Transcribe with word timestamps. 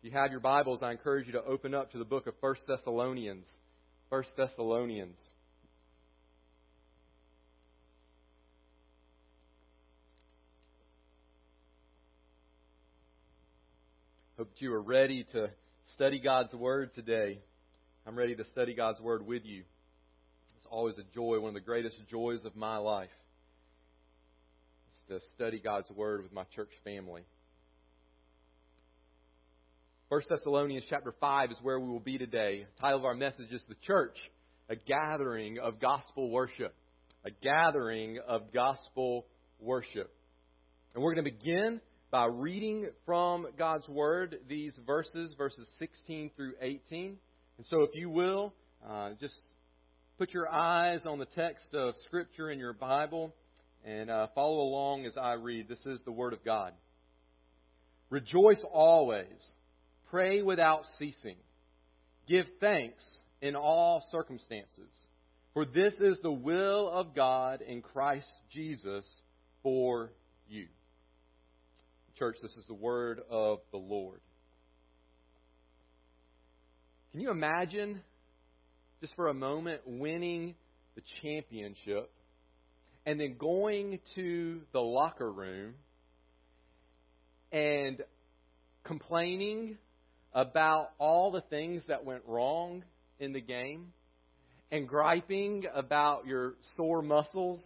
If 0.00 0.12
you 0.12 0.16
have 0.16 0.30
your 0.30 0.38
Bibles, 0.38 0.80
I 0.80 0.92
encourage 0.92 1.26
you 1.26 1.32
to 1.32 1.42
open 1.42 1.74
up 1.74 1.90
to 1.90 1.98
the 1.98 2.04
book 2.04 2.28
of 2.28 2.34
1 2.38 2.54
Thessalonians. 2.68 3.44
1 4.10 4.22
Thessalonians. 4.36 5.18
Hope 14.36 14.52
you 14.58 14.72
are 14.72 14.80
ready 14.80 15.26
to 15.32 15.50
study 15.96 16.20
God's 16.20 16.54
Word 16.54 16.94
today. 16.94 17.40
I'm 18.06 18.16
ready 18.16 18.36
to 18.36 18.44
study 18.44 18.74
God's 18.74 19.00
Word 19.00 19.26
with 19.26 19.44
you. 19.44 19.64
It's 20.58 20.66
always 20.70 20.96
a 20.98 21.04
joy, 21.12 21.40
one 21.40 21.48
of 21.48 21.54
the 21.54 21.60
greatest 21.60 21.96
joys 22.08 22.44
of 22.44 22.54
my 22.54 22.76
life, 22.76 23.10
is 24.92 25.20
to 25.20 25.28
study 25.34 25.58
God's 25.58 25.90
Word 25.90 26.22
with 26.22 26.32
my 26.32 26.44
church 26.54 26.70
family. 26.84 27.22
1 30.10 30.22
Thessalonians 30.30 30.86
chapter 30.88 31.12
5 31.20 31.50
is 31.50 31.58
where 31.60 31.78
we 31.78 31.90
will 31.90 32.00
be 32.00 32.16
today. 32.16 32.64
The 32.76 32.80
title 32.80 33.00
of 33.00 33.04
our 33.04 33.14
message 33.14 33.52
is 33.52 33.62
The 33.68 33.74
Church, 33.82 34.16
a 34.70 34.74
gathering 34.74 35.58
of 35.58 35.82
gospel 35.82 36.30
worship. 36.30 36.74
A 37.26 37.30
gathering 37.30 38.18
of 38.26 38.50
gospel 38.54 39.26
worship. 39.60 40.10
And 40.94 41.04
we're 41.04 41.12
going 41.12 41.26
to 41.26 41.30
begin 41.30 41.82
by 42.10 42.24
reading 42.24 42.88
from 43.04 43.48
God's 43.58 43.86
Word 43.86 44.38
these 44.48 44.72
verses, 44.86 45.34
verses 45.36 45.68
16 45.78 46.30
through 46.34 46.54
18. 46.62 47.18
And 47.58 47.66
so, 47.68 47.82
if 47.82 47.90
you 47.92 48.08
will, 48.08 48.54
uh, 48.88 49.10
just 49.20 49.36
put 50.16 50.32
your 50.32 50.50
eyes 50.50 51.04
on 51.04 51.18
the 51.18 51.26
text 51.26 51.74
of 51.74 51.94
Scripture 52.06 52.50
in 52.50 52.58
your 52.58 52.72
Bible 52.72 53.34
and 53.84 54.08
uh, 54.08 54.28
follow 54.34 54.62
along 54.62 55.04
as 55.04 55.18
I 55.18 55.34
read. 55.34 55.68
This 55.68 55.84
is 55.84 56.00
the 56.06 56.12
Word 56.12 56.32
of 56.32 56.42
God. 56.46 56.72
Rejoice 58.08 58.64
always 58.72 59.26
Pray 60.10 60.42
without 60.42 60.84
ceasing. 60.98 61.36
Give 62.26 62.46
thanks 62.60 63.02
in 63.40 63.56
all 63.56 64.04
circumstances. 64.10 64.90
For 65.54 65.64
this 65.64 65.94
is 65.94 66.18
the 66.22 66.32
will 66.32 66.88
of 66.88 67.14
God 67.14 67.60
in 67.62 67.82
Christ 67.82 68.30
Jesus 68.50 69.04
for 69.62 70.10
you. 70.48 70.66
Church, 72.18 72.36
this 72.42 72.56
is 72.56 72.64
the 72.66 72.74
word 72.74 73.20
of 73.30 73.60
the 73.70 73.78
Lord. 73.78 74.20
Can 77.12 77.20
you 77.20 77.30
imagine, 77.30 78.00
just 79.00 79.14
for 79.14 79.28
a 79.28 79.34
moment, 79.34 79.82
winning 79.86 80.54
the 80.94 81.02
championship 81.22 82.10
and 83.06 83.18
then 83.18 83.36
going 83.38 84.00
to 84.14 84.60
the 84.72 84.80
locker 84.80 85.30
room 85.30 85.74
and 87.50 88.02
complaining 88.84 89.78
about 90.32 90.90
all 90.98 91.30
the 91.30 91.40
things 91.42 91.82
that 91.88 92.04
went 92.04 92.22
wrong 92.26 92.84
in 93.18 93.32
the 93.32 93.40
game 93.40 93.92
and 94.70 94.86
griping 94.86 95.64
about 95.74 96.26
your 96.26 96.54
sore 96.76 97.02
muscles 97.02 97.58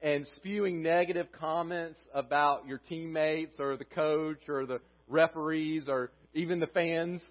and 0.00 0.26
spewing 0.36 0.82
negative 0.82 1.28
comments 1.32 1.98
about 2.12 2.66
your 2.66 2.78
teammates 2.78 3.56
or 3.60 3.76
the 3.76 3.84
coach 3.84 4.48
or 4.48 4.66
the 4.66 4.80
referees 5.08 5.84
or 5.88 6.10
even 6.34 6.58
the 6.58 6.66
fans 6.66 7.22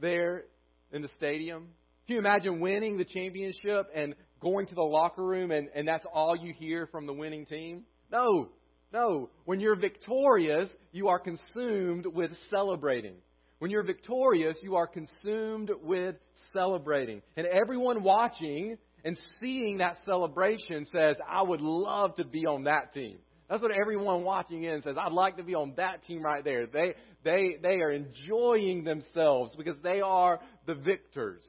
there 0.00 0.44
in 0.92 1.02
the 1.02 1.10
stadium? 1.16 1.68
Can 2.06 2.14
you 2.14 2.18
imagine 2.18 2.58
winning 2.58 2.98
the 2.98 3.04
championship 3.04 3.88
and 3.94 4.14
going 4.40 4.66
to 4.66 4.74
the 4.74 4.82
locker 4.82 5.22
room 5.24 5.52
and, 5.52 5.68
and 5.74 5.86
that's 5.86 6.04
all 6.12 6.34
you 6.34 6.52
hear 6.52 6.88
from 6.88 7.06
the 7.06 7.12
winning 7.12 7.46
team? 7.46 7.84
No, 8.10 8.48
no. 8.92 9.30
When 9.44 9.60
you're 9.60 9.76
victorious, 9.76 10.68
you 10.90 11.08
are 11.08 11.20
consumed 11.20 12.06
with 12.06 12.32
celebrating. 12.50 13.14
When 13.60 13.70
you're 13.70 13.82
victorious, 13.82 14.56
you 14.62 14.76
are 14.76 14.86
consumed 14.86 15.70
with 15.82 16.16
celebrating. 16.54 17.20
And 17.36 17.46
everyone 17.46 18.02
watching 18.02 18.78
and 19.04 19.18
seeing 19.38 19.78
that 19.78 19.98
celebration 20.06 20.86
says, 20.86 21.16
I 21.28 21.42
would 21.42 21.60
love 21.60 22.16
to 22.16 22.24
be 22.24 22.46
on 22.46 22.64
that 22.64 22.94
team. 22.94 23.18
That's 23.50 23.62
what 23.62 23.70
everyone 23.70 24.24
watching 24.24 24.64
in 24.64 24.80
says. 24.80 24.96
I'd 24.98 25.12
like 25.12 25.36
to 25.36 25.42
be 25.42 25.54
on 25.54 25.74
that 25.76 26.04
team 26.04 26.22
right 26.22 26.42
there. 26.42 26.66
They, 26.68 26.94
they, 27.22 27.56
they 27.60 27.74
are 27.82 27.92
enjoying 27.92 28.84
themselves 28.84 29.54
because 29.56 29.76
they 29.82 30.00
are 30.00 30.40
the 30.66 30.74
victors. 30.74 31.44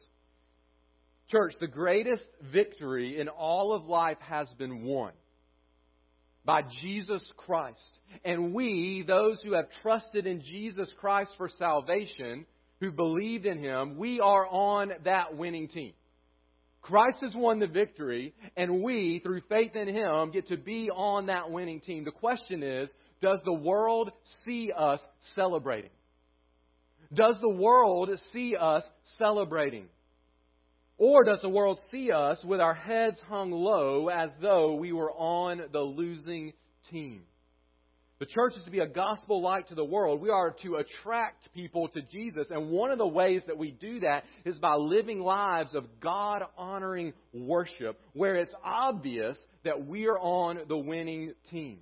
Church, 1.30 1.54
the 1.62 1.68
greatest 1.68 2.26
victory 2.52 3.22
in 3.22 3.30
all 3.30 3.74
of 3.74 3.86
life 3.86 4.18
has 4.20 4.50
been 4.58 4.84
won 4.84 5.14
by 6.46 6.62
Jesus 6.82 7.24
Christ. 7.38 8.00
And 8.26 8.54
we, 8.54 9.04
those 9.08 9.40
who 9.44 9.54
have 9.54 9.66
trusted 9.82 10.26
in 10.26 10.42
Jesus 10.42 10.92
Christ 11.00 11.32
for 11.38 11.50
salvation, 11.50 12.46
who 12.80 12.92
believed 12.92 13.46
in 13.46 13.60
Him, 13.60 13.98
we 13.98 14.20
are 14.20 14.48
on 14.48 14.92
that 15.06 15.38
winning 15.38 15.68
team. 15.68 15.94
Christ 16.82 17.18
has 17.22 17.34
won 17.36 17.60
the 17.60 17.68
victory, 17.68 18.34
and 18.58 18.82
we, 18.82 19.20
through 19.24 19.42
faith 19.48 19.76
in 19.76 19.88
Him, 19.88 20.32
get 20.32 20.48
to 20.48 20.58
be 20.58 20.90
on 20.90 21.28
that 21.28 21.52
winning 21.52 21.80
team. 21.80 22.06
The 22.06 22.12
question 22.12 22.64
is 22.64 22.90
does 23.22 23.40
the 23.46 23.54
world 23.54 24.12
see 24.46 24.72
us 24.76 25.00
celebrating? 25.36 25.92
Does 27.14 27.38
the 27.40 27.50
world 27.50 28.10
see 28.34 28.56
us 28.60 28.84
celebrating? 29.20 29.86
Or 31.04 31.24
does 31.24 31.42
the 31.42 31.50
world 31.50 31.80
see 31.90 32.12
us 32.12 32.46
with 32.46 32.62
our 32.62 32.76
heads 32.76 33.20
hung 33.28 33.50
low 33.50 34.10
as 34.10 34.30
though 34.40 34.76
we 34.76 34.92
were 34.92 35.12
on 35.12 35.60
the 35.74 35.80
losing 35.80 36.54
team? 36.92 37.24
The 38.20 38.28
church 38.28 38.54
is 38.56 38.64
to 38.66 38.70
be 38.70 38.82
a 38.82 38.88
gospel 38.88 39.42
light 39.42 39.68
to 39.70 39.74
the 39.74 39.84
world. 39.84 40.22
We 40.22 40.30
are 40.30 40.52
to 40.62 40.76
attract 40.76 41.52
people 41.56 41.88
to 41.88 42.04
Jesus. 42.04 42.46
And 42.52 42.70
one 42.70 42.92
of 42.92 43.00
the 43.00 43.08
ways 43.08 43.42
that 43.48 43.58
we 43.58 43.72
do 43.72 44.02
that 44.02 44.26
is 44.46 44.60
by 44.60 44.76
living 44.76 45.22
lives 45.22 45.74
of 45.74 45.86
God 46.00 46.44
honoring 46.56 47.14
worship, 47.34 48.00
where 48.14 48.36
it's 48.36 48.54
obvious 48.64 49.40
that 49.64 49.88
we 49.88 50.06
are 50.06 50.20
on 50.20 50.60
the 50.68 50.78
winning 50.78 51.34
team. 51.50 51.80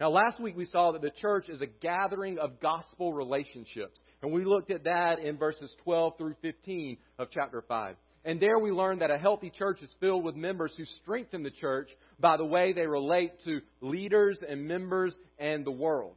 Now, 0.00 0.08
last 0.08 0.40
week 0.40 0.56
we 0.56 0.64
saw 0.64 0.92
that 0.92 1.02
the 1.02 1.12
church 1.20 1.50
is 1.50 1.60
a 1.60 1.66
gathering 1.66 2.38
of 2.38 2.58
gospel 2.58 3.12
relationships. 3.12 4.00
And 4.22 4.32
we 4.32 4.46
looked 4.46 4.70
at 4.70 4.84
that 4.84 5.18
in 5.18 5.36
verses 5.36 5.70
12 5.84 6.16
through 6.16 6.36
15 6.40 6.96
of 7.18 7.28
chapter 7.30 7.62
5. 7.68 7.96
And 8.24 8.38
there 8.40 8.58
we 8.58 8.70
learn 8.70 9.00
that 9.00 9.10
a 9.10 9.18
healthy 9.18 9.50
church 9.50 9.82
is 9.82 9.92
filled 9.98 10.24
with 10.24 10.36
members 10.36 10.72
who 10.76 10.84
strengthen 11.02 11.42
the 11.42 11.50
church 11.50 11.88
by 12.20 12.36
the 12.36 12.44
way 12.44 12.72
they 12.72 12.86
relate 12.86 13.32
to 13.44 13.60
leaders 13.80 14.38
and 14.48 14.68
members 14.68 15.16
and 15.38 15.64
the 15.64 15.72
world. 15.72 16.14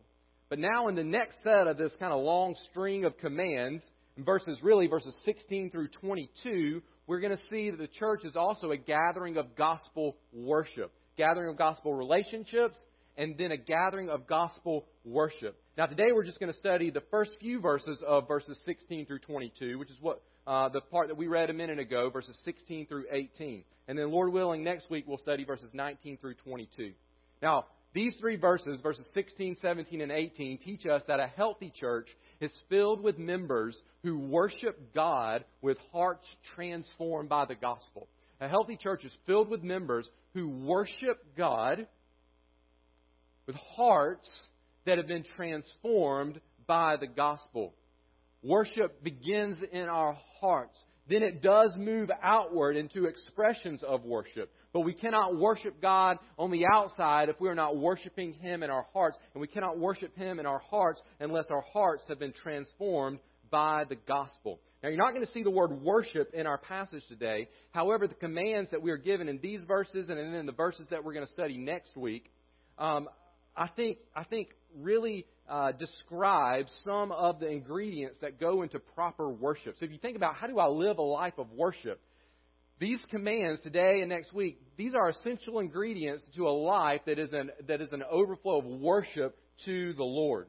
But 0.50 0.60
now, 0.60 0.88
in 0.88 0.96
the 0.96 1.04
next 1.04 1.38
set 1.44 1.66
of 1.66 1.78
this 1.78 1.92
kind 2.00 2.14
of 2.14 2.24
long 2.24 2.56
string 2.70 3.06
of 3.06 3.18
commands, 3.18 3.84
in 4.16 4.24
verses 4.24 4.60
really 4.62 4.86
verses 4.86 5.16
16 5.26 5.72
through 5.72 5.88
22, 5.88 6.84
we're 7.08 7.20
going 7.20 7.36
to 7.36 7.44
see 7.50 7.72
that 7.72 7.80
the 7.80 7.88
church 7.88 8.24
is 8.24 8.36
also 8.36 8.72
a 8.72 8.78
gathering 8.78 9.38
of 9.38 9.56
gospel 9.56 10.16
worship, 10.32 10.92
gathering 11.18 11.50
of 11.50 11.58
gospel 11.58 11.96
relationships, 11.96 12.78
and 13.18 13.36
then 13.38 13.52
a 13.52 13.58
gathering 13.58 14.10
of 14.10 14.28
gospel 14.28 14.86
worship. 15.04 15.58
Now, 15.78 15.88
today 15.88 16.12
we're 16.14 16.24
just 16.24 16.40
going 16.40 16.52
to 16.52 16.60
study 16.60 16.92
the 16.92 17.04
first 17.10 17.32
few 17.40 17.60
verses 17.60 18.00
of 18.06 18.28
verses 18.28 18.60
16 18.66 19.08
through 19.08 19.20
22, 19.20 19.80
which 19.80 19.90
is 19.90 19.98
what 20.00 20.22
uh, 20.47 20.69
the 20.69 20.81
part 20.81 21.07
that 21.07 21.17
we 21.17 21.28
read 21.28 21.50
a 21.50 21.53
minute 21.53 21.79
ago, 21.79 22.09
verses 22.09 22.38
16 22.45 22.88
through 22.88 23.06
18. 23.11 23.63
And 23.88 23.97
then, 23.97 24.11
Lord 24.11 24.31
willing, 24.31 24.63
next 24.63 24.89
week 24.89 25.06
we'll 25.07 25.17
study 25.17 25.44
verses 25.44 25.69
19 25.73 26.17
through 26.17 26.35
22. 26.45 26.94
Now, 27.41 27.66
these 27.94 28.13
three 28.19 28.35
verses, 28.35 28.81
verses 28.81 29.07
16, 29.13 29.57
17, 29.61 30.01
and 30.01 30.11
18, 30.11 30.57
teach 30.57 30.85
us 30.85 31.01
that 31.07 31.22
a 31.22 31.28
healthy 31.28 31.72
church 31.73 32.09
is 32.41 32.51
filled 32.69 33.01
with 33.01 33.17
members 33.17 33.75
who 34.03 34.19
worship 34.19 34.94
God 34.94 35.45
with 35.61 35.78
hearts 35.94 36.28
transformed 36.56 37.29
by 37.29 37.45
the 37.45 37.56
gospel. 37.56 38.07
A 38.41 38.50
healthy 38.50 38.75
church 38.75 39.06
is 39.06 39.13
filled 39.25 39.50
with 39.50 39.63
members 39.63 40.09
who 40.33 40.50
worship 40.50 41.23
God 41.38 41.88
with 43.47 43.56
hearts 43.56 44.27
that 44.85 44.97
have 44.97 45.07
been 45.07 45.25
transformed 45.38 46.41
by 46.67 46.97
the 46.97 47.07
gospel. 47.07 47.73
Worship 48.45 49.03
begins 49.03 49.57
in 49.71 49.89
our 49.89 50.15
hearts. 50.39 50.77
Then 51.09 51.24
it 51.24 51.42
does 51.42 51.71
move 51.75 52.12
outward 52.21 52.77
into 52.77 53.06
expressions 53.06 53.81
of 53.83 54.03
worship. 54.03 54.51
But 54.71 54.81
we 54.81 54.94
cannot 54.94 55.36
worship 55.36 55.81
God 55.81 56.18
on 56.38 56.51
the 56.51 56.65
outside 56.71 57.30
if 57.30 57.39
we 57.39 57.50
are 57.50 57.56
not 57.56 57.77
worshiping 57.77 58.33
Him 58.33 58.62
in 58.62 58.69
our 58.69 58.86
hearts. 58.94 59.18
And 59.33 59.42
we 59.42 59.47
cannot 59.47 59.80
worship 59.80 60.15
Him 60.15 60.39
in 60.39 60.45
our 60.45 60.62
hearts 60.69 61.01
unless 61.19 61.45
our 61.50 61.63
hearts 61.74 62.03
have 62.07 62.19
been 62.19 62.33
transformed 62.33 63.18
by 63.50 63.83
the 63.89 63.95
gospel. 63.95 64.59
Now, 64.83 64.89
you're 64.89 64.98
not 65.00 65.13
going 65.13 65.25
to 65.25 65.31
see 65.31 65.41
the 65.41 65.50
word 65.50 65.81
worship 65.81 66.31
in 66.36 66.45
our 66.45 66.59
passage 66.59 67.03
today. 67.07 67.50
However, 67.71 68.07
the 68.07 68.13
commands 68.13 68.69
that 68.69 68.81
we 68.81 68.91
are 68.91 68.98
given 68.98 69.27
in 69.27 69.39
these 69.41 69.62
verses 69.68 70.09
and 70.09 70.19
in 70.19 70.45
the 70.45 70.51
verses 70.51 70.86
that 70.91 71.03
we're 71.03 71.13
going 71.13 71.25
to 71.25 71.31
study 71.31 71.57
next 71.57 71.98
week, 71.98 72.30
um, 72.77 73.09
I 73.57 73.69
think, 73.69 73.98
I 74.15 74.24
think 74.24 74.50
really 74.80 75.25
uh, 75.50 75.72
describes 75.74 76.75
some 76.83 77.12
of 77.12 77.39
the 77.39 77.48
ingredients 77.48 78.18
that 78.22 78.39
go 78.39 78.62
into 78.63 78.80
proper 78.80 79.30
worship. 79.30 79.75
So 79.80 79.86
if 79.86 79.92
you 79.92 79.98
think 79.98 80.18
about 80.18 80.36
how 80.36 80.48
do 80.48 80.60
I 80.60 80.68
live 80.68 80.98
a 80.98 81.04
life 81.04 81.36
of 81.38 81.51
worship, 81.51 82.01
these 82.80 83.00
commands 83.10 83.62
today 83.62 84.00
and 84.01 84.10
next 84.10 84.33
week, 84.33 84.60
these 84.77 84.94
are 84.94 85.10
essential 85.10 85.60
ingredients 85.60 86.24
to 86.36 86.48
a 86.48 86.51
life 86.51 87.01
that 87.06 87.19
is 87.19 87.31
an, 87.31 87.51
that 87.68 87.81
is 87.81 87.89
an 87.92 88.04
overflow 88.04 88.60
of 88.60 88.66
worship 88.66 89.38
to 89.66 89.94
the 89.94 90.04
Lord. 90.04 90.48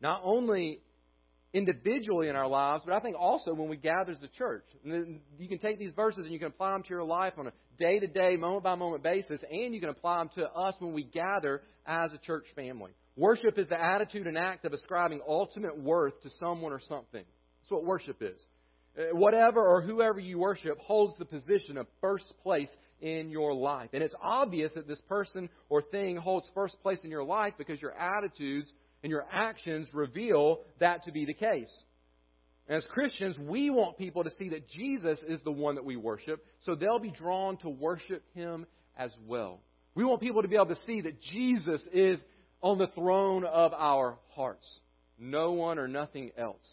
Not 0.00 0.20
only 0.24 0.80
individually 1.52 2.28
in 2.28 2.36
our 2.36 2.48
lives, 2.48 2.82
but 2.84 2.92
I 2.92 3.00
think 3.00 3.16
also 3.18 3.54
when 3.54 3.68
we 3.68 3.76
gather 3.76 4.12
as 4.12 4.22
a 4.22 4.28
church. 4.28 4.64
And 4.84 5.20
you 5.38 5.48
can 5.48 5.58
take 5.58 5.78
these 5.78 5.92
verses 5.92 6.24
and 6.24 6.32
you 6.32 6.38
can 6.38 6.48
apply 6.48 6.72
them 6.72 6.82
to 6.82 6.88
your 6.90 7.04
life 7.04 7.34
on 7.38 7.46
a 7.46 7.52
day 7.78 7.98
to 7.98 8.06
day, 8.06 8.36
moment 8.36 8.64
by 8.64 8.74
moment 8.74 9.02
basis, 9.02 9.40
and 9.50 9.74
you 9.74 9.80
can 9.80 9.90
apply 9.90 10.18
them 10.18 10.30
to 10.36 10.44
us 10.50 10.74
when 10.78 10.92
we 10.92 11.04
gather 11.04 11.62
as 11.86 12.12
a 12.12 12.18
church 12.18 12.46
family. 12.54 12.92
Worship 13.16 13.58
is 13.58 13.68
the 13.68 13.80
attitude 13.80 14.26
and 14.26 14.36
act 14.36 14.64
of 14.64 14.72
ascribing 14.72 15.20
ultimate 15.26 15.78
worth 15.78 16.20
to 16.22 16.30
someone 16.38 16.72
or 16.72 16.80
something. 16.80 17.24
That's 17.24 17.70
what 17.70 17.84
worship 17.84 18.18
is. 18.20 18.38
Uh, 18.98 19.14
whatever 19.14 19.66
or 19.66 19.82
whoever 19.82 20.18
you 20.18 20.38
worship 20.38 20.78
holds 20.78 21.16
the 21.18 21.24
position 21.24 21.76
of 21.76 21.86
first 22.00 22.32
place 22.42 22.70
in 23.00 23.30
your 23.30 23.54
life. 23.54 23.90
And 23.92 24.02
it's 24.02 24.14
obvious 24.22 24.72
that 24.74 24.88
this 24.88 25.00
person 25.02 25.48
or 25.68 25.82
thing 25.82 26.16
holds 26.16 26.48
first 26.54 26.80
place 26.82 27.00
in 27.04 27.10
your 27.10 27.24
life 27.24 27.54
because 27.58 27.80
your 27.80 27.92
attitudes 27.92 28.72
and 29.02 29.10
your 29.10 29.26
actions 29.30 29.88
reveal 29.92 30.60
that 30.80 31.04
to 31.04 31.12
be 31.12 31.26
the 31.26 31.34
case. 31.34 31.72
As 32.68 32.84
Christians, 32.90 33.38
we 33.38 33.70
want 33.70 33.96
people 33.96 34.24
to 34.24 34.30
see 34.32 34.48
that 34.50 34.68
Jesus 34.68 35.18
is 35.28 35.40
the 35.44 35.52
one 35.52 35.76
that 35.76 35.84
we 35.84 35.96
worship, 35.96 36.44
so 36.62 36.74
they'll 36.74 36.98
be 36.98 37.12
drawn 37.12 37.56
to 37.58 37.68
worship 37.68 38.24
Him 38.34 38.66
as 38.96 39.12
well. 39.26 39.60
We 39.94 40.04
want 40.04 40.20
people 40.20 40.42
to 40.42 40.48
be 40.48 40.56
able 40.56 40.74
to 40.74 40.82
see 40.86 41.00
that 41.02 41.20
Jesus 41.20 41.80
is 41.92 42.18
on 42.60 42.78
the 42.78 42.88
throne 42.88 43.44
of 43.44 43.72
our 43.72 44.18
hearts, 44.30 44.66
no 45.18 45.52
one 45.52 45.78
or 45.78 45.86
nothing 45.86 46.32
else. 46.36 46.66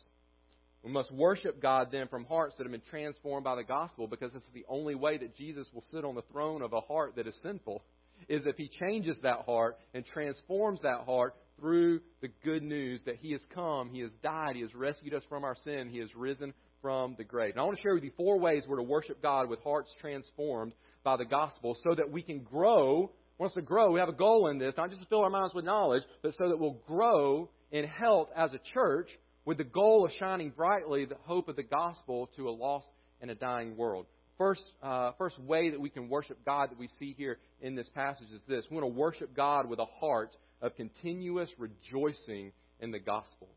We 0.84 0.92
must 0.92 1.12
worship 1.12 1.62
God 1.62 1.90
then 1.92 2.08
from 2.10 2.26
hearts 2.26 2.56
that 2.58 2.64
have 2.64 2.72
been 2.72 2.82
transformed 2.90 3.46
by 3.46 3.56
the 3.56 3.64
gospel 3.64 4.08
because 4.08 4.34
is 4.34 4.42
the 4.54 4.66
only 4.68 4.96
way 4.96 5.18
that 5.18 5.36
Jesus 5.38 5.68
will 5.74 5.84
sit 5.94 6.04
on 6.04 6.16
the 6.16 6.24
throne 6.32 6.62
of 6.62 6.74
a 6.74 6.82
heart 6.82 7.16
that 7.16 7.28
is 7.28 7.38
sinful 7.42 7.84
is 8.28 8.46
if 8.46 8.58
he 8.58 8.68
changes 8.68 9.18
that 9.24 9.46
heart 9.46 9.78
and 9.94 10.06
transforms 10.06 10.82
that 10.82 11.02
heart 11.06 11.36
through 11.60 12.02
the 12.22 12.30
good 12.44 12.64
news 12.64 13.02
that 13.06 13.18
he 13.18 13.32
has 13.32 13.42
come, 13.54 13.90
he 13.90 14.00
has 14.02 14.12
died, 14.22 14.56
he 14.56 14.62
has 14.62 14.74
rescued 14.74 15.14
us 15.14 15.24
from 15.30 15.44
our 15.44 15.56
sin, 15.64 15.90
he 15.90 16.00
has 16.00 16.14
risen 16.16 16.54
from 16.82 17.16
the 17.18 17.24
grave. 17.24 17.52
And 17.52 17.62
I 17.62 17.64
want 17.64 17.78
to 17.78 17.82
share 17.82 17.94
with 17.94 18.04
you 18.04 18.12
four 18.18 18.40
ways 18.40 18.66
we're 18.68 18.78
to 18.78 18.84
worship 18.84 19.22
God 19.22 19.50
with 19.50 19.62
hearts 19.64 19.92
transformed 20.02 20.74
by 21.04 21.18
the 21.18 21.26
gospel 21.26 21.78
so 21.84 21.96
that 21.96 22.12
we 22.12 22.22
can 22.22 22.40
grow. 22.40 23.12
Once 23.38 23.54
to 23.54 23.62
grow, 23.62 23.92
we 23.92 24.00
have 24.00 24.10
a 24.10 24.14
goal 24.14 24.48
in 24.50 24.58
this, 24.58 24.76
not 24.78 24.90
just 24.90 25.02
to 25.02 25.08
fill 25.08 25.22
our 25.22 25.30
minds 25.30 25.54
with 25.54 25.66
knowledge, 25.66 26.04
but 26.22 26.34
so 26.34 26.50
that 26.50 26.60
we'll 26.60 26.80
grow 26.88 27.50
in 27.72 27.86
health 27.86 28.30
as 28.36 28.52
a 28.54 28.60
church 28.74 29.10
with 29.46 29.58
the 29.58 29.64
goal 29.64 30.06
of 30.06 30.12
shining 30.20 30.52
brightly 30.52 31.06
the 31.06 31.18
hope 31.24 31.48
of 31.48 31.56
the 31.56 31.64
gospel 31.64 32.30
to 32.36 32.50
a 32.50 32.52
lost 32.52 32.88
and 33.22 33.32
a 33.32 33.36
dying 33.36 33.76
world. 33.76 34.06
First, 34.38 34.64
uh, 34.82 35.12
first 35.18 35.40
way 35.40 35.70
that 35.70 35.80
we 35.80 35.90
can 35.90 36.10
worship 36.10 36.44
God 36.46 36.72
that 36.72 36.80
we 36.80 36.88
see 37.00 37.14
here 37.18 37.38
in 37.62 37.76
this 37.76 37.90
passage 37.90 38.28
is 38.34 38.42
this. 38.48 38.66
We 38.70 38.78
want 38.78 38.94
to 38.94 39.00
worship 39.00 39.36
God 39.36 39.70
with 39.70 39.80
a 39.80 39.86
heart 39.86 40.36
of 40.64 40.76
continuous 40.76 41.50
rejoicing 41.60 42.52
in 42.80 42.90
the 42.92 43.00
gospel. 43.00 43.50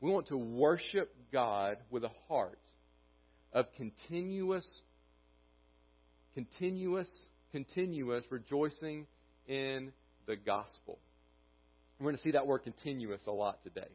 We 0.00 0.10
want 0.10 0.28
to 0.28 0.36
worship 0.36 1.12
God 1.32 1.78
with 1.90 2.04
a 2.04 2.10
heart 2.28 2.58
of 3.52 3.66
continuous, 3.76 4.66
continuous, 6.34 7.08
continuous 7.50 8.24
rejoicing 8.30 9.06
in 9.48 9.92
the 10.26 10.36
gospel. 10.36 10.98
We're 11.98 12.04
going 12.04 12.16
to 12.16 12.22
see 12.22 12.32
that 12.32 12.46
word 12.46 12.60
continuous 12.62 13.22
a 13.26 13.32
lot 13.32 13.64
today 13.64 13.88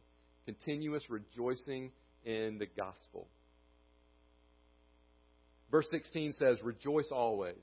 continuous 0.47 1.03
rejoicing 1.09 1.91
in 2.25 2.57
the 2.57 2.65
gospel. 2.65 3.27
Verse 5.69 5.87
16 5.91 6.33
says, 6.39 6.57
Rejoice 6.63 7.09
always. 7.11 7.61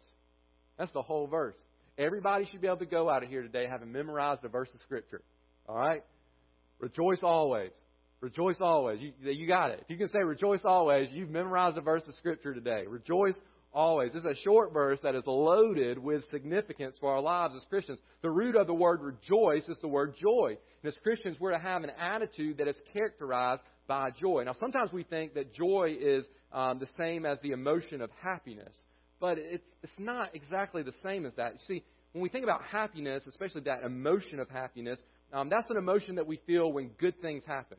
That's 0.79 0.93
the 0.93 1.01
whole 1.01 1.27
verse. 1.27 1.57
Everybody 1.99 2.47
should 2.51 2.61
be 2.61 2.67
able 2.67 2.79
to 2.79 2.87
go 2.87 3.09
out 3.09 3.23
of 3.23 3.29
here 3.29 3.43
today 3.43 3.67
having 3.71 3.93
memorized 3.93 4.45
a 4.45 4.49
verse 4.49 4.69
of 4.75 4.81
Scripture. 4.81 5.23
All 5.69 5.77
right? 5.77 6.03
Rejoice 6.81 7.23
always. 7.23 7.71
Rejoice 8.21 8.57
always. 8.61 9.01
You, 9.01 9.13
you 9.31 9.47
got 9.47 9.71
it. 9.71 9.81
If 9.83 9.91
you 9.91 9.97
can 9.97 10.09
say 10.09 10.19
rejoice 10.21 10.63
always, 10.65 11.09
you've 11.13 11.31
memorized 11.31 11.77
a 11.77 11.83
verse 11.83 12.03
of 12.09 12.15
Scripture 12.15 12.55
today. 12.55 12.85
Rejoice 12.89 13.37
always. 13.73 14.13
This 14.13 14.23
is 14.23 14.27
a 14.27 14.43
short 14.43 14.73
verse 14.73 15.01
that 15.03 15.15
is 15.15 15.25
loaded 15.27 15.99
with 15.99 16.29
significance 16.31 16.97
for 17.01 17.13
our 17.13 17.21
lives 17.21 17.55
as 17.57 17.63
Christians. 17.69 17.99
The 18.23 18.31
root 18.31 18.57
of 18.57 18.67
the 18.67 18.75
word 18.75 19.03
rejoice 19.03 19.69
is 19.69 19.79
the 19.81 19.89
word 19.89 20.15
joy. 20.17 20.57
And 20.83 20.93
as 20.93 20.99
Christians, 21.03 21.37
we're 21.41 21.53
to 21.53 21.59
have 21.59 21.85
an 21.85 21.91
attitude 21.91 22.59
that 22.59 22.69
is 22.69 22.77
characterized 22.93 23.63
by 23.87 24.11
joy. 24.11 24.43
Now, 24.45 24.55
sometimes 24.59 24.93
we 24.93 25.03
think 25.03 25.35
that 25.35 25.53
joy 25.53 25.95
is 26.01 26.25
um, 26.53 26.79
the 26.79 26.89
same 26.97 27.27
as 27.27 27.39
the 27.43 27.51
emotion 27.51 28.01
of 28.01 28.11
happiness, 28.23 28.77
but 29.21 29.39
it's, 29.39 29.65
it's 29.83 29.93
not 29.99 30.35
exactly 30.35 30.83
the 30.83 30.95
same 31.03 31.27
as 31.27 31.35
that. 31.35 31.55
You 31.55 31.61
see, 31.67 31.85
when 32.13 32.23
we 32.23 32.29
think 32.29 32.45
about 32.45 32.63
happiness, 32.65 33.25
especially 33.27 33.63
that 33.63 33.83
emotion 33.83 34.41
of 34.41 34.49
happiness, 34.49 35.01
um, 35.33 35.49
that's 35.49 35.71
an 35.71 35.77
emotion 35.77 36.17
that 36.17 36.27
we 36.27 36.41
feel 36.47 36.73
when 36.73 36.89
good 36.99 37.21
things 37.21 37.43
happen. 37.47 37.79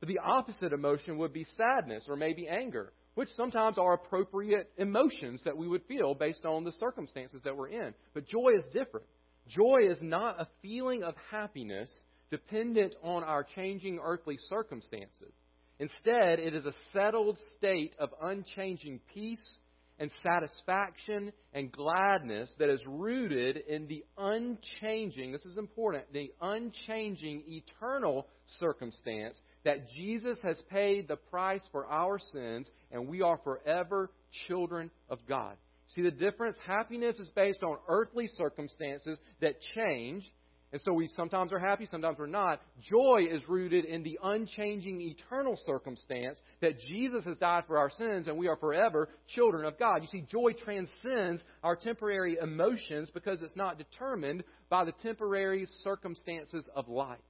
But 0.00 0.08
the 0.08 0.18
opposite 0.18 0.72
emotion 0.72 1.18
would 1.18 1.32
be 1.32 1.46
sadness 1.56 2.04
or 2.08 2.16
maybe 2.16 2.48
anger 2.48 2.92
which 3.14 3.28
sometimes 3.36 3.78
are 3.78 3.94
appropriate 3.94 4.70
emotions 4.76 5.40
that 5.44 5.56
we 5.56 5.68
would 5.68 5.82
feel 5.86 6.14
based 6.14 6.44
on 6.44 6.64
the 6.64 6.72
circumstances 6.72 7.40
that 7.44 7.56
we're 7.56 7.68
in. 7.68 7.94
But 8.12 8.26
joy 8.26 8.54
is 8.56 8.64
different. 8.72 9.06
Joy 9.48 9.88
is 9.88 9.98
not 10.00 10.40
a 10.40 10.48
feeling 10.62 11.02
of 11.02 11.14
happiness 11.30 11.90
dependent 12.30 12.94
on 13.02 13.22
our 13.22 13.44
changing 13.44 14.00
earthly 14.02 14.38
circumstances. 14.48 15.32
Instead, 15.78 16.38
it 16.38 16.54
is 16.54 16.64
a 16.64 16.72
settled 16.92 17.38
state 17.56 17.94
of 17.98 18.10
unchanging 18.22 19.00
peace 19.12 19.58
and 19.98 20.10
satisfaction 20.22 21.32
and 21.52 21.70
gladness 21.70 22.52
that 22.58 22.68
is 22.68 22.80
rooted 22.86 23.58
in 23.68 23.86
the 23.86 24.04
unchanging, 24.18 25.32
this 25.32 25.44
is 25.44 25.56
important, 25.56 26.12
the 26.12 26.32
unchanging 26.40 27.42
eternal 27.46 28.26
circumstance 28.58 29.40
that 29.64 29.88
Jesus 29.90 30.38
has 30.42 30.60
paid 30.70 31.08
the 31.08 31.16
price 31.16 31.62
for 31.70 31.86
our 31.86 32.18
sins 32.18 32.68
and 32.90 33.08
we 33.08 33.22
are 33.22 33.38
forever 33.44 34.10
children 34.46 34.90
of 35.08 35.18
God. 35.28 35.56
See 35.94 36.02
the 36.02 36.10
difference? 36.10 36.56
Happiness 36.66 37.16
is 37.18 37.28
based 37.36 37.62
on 37.62 37.76
earthly 37.88 38.26
circumstances 38.36 39.18
that 39.40 39.60
change 39.76 40.24
and 40.74 40.82
so 40.82 40.92
we 40.92 41.08
sometimes 41.14 41.52
are 41.52 41.60
happy, 41.60 41.86
sometimes 41.88 42.18
we're 42.18 42.26
not. 42.26 42.60
Joy 42.80 43.28
is 43.30 43.48
rooted 43.48 43.84
in 43.84 44.02
the 44.02 44.18
unchanging 44.20 45.00
eternal 45.00 45.56
circumstance 45.64 46.36
that 46.62 46.80
Jesus 46.80 47.22
has 47.26 47.36
died 47.36 47.62
for 47.68 47.78
our 47.78 47.90
sins 47.90 48.26
and 48.26 48.36
we 48.36 48.48
are 48.48 48.56
forever 48.56 49.08
children 49.28 49.66
of 49.66 49.78
God. 49.78 50.02
You 50.02 50.08
see, 50.08 50.26
joy 50.28 50.50
transcends 50.64 51.40
our 51.62 51.76
temporary 51.76 52.38
emotions 52.42 53.08
because 53.14 53.40
it's 53.40 53.54
not 53.54 53.78
determined 53.78 54.42
by 54.68 54.84
the 54.84 54.90
temporary 55.00 55.68
circumstances 55.84 56.68
of 56.74 56.88
life. 56.88 57.20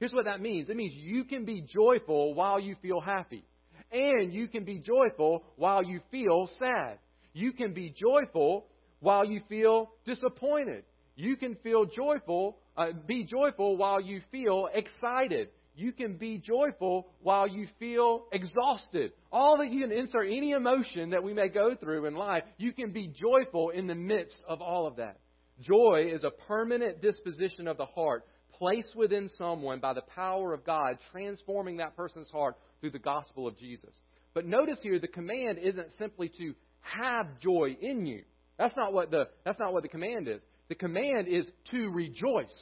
Here's 0.00 0.12
what 0.12 0.24
that 0.24 0.40
means 0.40 0.68
it 0.68 0.74
means 0.74 0.92
you 0.92 1.22
can 1.22 1.44
be 1.44 1.60
joyful 1.60 2.34
while 2.34 2.58
you 2.58 2.74
feel 2.82 3.00
happy, 3.00 3.44
and 3.92 4.34
you 4.34 4.48
can 4.48 4.64
be 4.64 4.80
joyful 4.80 5.44
while 5.54 5.84
you 5.84 6.00
feel 6.10 6.50
sad. 6.58 6.98
You 7.34 7.52
can 7.52 7.72
be 7.72 7.94
joyful 7.96 8.66
while 8.98 9.24
you 9.24 9.42
feel 9.48 9.92
disappointed. 10.04 10.82
You 11.20 11.36
can 11.36 11.54
feel 11.56 11.84
joyful 11.84 12.56
uh, 12.80 12.92
be 13.06 13.24
joyful 13.24 13.76
while 13.76 14.00
you 14.00 14.22
feel 14.32 14.68
excited. 14.72 15.48
You 15.76 15.92
can 15.92 16.16
be 16.16 16.38
joyful 16.38 17.08
while 17.20 17.46
you 17.46 17.68
feel 17.78 18.24
exhausted. 18.32 19.12
All 19.30 19.58
that 19.58 19.70
you 19.70 19.82
can 19.82 19.92
insert 19.92 20.28
any 20.28 20.52
emotion 20.52 21.10
that 21.10 21.22
we 21.22 21.34
may 21.34 21.48
go 21.48 21.74
through 21.74 22.06
in 22.06 22.14
life, 22.14 22.42
you 22.56 22.72
can 22.72 22.90
be 22.92 23.08
joyful 23.08 23.70
in 23.70 23.86
the 23.86 23.94
midst 23.94 24.38
of 24.48 24.62
all 24.62 24.86
of 24.86 24.96
that. 24.96 25.18
Joy 25.60 26.10
is 26.12 26.24
a 26.24 26.30
permanent 26.30 27.02
disposition 27.02 27.68
of 27.68 27.76
the 27.76 27.84
heart 27.84 28.24
placed 28.58 28.96
within 28.96 29.28
someone 29.36 29.80
by 29.80 29.92
the 29.92 30.02
power 30.14 30.54
of 30.54 30.64
God, 30.64 30.96
transforming 31.12 31.78
that 31.78 31.96
person's 31.96 32.30
heart 32.30 32.56
through 32.80 32.92
the 32.92 32.98
gospel 32.98 33.46
of 33.46 33.58
Jesus. 33.58 33.94
But 34.32 34.46
notice 34.46 34.78
here, 34.82 34.98
the 34.98 35.08
command 35.08 35.58
isn't 35.58 35.88
simply 35.98 36.30
to 36.38 36.54
have 36.80 37.40
joy 37.40 37.76
in 37.80 38.06
you. 38.06 38.22
That's 38.58 38.76
not 38.76 38.92
what 38.92 39.10
the, 39.10 39.28
that's 39.44 39.58
not 39.58 39.72
what 39.72 39.82
the 39.82 39.88
command 39.88 40.28
is. 40.28 40.42
The 40.70 40.76
command 40.76 41.26
is 41.26 41.50
to 41.72 41.90
rejoice. 41.90 42.54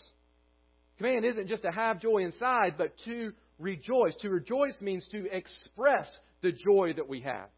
Command 0.97 1.27
isn't 1.27 1.47
just 1.47 1.63
to 1.63 1.71
have 1.71 2.01
joy 2.01 2.25
inside, 2.25 2.77
but 2.79 2.95
to 3.05 3.33
rejoice. 3.59 4.17
To 4.23 4.31
rejoice 4.31 4.81
means 4.81 5.07
to 5.13 5.27
express 5.31 6.09
the 6.41 6.51
joy 6.51 6.95
that 6.97 7.07
we 7.07 7.21
have. 7.21 7.51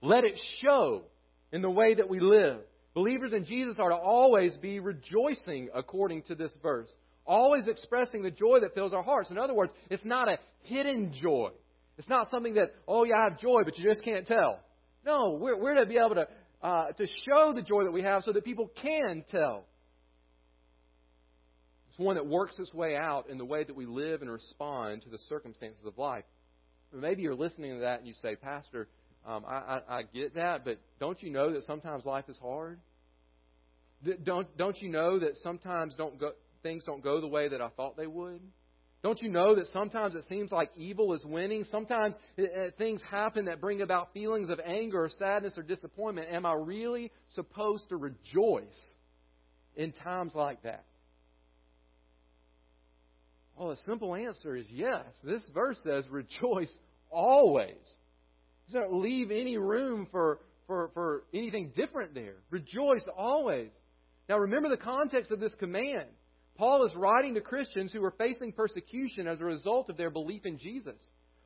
Let 0.00 0.24
it 0.24 0.40
show 0.62 1.02
in 1.52 1.60
the 1.60 1.70
way 1.70 1.94
that 1.94 2.08
we 2.08 2.20
live. 2.20 2.60
Believers 2.94 3.34
in 3.34 3.44
Jesus 3.44 3.78
are 3.78 3.90
to 3.90 3.96
always 3.96 4.56
be 4.56 4.80
rejoicing 4.80 5.68
according 5.74 6.22
to 6.22 6.34
this 6.34 6.52
verse. 6.62 6.90
Always 7.26 7.66
expressing 7.68 8.22
the 8.22 8.30
joy 8.30 8.60
that 8.62 8.74
fills 8.74 8.94
our 8.94 9.02
hearts. 9.02 9.30
In 9.30 9.36
other 9.36 9.52
words, 9.52 9.74
it's 9.90 10.04
not 10.06 10.26
a 10.26 10.38
hidden 10.62 11.12
joy. 11.12 11.50
It's 11.98 12.08
not 12.08 12.30
something 12.30 12.54
that, 12.54 12.74
oh, 12.88 13.04
yeah, 13.04 13.16
I 13.16 13.24
have 13.24 13.38
joy, 13.38 13.60
but 13.62 13.76
you 13.76 13.84
just 13.92 14.02
can't 14.02 14.26
tell. 14.26 14.60
No, 15.04 15.36
we're, 15.38 15.60
we're 15.60 15.74
to 15.74 15.86
be 15.86 15.98
able 15.98 16.14
to 16.14 16.26
uh, 16.62 16.88
to 16.92 17.06
show 17.28 17.52
the 17.54 17.62
joy 17.62 17.84
that 17.84 17.92
we 17.92 18.02
have 18.02 18.22
so 18.22 18.32
that 18.32 18.44
people 18.44 18.70
can 18.82 19.24
tell. 19.30 19.64
It's 21.90 21.98
one 21.98 22.16
that 22.16 22.26
works 22.26 22.58
its 22.58 22.72
way 22.74 22.96
out 22.96 23.30
in 23.30 23.38
the 23.38 23.44
way 23.44 23.64
that 23.64 23.74
we 23.74 23.86
live 23.86 24.22
and 24.22 24.30
respond 24.30 25.02
to 25.02 25.08
the 25.08 25.18
circumstances 25.28 25.84
of 25.86 25.96
life. 25.96 26.24
Maybe 26.92 27.22
you're 27.22 27.34
listening 27.34 27.74
to 27.74 27.80
that 27.80 27.98
and 27.98 28.08
you 28.08 28.14
say, 28.22 28.36
Pastor, 28.36 28.88
um, 29.26 29.44
I, 29.46 29.54
I, 29.88 29.98
I 29.98 30.02
get 30.02 30.34
that, 30.34 30.64
but 30.64 30.78
don't 31.00 31.20
you 31.22 31.30
know 31.30 31.52
that 31.52 31.64
sometimes 31.64 32.04
life 32.04 32.26
is 32.28 32.38
hard? 32.38 32.78
Don't, 34.24 34.56
don't 34.56 34.80
you 34.80 34.88
know 34.88 35.18
that 35.18 35.36
sometimes 35.42 35.94
don't 35.96 36.18
go, 36.20 36.32
things 36.62 36.84
don't 36.84 37.02
go 37.02 37.20
the 37.20 37.26
way 37.26 37.48
that 37.48 37.60
I 37.60 37.68
thought 37.70 37.96
they 37.96 38.06
would? 38.06 38.40
Don't 39.02 39.20
you 39.22 39.28
know 39.28 39.54
that 39.54 39.66
sometimes 39.72 40.14
it 40.14 40.24
seems 40.28 40.50
like 40.50 40.70
evil 40.76 41.12
is 41.12 41.24
winning? 41.24 41.64
Sometimes 41.70 42.14
uh, 42.38 42.42
it, 42.42 42.74
things 42.78 43.00
happen 43.08 43.44
that 43.44 43.60
bring 43.60 43.82
about 43.82 44.12
feelings 44.12 44.50
of 44.50 44.58
anger 44.64 45.04
or 45.04 45.10
sadness 45.10 45.54
or 45.56 45.62
disappointment. 45.62 46.28
Am 46.30 46.44
I 46.44 46.54
really 46.54 47.12
supposed 47.34 47.88
to 47.90 47.96
rejoice 47.96 48.80
in 49.76 49.92
times 49.92 50.32
like 50.34 50.62
that? 50.62 50.84
Well, 53.56 53.68
the 53.68 53.76
simple 53.86 54.14
answer 54.14 54.56
is 54.56 54.66
yes. 54.70 55.04
This 55.24 55.42
verse 55.54 55.78
says, 55.82 56.06
rejoice 56.10 56.72
always. 57.10 57.76
It 58.68 58.72
doesn't 58.72 58.92
leave 58.92 59.30
any 59.30 59.56
room 59.56 60.08
for, 60.10 60.40
for, 60.66 60.90
for 60.92 61.24
anything 61.32 61.72
different 61.74 62.12
there. 62.12 62.34
Rejoice 62.50 63.06
always. 63.16 63.70
Now 64.28 64.38
remember 64.38 64.68
the 64.68 64.76
context 64.76 65.30
of 65.30 65.40
this 65.40 65.54
command. 65.54 66.08
Paul 66.56 66.86
is 66.86 66.94
writing 66.94 67.34
to 67.34 67.40
Christians 67.40 67.92
who 67.92 68.00
were 68.00 68.14
facing 68.16 68.52
persecution 68.52 69.26
as 69.26 69.40
a 69.40 69.44
result 69.44 69.90
of 69.90 69.96
their 69.96 70.10
belief 70.10 70.46
in 70.46 70.58
Jesus. 70.58 71.00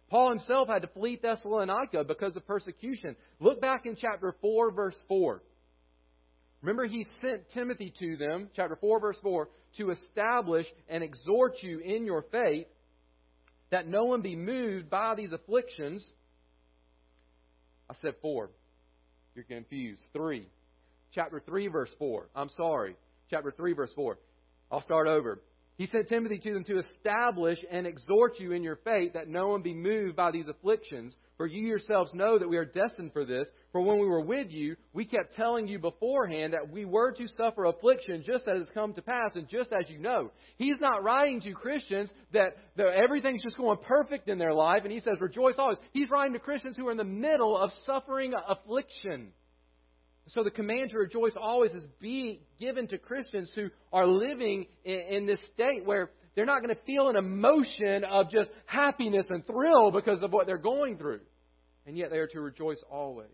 Paul 0.08 0.30
himself 0.30 0.68
had 0.68 0.82
to 0.82 0.88
flee 0.88 1.18
Thessalonica 1.20 2.04
because 2.04 2.36
of 2.36 2.46
persecution. 2.46 3.16
Look 3.38 3.60
back 3.60 3.86
in 3.86 3.96
chapter 3.96 4.34
4, 4.40 4.72
verse 4.72 4.96
4. 5.08 5.42
Remember, 6.62 6.86
he 6.86 7.06
sent 7.22 7.48
Timothy 7.54 7.92
to 7.98 8.16
them, 8.16 8.50
chapter 8.54 8.76
4, 8.76 9.00
verse 9.00 9.18
4, 9.22 9.48
to 9.78 9.90
establish 9.90 10.66
and 10.88 11.02
exhort 11.02 11.62
you 11.62 11.78
in 11.78 12.04
your 12.04 12.22
faith, 12.30 12.66
that 13.70 13.86
no 13.86 14.04
one 14.04 14.20
be 14.20 14.36
moved 14.36 14.90
by 14.90 15.14
these 15.14 15.32
afflictions. 15.32 16.04
I 17.88 17.94
said 18.02 18.14
4. 18.20 18.50
You're 19.34 19.44
confused. 19.44 20.02
3. 20.12 20.46
Chapter 21.14 21.40
3, 21.44 21.68
verse 21.68 21.90
4. 21.98 22.28
I'm 22.34 22.50
sorry. 22.50 22.96
Chapter 23.30 23.52
3, 23.56 23.72
verse 23.72 23.92
4. 23.94 24.18
I'll 24.70 24.82
start 24.82 25.08
over. 25.08 25.42
He 25.80 25.86
sent 25.86 26.08
Timothy 26.08 26.38
to 26.40 26.52
them 26.52 26.64
to 26.64 26.78
establish 26.78 27.58
and 27.70 27.86
exhort 27.86 28.38
you 28.38 28.52
in 28.52 28.62
your 28.62 28.76
faith 28.84 29.14
that 29.14 29.28
no 29.28 29.48
one 29.48 29.62
be 29.62 29.72
moved 29.72 30.14
by 30.14 30.30
these 30.30 30.46
afflictions. 30.46 31.16
For 31.38 31.46
you 31.46 31.66
yourselves 31.66 32.12
know 32.12 32.38
that 32.38 32.50
we 32.50 32.58
are 32.58 32.66
destined 32.66 33.14
for 33.14 33.24
this. 33.24 33.48
For 33.72 33.80
when 33.80 33.98
we 33.98 34.06
were 34.06 34.20
with 34.20 34.48
you, 34.50 34.76
we 34.92 35.06
kept 35.06 35.34
telling 35.36 35.66
you 35.66 35.78
beforehand 35.78 36.52
that 36.52 36.70
we 36.70 36.84
were 36.84 37.12
to 37.12 37.26
suffer 37.28 37.64
affliction 37.64 38.22
just 38.26 38.46
as 38.46 38.58
has 38.58 38.68
come 38.74 38.92
to 38.92 39.00
pass 39.00 39.36
and 39.36 39.48
just 39.48 39.72
as 39.72 39.88
you 39.88 39.98
know. 39.98 40.30
He's 40.58 40.78
not 40.82 41.02
writing 41.02 41.40
to 41.40 41.52
Christians 41.54 42.10
that, 42.34 42.58
that 42.76 42.88
everything's 42.88 43.42
just 43.42 43.56
going 43.56 43.78
perfect 43.78 44.28
in 44.28 44.36
their 44.36 44.52
life 44.52 44.82
and 44.84 44.92
he 44.92 45.00
says 45.00 45.18
rejoice 45.18 45.54
always. 45.56 45.78
He's 45.92 46.10
writing 46.10 46.34
to 46.34 46.40
Christians 46.40 46.76
who 46.76 46.88
are 46.88 46.92
in 46.92 46.98
the 46.98 47.04
middle 47.04 47.56
of 47.56 47.70
suffering 47.86 48.34
affliction. 48.46 49.32
So 50.32 50.44
the 50.44 50.50
command 50.50 50.90
to 50.90 50.98
rejoice 50.98 51.34
always 51.40 51.72
is 51.72 51.86
be 52.00 52.40
given 52.60 52.86
to 52.88 52.98
Christians 52.98 53.50
who 53.54 53.68
are 53.92 54.06
living 54.06 54.66
in, 54.84 55.00
in 55.10 55.26
this 55.26 55.40
state 55.54 55.84
where 55.84 56.10
they're 56.34 56.46
not 56.46 56.62
going 56.62 56.74
to 56.74 56.82
feel 56.82 57.08
an 57.08 57.16
emotion 57.16 58.04
of 58.04 58.30
just 58.30 58.50
happiness 58.66 59.26
and 59.28 59.44
thrill 59.46 59.90
because 59.90 60.22
of 60.22 60.32
what 60.32 60.46
they're 60.46 60.58
going 60.58 60.96
through. 60.96 61.20
And 61.86 61.96
yet 61.96 62.10
they 62.10 62.18
are 62.18 62.28
to 62.28 62.40
rejoice 62.40 62.80
always. 62.88 63.28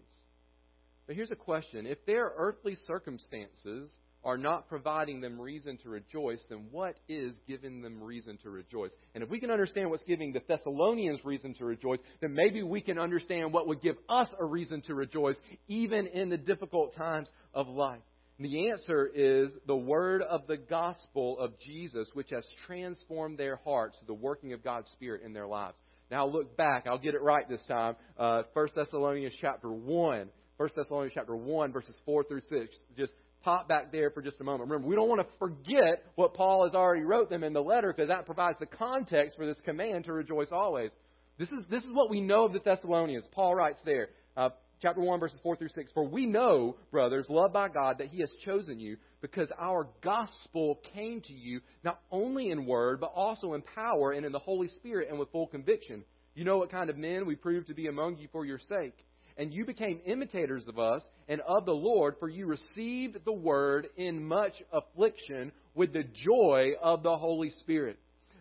But 1.07 1.17
here's 1.17 1.31
a 1.31 1.37
question. 1.37 1.87
If 1.87 2.05
their 2.07 2.33
earthly 2.37 2.77
circumstances 2.87 3.91
are 4.27 4.37
not 4.37 4.69
providing 4.69 5.21
them 5.21 5.41
reason 5.41 5.79
to 5.79 5.89
rejoice, 5.89 6.45
then 6.51 6.67
what 6.73 6.97
is 7.09 7.33
giving 7.47 7.81
them 7.81 8.03
reason 8.03 8.37
to 8.43 8.51
rejoice? 8.51 8.91
And 9.15 9.23
if 9.23 9.31
we 9.31 9.39
can 9.39 9.53
understand 9.53 9.89
what's 9.89 10.03
giving 10.03 10.33
the 10.33 10.43
Thessalonians 10.49 11.25
reason 11.25 11.55
to 11.55 11.65
rejoice, 11.65 12.01
then 12.21 12.35
maybe 12.35 12.65
we 12.65 12.81
can 12.81 12.99
understand 12.99 13.53
what 13.53 13.69
would 13.69 13.81
give 13.81 13.95
us 14.09 14.29
a 14.37 14.45
reason 14.45 14.83
to 14.83 14.95
rejoice, 14.97 15.37
even 15.69 16.09
in 16.09 16.29
the 16.29 16.37
difficult 16.37 16.97
times 16.97 17.31
of 17.55 17.69
life. 17.69 18.01
And 18.39 18.47
the 18.47 18.71
answer 18.71 19.07
is 19.07 19.53
the 19.69 19.77
word 19.77 20.23
of 20.23 20.49
the 20.49 20.57
gospel 20.57 21.39
of 21.39 21.59
Jesus, 21.61 22.09
which 22.13 22.31
has 22.31 22.45
transformed 22.67 23.39
their 23.39 23.61
hearts 23.65 23.97
the 24.09 24.13
working 24.13 24.53
of 24.53 24.65
God's 24.65 24.91
Spirit 24.91 25.23
in 25.25 25.35
their 25.35 25.47
lives. 25.47 25.77
Now 26.11 26.27
look 26.27 26.57
back. 26.57 26.87
I'll 26.89 26.99
get 26.99 27.15
it 27.15 27.23
right 27.23 27.49
this 27.49 27.63
time. 27.69 27.95
Uh, 28.19 28.43
1 28.53 28.69
Thessalonians 28.75 29.35
chapter 29.41 29.71
1. 29.71 30.29
1 30.57 30.69
Thessalonians 30.75 31.13
chapter 31.15 31.37
1, 31.37 31.73
verses 31.73 31.97
4 32.05 32.25
through 32.25 32.41
6. 32.41 32.75
Just 32.97 33.13
pop 33.47 33.69
back 33.69 33.93
there 33.93 34.11
for 34.11 34.21
just 34.21 34.41
a 34.41 34.45
moment. 34.45 34.69
Remember, 34.69 34.89
we 34.89 34.97
don't 34.97 35.09
want 35.09 35.21
to 35.21 35.27
forget 35.39 36.05
what 36.17 36.35
Paul 36.35 36.65
has 36.65 36.75
already 36.75 37.05
wrote 37.05 37.31
them 37.31 37.45
in 37.45 37.53
the 37.53 37.63
letter 37.63 37.93
because 37.93 38.09
that 38.09 38.27
provides 38.27 38.59
the 38.59 38.67
context 38.67 39.37
for 39.37 39.47
this 39.47 39.61
command 39.65 40.05
to 40.07 40.13
rejoice 40.13 40.49
always. 40.51 40.91
This 41.39 41.49
is, 41.51 41.61
this 41.71 41.85
is 41.85 41.93
what 41.93 42.11
we 42.11 42.21
know 42.21 42.47
of 42.47 42.53
the 42.53 42.59
Thessalonians. 42.59 43.25
Paul 43.31 43.55
writes 43.55 43.79
there, 43.85 44.09
uh, 44.37 44.49
chapter 44.83 45.01
1, 45.01 45.21
verses 45.21 45.39
4 45.45 45.55
through 45.55 45.69
6. 45.69 45.93
For 45.95 46.03
we 46.03 46.27
know, 46.27 46.75
brothers, 46.91 47.27
loved 47.29 47.53
by 47.53 47.69
God, 47.69 47.99
that 47.99 48.09
He 48.09 48.19
has 48.19 48.33
chosen 48.45 48.81
you 48.81 48.97
because 49.21 49.49
our 49.61 49.87
gospel 50.03 50.81
came 50.93 51.21
to 51.21 51.33
you 51.33 51.61
not 51.85 52.01
only 52.11 52.51
in 52.51 52.67
word, 52.67 52.99
but 52.99 53.13
also 53.15 53.55
in 53.55 53.63
power 53.63 54.11
and 54.11 54.27
in 54.27 54.33
the 54.33 54.41
Holy 54.41 54.67
Spirit 54.75 55.07
and 55.09 55.21
with 55.21 55.31
full 55.31 55.47
conviction. 55.47 56.03
You 56.35 56.43
know 56.43 56.59
what 56.59 56.73
kind 56.73 56.91
of 56.91 56.99
men 56.99 57.27
we 57.27 57.37
proved 57.37 57.69
to 57.69 57.75
be 57.75 57.87
among 57.87 58.17
you 58.17 58.27
for 58.33 58.45
your 58.45 58.59
sake 58.69 59.07
and 59.37 59.53
you 59.53 59.65
became 59.65 60.01
imitators 60.07 60.67
of 60.69 60.79
us 60.79 61.03
and 61.29 61.41
of 61.43 61.67
the 61.67 61.73
Lord, 61.73 62.17
for 62.19 62.29
you 62.29 62.47
received 62.47 63.19
the 63.25 63.33
word 63.33 63.89
in 63.97 64.25
much 64.25 64.55
affliction 64.73 65.53
with 65.75 65.93
the 65.93 66.05
joy 66.05 66.73
of 66.83 67.03
the 67.03 67.17
Holy 67.17 67.53
Spirit. 67.61 67.99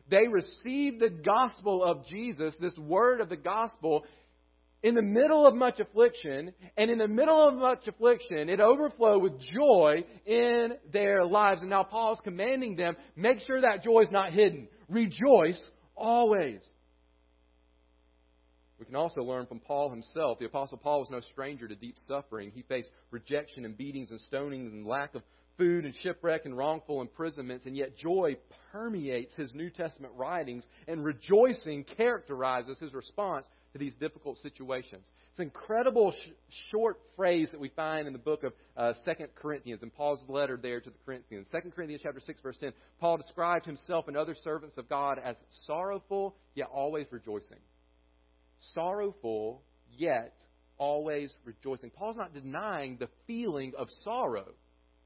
They 0.10 0.28
received 0.28 1.00
the 1.00 1.10
gospel 1.10 1.84
of 1.84 2.06
Jesus, 2.08 2.54
this 2.60 2.78
word 2.78 3.22
of 3.22 3.30
the 3.30 3.36
gospel, 3.36 4.06
in 4.84 4.94
the 4.94 5.02
middle 5.02 5.48
of 5.48 5.56
much 5.56 5.80
affliction, 5.80 6.54
and 6.78 6.92
in 6.92 7.00
the 7.00 7.08
middle 7.08 7.48
of 7.48 7.56
much 7.56 7.88
affliction, 7.88 8.50
it 8.50 8.60
overflowed 8.60 9.24
with 9.24 9.34
joy 9.40 10.04
in 10.28 10.74
their 10.94 11.25
lives. 11.25 11.62
And 11.62 11.72
now 11.72 11.82
Paul's 11.82 12.22
commanding 12.24 12.75
them, 12.75 12.96
make 13.16 13.40
sure 13.48 13.62
that 13.62 13.84
joy 13.84 14.02
is 14.02 14.12
not 14.12 14.32
hidden. 14.32 14.68
Rejoice 14.88 15.60
always. 15.96 16.62
We 18.86 18.92
can 18.92 18.98
also 18.98 19.24
learn 19.24 19.48
from 19.48 19.60
Paul 19.60 19.89
himself. 19.89 20.38
The 20.38 20.46
Apostle 20.46 20.77
Paul 20.77 21.00
was 21.00 21.10
no 21.10 21.20
stranger 21.20 21.68
to 21.68 21.75
deep 21.75 21.96
suffering. 22.08 22.51
He 22.54 22.62
faced 22.62 22.92
rejection 23.10 23.65
and 23.65 23.75
beatings 23.75 24.12
and 24.12 24.20
stonings 24.32 24.72
and 24.72 24.86
lack 24.86 25.15
of 25.15 25.24
food 25.58 25.86
and 25.86 25.96
shipwreck 26.01 26.46
and 26.46 26.56
wrongful 26.56 27.01
imprisonments, 27.01 27.65
and 27.65 27.75
yet 27.75 27.98
joy 27.98 28.36
permeates 28.72 29.34
his 29.36 29.56
New 29.56 29.72
Testament 29.72 30.13
writings, 30.15 30.63
and 30.88 31.04
rejoicing 31.04 31.84
characterizes 31.98 32.77
his 32.77 32.94
response 32.94 33.48
to 33.74 33.80
these 33.80 33.94
difficult 33.96 34.38
situations. 34.38 35.08
It's 35.32 35.39
an 35.39 35.46
incredible 35.46 36.12
sh- 36.12 36.30
short 36.70 37.00
phrase 37.15 37.50
that 37.51 37.60
we 37.60 37.70
find 37.70 38.06
in 38.06 38.13
the 38.13 38.20
book 38.20 38.44
of 38.44 38.54
uh, 38.77 38.94
2 39.04 39.13
Corinthians, 39.34 39.82
and 39.82 39.92
Paul's 39.92 40.20
letter 40.27 40.60
there 40.62 40.80
to 40.80 40.89
the 40.92 40.98
Corinthians. 41.06 41.48
2 41.51 41.72
Corinthians 41.72 42.01
chapter 42.04 42.22
6, 42.24 42.39
verse 42.44 42.58
10, 42.60 42.72
Paul 43.00 43.18
described 43.18 43.65
himself 43.65 44.08
and 44.08 44.15
other 44.15 44.36
servants 44.44 44.77
of 44.77 44.88
God 44.88 45.20
as 45.24 45.38
sorrowful, 45.65 46.36
yet 46.54 46.68
always 46.72 47.08
rejoicing 47.10 47.58
sorrowful, 48.74 49.62
yet 49.98 50.34
always 50.78 51.34
rejoicing. 51.44 51.90
Paul's 51.90 52.18
not 52.18 52.34
denying 52.34 52.98
the 53.00 53.10
feeling 53.28 53.74
of 53.78 53.88
sorrow. 54.04 54.54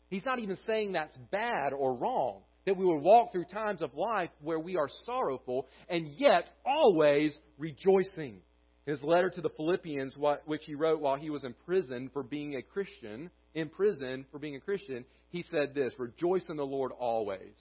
He's 0.09 0.25
not 0.25 0.39
even 0.39 0.57
saying 0.65 0.93
that's 0.93 1.15
bad 1.31 1.73
or 1.73 1.95
wrong. 1.95 2.41
That 2.65 2.77
we 2.77 2.85
will 2.85 2.99
walk 2.99 3.31
through 3.31 3.45
times 3.45 3.81
of 3.81 3.95
life 3.95 4.29
where 4.41 4.59
we 4.59 4.75
are 4.75 4.89
sorrowful 5.05 5.67
and 5.87 6.07
yet 6.17 6.49
always 6.65 7.35
rejoicing. 7.57 8.41
His 8.85 9.01
letter 9.01 9.29
to 9.29 9.41
the 9.41 9.49
Philippians, 9.49 10.15
which 10.45 10.63
he 10.65 10.75
wrote 10.75 10.99
while 10.99 11.15
he 11.15 11.29
was 11.29 11.43
in 11.43 11.53
prison 11.65 12.09
for 12.11 12.23
being 12.23 12.55
a 12.55 12.61
Christian, 12.61 13.29
in 13.53 13.69
prison 13.69 14.25
for 14.31 14.39
being 14.39 14.55
a 14.55 14.59
Christian, 14.59 15.05
he 15.29 15.43
said 15.51 15.73
this 15.73 15.93
Rejoice 15.97 16.45
in 16.49 16.57
the 16.57 16.65
Lord 16.65 16.91
always. 16.91 17.55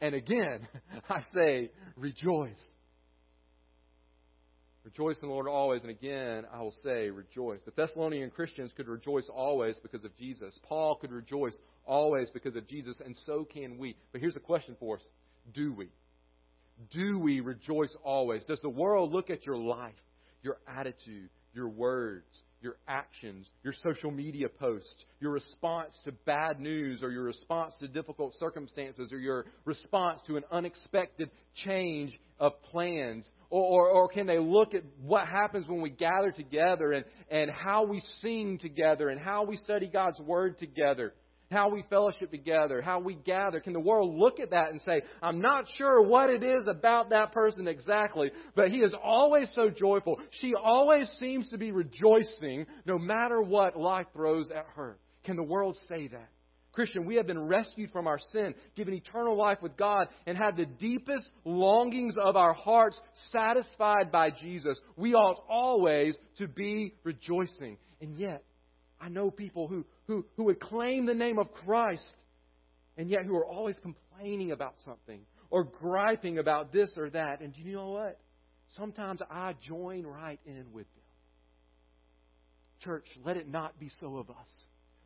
And 0.00 0.14
again, 0.14 0.66
I 1.08 1.22
say, 1.34 1.70
rejoice. 1.96 2.60
Rejoice 4.84 5.16
in 5.22 5.28
the 5.28 5.34
Lord 5.34 5.46
always. 5.46 5.82
And 5.82 5.90
again, 5.90 6.44
I 6.52 6.60
will 6.60 6.74
say, 6.82 7.08
rejoice. 7.08 7.60
The 7.64 7.70
Thessalonian 7.70 8.30
Christians 8.30 8.72
could 8.76 8.88
rejoice 8.88 9.28
always 9.32 9.76
because 9.82 10.04
of 10.04 10.16
Jesus. 10.16 10.58
Paul 10.64 10.96
could 10.96 11.12
rejoice 11.12 11.56
always 11.86 12.30
because 12.30 12.56
of 12.56 12.66
Jesus, 12.66 13.00
and 13.04 13.16
so 13.26 13.44
can 13.44 13.78
we. 13.78 13.96
But 14.10 14.20
here's 14.20 14.36
a 14.36 14.40
question 14.40 14.76
for 14.80 14.96
us 14.96 15.02
Do 15.54 15.72
we? 15.72 15.88
Do 16.90 17.18
we 17.18 17.40
rejoice 17.40 17.94
always? 18.02 18.42
Does 18.44 18.60
the 18.60 18.68
world 18.68 19.12
look 19.12 19.30
at 19.30 19.46
your 19.46 19.56
life, 19.56 19.94
your 20.42 20.58
attitude, 20.66 21.30
your 21.54 21.68
words, 21.68 22.26
your 22.62 22.76
actions, 22.86 23.46
your 23.62 23.74
social 23.82 24.10
media 24.10 24.48
posts, 24.48 25.04
your 25.20 25.32
response 25.32 25.94
to 26.04 26.12
bad 26.12 26.60
news, 26.60 27.02
or 27.02 27.10
your 27.10 27.24
response 27.24 27.74
to 27.80 27.88
difficult 27.88 28.34
circumstances, 28.38 29.12
or 29.12 29.18
your 29.18 29.46
response 29.64 30.20
to 30.26 30.36
an 30.36 30.44
unexpected 30.50 31.30
change 31.64 32.18
of 32.38 32.52
plans? 32.70 33.24
Or, 33.50 33.62
or, 33.62 33.88
or, 33.88 34.08
can 34.08 34.26
they 34.26 34.38
look 34.38 34.74
at 34.74 34.82
what 35.00 35.26
happens 35.28 35.68
when 35.68 35.82
we 35.82 35.90
gather 35.90 36.30
together 36.30 36.92
and, 36.92 37.04
and 37.30 37.50
how 37.50 37.84
we 37.84 38.02
sing 38.20 38.58
together 38.58 39.10
and 39.10 39.20
how 39.20 39.44
we 39.44 39.56
study 39.58 39.88
God's 39.92 40.20
Word 40.20 40.58
together? 40.58 41.12
How 41.52 41.68
we 41.68 41.84
fellowship 41.88 42.30
together, 42.30 42.82
how 42.82 42.98
we 43.00 43.14
gather. 43.14 43.60
Can 43.60 43.72
the 43.72 43.80
world 43.80 44.16
look 44.16 44.40
at 44.40 44.50
that 44.50 44.70
and 44.70 44.80
say, 44.82 45.02
I'm 45.22 45.40
not 45.40 45.66
sure 45.76 46.02
what 46.02 46.30
it 46.30 46.42
is 46.42 46.66
about 46.66 47.10
that 47.10 47.32
person 47.32 47.68
exactly, 47.68 48.30
but 48.56 48.70
he 48.70 48.78
is 48.78 48.92
always 49.02 49.48
so 49.54 49.70
joyful. 49.70 50.18
She 50.40 50.54
always 50.54 51.08
seems 51.20 51.48
to 51.50 51.58
be 51.58 51.70
rejoicing 51.70 52.66
no 52.86 52.98
matter 52.98 53.40
what 53.40 53.78
life 53.78 54.06
throws 54.12 54.50
at 54.50 54.66
her. 54.74 54.98
Can 55.24 55.36
the 55.36 55.42
world 55.42 55.78
say 55.88 56.08
that? 56.08 56.28
Christian, 56.72 57.04
we 57.04 57.16
have 57.16 57.26
been 57.26 57.46
rescued 57.46 57.90
from 57.90 58.06
our 58.06 58.18
sin, 58.32 58.54
given 58.76 58.94
eternal 58.94 59.36
life 59.36 59.58
with 59.60 59.76
God, 59.76 60.08
and 60.26 60.38
had 60.38 60.56
the 60.56 60.64
deepest 60.64 61.28
longings 61.44 62.14
of 62.20 62.34
our 62.34 62.54
hearts 62.54 62.98
satisfied 63.30 64.10
by 64.10 64.30
Jesus. 64.30 64.78
We 64.96 65.12
ought 65.12 65.42
always 65.50 66.16
to 66.38 66.48
be 66.48 66.94
rejoicing. 67.04 67.76
And 68.00 68.16
yet, 68.16 68.42
I 69.02 69.08
know 69.08 69.30
people 69.32 69.66
who, 69.66 69.84
who, 70.06 70.24
who 70.36 70.44
would 70.44 70.60
claim 70.60 71.06
the 71.06 71.14
name 71.14 71.38
of 71.38 71.52
Christ, 71.52 72.06
and 72.96 73.10
yet 73.10 73.24
who 73.24 73.36
are 73.36 73.46
always 73.46 73.76
complaining 73.82 74.52
about 74.52 74.74
something 74.84 75.20
or 75.50 75.64
griping 75.64 76.38
about 76.38 76.72
this 76.72 76.90
or 76.96 77.10
that. 77.10 77.40
And 77.40 77.52
you 77.56 77.74
know 77.74 77.90
what? 77.90 78.20
Sometimes 78.76 79.20
I 79.28 79.54
join 79.66 80.06
right 80.06 80.40
in 80.46 80.72
with 80.72 80.86
them. 80.94 81.02
Church, 82.84 83.06
let 83.24 83.36
it 83.36 83.48
not 83.48 83.78
be 83.80 83.90
so 84.00 84.16
of 84.16 84.30
us. 84.30 84.36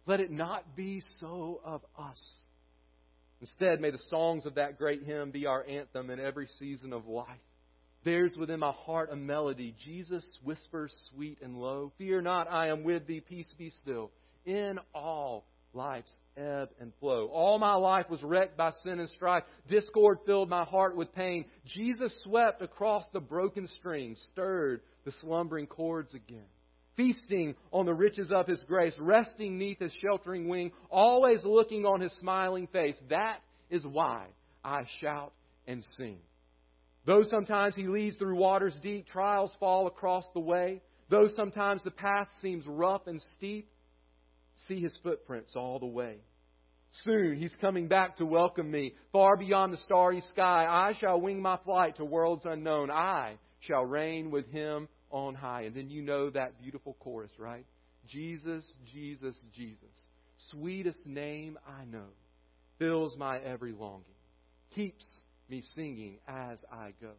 Let 0.04 0.20
it 0.20 0.30
not 0.30 0.76
be 0.76 1.02
so 1.20 1.60
of 1.64 1.80
us. 1.98 2.22
Instead, 3.40 3.80
may 3.80 3.90
the 3.90 3.98
songs 4.10 4.46
of 4.46 4.54
that 4.54 4.78
great 4.78 5.04
hymn 5.04 5.30
be 5.30 5.46
our 5.46 5.64
anthem 5.66 6.10
in 6.10 6.20
every 6.20 6.48
season 6.58 6.92
of 6.92 7.06
life. 7.06 7.26
There's 8.06 8.36
within 8.36 8.60
my 8.60 8.70
heart 8.70 9.10
a 9.10 9.16
melody. 9.16 9.74
Jesus 9.84 10.24
whispers 10.44 10.94
sweet 11.10 11.38
and 11.42 11.56
low, 11.56 11.90
Fear 11.98 12.22
not, 12.22 12.48
I 12.48 12.68
am 12.68 12.84
with 12.84 13.04
thee, 13.08 13.20
peace 13.20 13.52
be 13.58 13.70
still. 13.82 14.12
In 14.44 14.78
all 14.94 15.44
life's 15.74 16.16
ebb 16.36 16.68
and 16.80 16.92
flow. 17.00 17.26
All 17.26 17.58
my 17.58 17.74
life 17.74 18.08
was 18.08 18.22
wrecked 18.22 18.56
by 18.56 18.70
sin 18.84 19.00
and 19.00 19.10
strife. 19.10 19.42
Discord 19.66 20.18
filled 20.24 20.48
my 20.48 20.62
heart 20.62 20.96
with 20.96 21.12
pain. 21.16 21.46
Jesus 21.64 22.12
swept 22.22 22.62
across 22.62 23.02
the 23.12 23.18
broken 23.18 23.66
strings, 23.74 24.24
stirred 24.30 24.82
the 25.04 25.10
slumbering 25.20 25.66
chords 25.66 26.14
again 26.14 26.46
feasting 26.96 27.54
on 27.72 27.84
the 27.84 27.92
riches 27.92 28.30
of 28.32 28.46
His 28.46 28.62
grace, 28.66 28.94
resting 28.98 29.58
neath 29.58 29.80
His 29.80 29.92
sheltering 30.00 30.48
wing, 30.48 30.70
always 30.90 31.44
looking 31.44 31.84
on 31.84 32.00
His 32.00 32.12
smiling 32.20 32.68
face. 32.68 32.96
That 33.10 33.40
is 33.68 33.84
why 33.84 34.28
I 34.64 34.84
shout 35.00 35.34
and 35.66 35.84
sing. 35.98 36.20
Though 37.06 37.22
sometimes 37.30 37.76
He 37.76 37.86
leads 37.86 38.16
through 38.16 38.36
waters 38.36 38.74
deep, 38.82 39.06
trials 39.06 39.52
fall 39.60 39.86
across 39.86 40.24
the 40.34 40.40
way, 40.40 40.82
though 41.08 41.28
sometimes 41.36 41.82
the 41.84 41.90
path 41.92 42.28
seems 42.42 42.66
rough 42.66 43.06
and 43.06 43.22
steep, 43.36 43.70
see 44.66 44.80
His 44.80 44.96
footprints 45.02 45.54
all 45.54 45.78
the 45.78 45.86
way. 45.86 46.16
Soon 47.04 47.36
He's 47.36 47.54
coming 47.60 47.86
back 47.86 48.16
to 48.16 48.26
welcome 48.26 48.70
me. 48.70 48.94
Far 49.12 49.36
beyond 49.36 49.72
the 49.72 49.78
starry 49.78 50.22
sky, 50.32 50.66
I 50.68 50.98
shall 50.98 51.20
wing 51.20 51.40
my 51.40 51.58
flight 51.64 51.96
to 51.96 52.04
worlds 52.04 52.44
unknown. 52.44 52.90
I 52.90 53.36
shall 53.60 53.84
reign 53.84 54.30
with 54.30 54.50
Him 54.50 54.88
on 55.10 55.34
high. 55.34 55.62
And 55.62 55.76
then 55.76 55.88
you 55.88 56.02
know 56.02 56.30
that 56.30 56.60
beautiful 56.60 56.96
chorus, 56.98 57.30
right? 57.38 57.64
Jesus, 58.08 58.64
Jesus, 58.92 59.36
Jesus. 59.54 59.78
Sweetest 60.50 61.06
name 61.06 61.58
I 61.66 61.84
know. 61.84 62.08
Fills 62.78 63.16
my 63.16 63.38
every 63.38 63.72
longing. 63.72 64.04
Keeps 64.74 65.06
me 65.48 65.62
singing 65.74 66.18
as 66.28 66.58
I 66.72 66.92
go. 67.00 67.12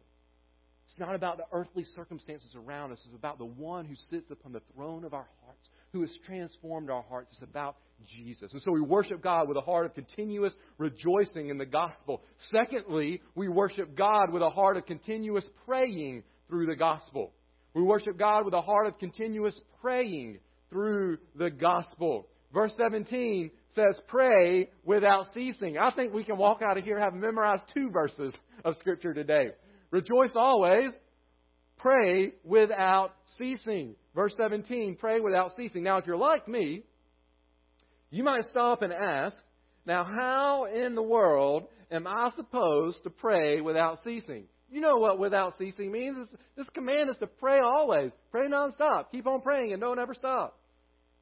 It's 0.88 0.98
not 0.98 1.14
about 1.14 1.36
the 1.36 1.44
earthly 1.52 1.84
circumstances 1.94 2.56
around 2.56 2.92
us. 2.92 3.02
It's 3.04 3.14
about 3.14 3.38
the 3.38 3.44
one 3.44 3.84
who 3.84 3.94
sits 4.10 4.30
upon 4.30 4.52
the 4.52 4.62
throne 4.74 5.04
of 5.04 5.12
our 5.12 5.26
hearts, 5.44 5.68
who 5.92 6.00
has 6.00 6.18
transformed 6.24 6.88
our 6.88 7.02
hearts. 7.02 7.28
It's 7.32 7.42
about 7.42 7.76
Jesus. 8.06 8.52
And 8.52 8.62
so 8.62 8.72
we 8.72 8.80
worship 8.80 9.22
God 9.22 9.48
with 9.48 9.58
a 9.58 9.62
heart 9.62 9.84
of 9.84 9.94
continuous 9.94 10.54
rejoicing 10.78 11.50
in 11.50 11.58
the 11.58 11.66
gospel. 11.66 12.22
Secondly, 12.50 13.20
we 13.34 13.48
worship 13.48 13.96
God 13.96 14.32
with 14.32 14.42
a 14.42 14.48
heart 14.48 14.78
of 14.78 14.86
continuous 14.86 15.44
praying 15.66 16.22
through 16.48 16.66
the 16.66 16.76
gospel. 16.76 17.32
We 17.74 17.82
worship 17.82 18.18
God 18.18 18.46
with 18.46 18.54
a 18.54 18.62
heart 18.62 18.86
of 18.86 18.98
continuous 18.98 19.60
praying 19.82 20.38
through 20.70 21.18
the 21.36 21.50
gospel. 21.50 22.28
Verse 22.52 22.72
17 22.78 23.50
says, 23.74 24.00
Pray 24.06 24.70
without 24.84 25.32
ceasing. 25.34 25.78
I 25.78 25.90
think 25.90 26.12
we 26.12 26.24
can 26.24 26.36
walk 26.36 26.62
out 26.62 26.78
of 26.78 26.84
here 26.84 26.98
having 26.98 27.20
memorized 27.20 27.64
two 27.74 27.90
verses 27.90 28.34
of 28.64 28.76
Scripture 28.76 29.14
today. 29.14 29.50
Rejoice 29.90 30.32
always, 30.34 30.92
pray 31.78 32.32
without 32.44 33.12
ceasing. 33.38 33.94
Verse 34.14 34.34
17, 34.36 34.96
pray 34.98 35.20
without 35.20 35.52
ceasing. 35.56 35.82
Now, 35.82 35.98
if 35.98 36.06
you're 36.06 36.16
like 36.16 36.48
me, 36.48 36.82
you 38.10 38.24
might 38.24 38.44
stop 38.50 38.82
and 38.82 38.92
ask, 38.92 39.36
Now, 39.86 40.04
how 40.04 40.64
in 40.64 40.94
the 40.94 41.02
world 41.02 41.64
am 41.90 42.06
I 42.06 42.30
supposed 42.36 43.02
to 43.04 43.10
pray 43.10 43.60
without 43.60 44.02
ceasing? 44.04 44.44
You 44.70 44.80
know 44.80 44.96
what 44.96 45.18
without 45.18 45.54
ceasing 45.56 45.90
means. 45.90 46.16
this 46.56 46.68
command 46.74 47.08
is 47.08 47.16
to 47.18 47.26
pray 47.26 47.58
always. 47.60 48.12
Pray 48.30 48.48
nonstop. 48.48 49.10
Keep 49.10 49.26
on 49.26 49.40
praying 49.40 49.72
and 49.72 49.80
don't 49.80 49.98
ever 49.98 50.14
stop. 50.14 50.58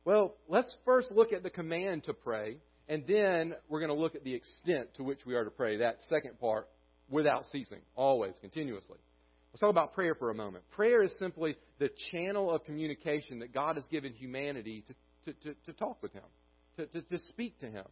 Well, 0.06 0.36
let's 0.48 0.72
first 0.84 1.10
look 1.10 1.32
at 1.32 1.42
the 1.42 1.50
command 1.50 2.04
to 2.04 2.14
pray, 2.14 2.58
and 2.88 3.02
then 3.08 3.56
we're 3.68 3.80
going 3.80 3.90
to 3.90 4.00
look 4.00 4.14
at 4.14 4.22
the 4.22 4.34
extent 4.34 4.94
to 4.94 5.02
which 5.02 5.18
we 5.26 5.34
are 5.34 5.42
to 5.42 5.50
pray. 5.50 5.78
That 5.78 5.98
second 6.08 6.38
part, 6.38 6.68
without 7.10 7.44
ceasing, 7.50 7.80
always, 7.96 8.34
continuously. 8.40 8.98
Let's 9.52 9.60
talk 9.60 9.70
about 9.70 9.94
prayer 9.94 10.14
for 10.14 10.30
a 10.30 10.34
moment. 10.34 10.62
Prayer 10.70 11.02
is 11.02 11.12
simply 11.18 11.56
the 11.80 11.90
channel 12.12 12.52
of 12.52 12.64
communication 12.64 13.40
that 13.40 13.52
God 13.52 13.74
has 13.74 13.84
given 13.90 14.12
humanity 14.12 14.84
to, 14.86 15.32
to, 15.32 15.38
to, 15.40 15.54
to 15.66 15.72
talk 15.72 16.00
with 16.04 16.12
Him, 16.12 16.22
to, 16.76 16.86
to, 16.86 17.02
to 17.02 17.18
speak 17.26 17.58
to 17.58 17.66
Him. 17.66 17.84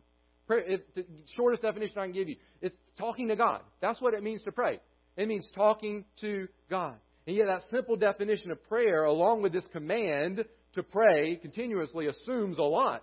Prayer, 0.47 0.61
it, 0.61 0.95
the 0.95 1.05
shortest 1.35 1.63
definition 1.63 1.99
I 1.99 2.05
can 2.05 2.13
give 2.15 2.29
you, 2.29 2.37
it's 2.63 2.77
talking 2.97 3.27
to 3.27 3.35
God. 3.35 3.61
That's 3.81 4.01
what 4.01 4.15
it 4.15 4.23
means 4.23 4.41
to 4.45 4.53
pray. 4.53 4.79
It 5.17 5.27
means 5.27 5.51
talking 5.53 6.05
to 6.21 6.47
God. 6.71 6.95
And 7.27 7.35
yet, 7.35 7.47
that 7.47 7.63
simple 7.73 7.97
definition 7.97 8.53
of 8.53 8.63
prayer, 8.69 9.03
along 9.03 9.43
with 9.43 9.53
this 9.53 9.67
command 9.73 10.45
to 10.75 10.83
pray 10.83 11.37
continuously, 11.37 12.07
assumes 12.07 12.59
a 12.59 12.63
lot. 12.63 13.03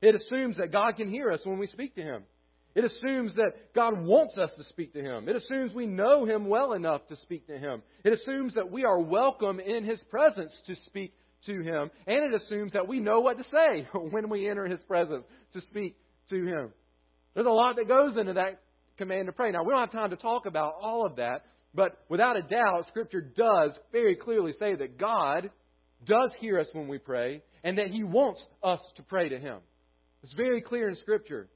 It 0.00 0.14
assumes 0.14 0.58
that 0.58 0.72
God 0.72 0.96
can 0.96 1.10
hear 1.10 1.30
us 1.30 1.40
when 1.44 1.58
we 1.58 1.66
speak 1.66 1.94
to 1.96 2.02
Him. 2.02 2.22
It 2.74 2.84
assumes 2.84 3.34
that 3.34 3.74
God 3.74 4.00
wants 4.00 4.38
us 4.38 4.50
to 4.56 4.64
speak 4.64 4.92
to 4.92 5.00
Him. 5.00 5.28
It 5.28 5.34
assumes 5.34 5.74
we 5.74 5.86
know 5.86 6.24
Him 6.24 6.46
well 6.46 6.74
enough 6.74 7.06
to 7.08 7.16
speak 7.16 7.46
to 7.48 7.58
Him. 7.58 7.82
It 8.04 8.12
assumes 8.12 8.54
that 8.54 8.70
we 8.70 8.84
are 8.84 9.00
welcome 9.00 9.58
in 9.58 9.84
His 9.84 9.98
presence 10.10 10.52
to 10.66 10.76
speak 10.86 11.14
to 11.46 11.60
Him. 11.62 11.90
And 12.06 12.32
it 12.32 12.40
assumes 12.40 12.72
that 12.74 12.86
we 12.86 13.00
know 13.00 13.20
what 13.20 13.38
to 13.38 13.44
say 13.44 13.88
when 14.10 14.28
we 14.28 14.48
enter 14.48 14.66
His 14.66 14.82
presence 14.84 15.24
to 15.54 15.60
speak 15.62 15.96
to 16.30 16.36
Him. 16.46 16.72
There's 17.34 17.46
a 17.46 17.50
lot 17.50 17.76
that 17.76 17.88
goes 17.88 18.16
into 18.16 18.34
that 18.34 18.60
command 18.96 19.26
to 19.26 19.32
pray. 19.32 19.50
Now, 19.50 19.64
we 19.64 19.70
don't 19.70 19.80
have 19.80 19.92
time 19.92 20.10
to 20.10 20.16
talk 20.16 20.46
about 20.46 20.74
all 20.80 21.06
of 21.06 21.16
that, 21.16 21.46
but 21.74 22.04
without 22.08 22.36
a 22.36 22.42
doubt, 22.42 22.86
Scripture 22.88 23.20
does 23.20 23.78
very 23.92 24.16
clearly 24.16 24.52
say 24.58 24.74
that 24.74 24.98
God 24.98 25.50
does 26.04 26.32
hear 26.38 26.58
us 26.58 26.68
when 26.72 26.88
we 26.88 26.98
pray 26.98 27.42
and 27.64 27.78
that 27.78 27.88
He 27.88 28.04
wants 28.04 28.44
us 28.62 28.80
to 28.96 29.02
pray 29.02 29.28
to 29.28 29.38
Him. 29.38 29.58
It's 30.22 30.32
very 30.34 30.60
clear 30.60 30.88
in 30.88 30.96
Scripture. 30.96 31.48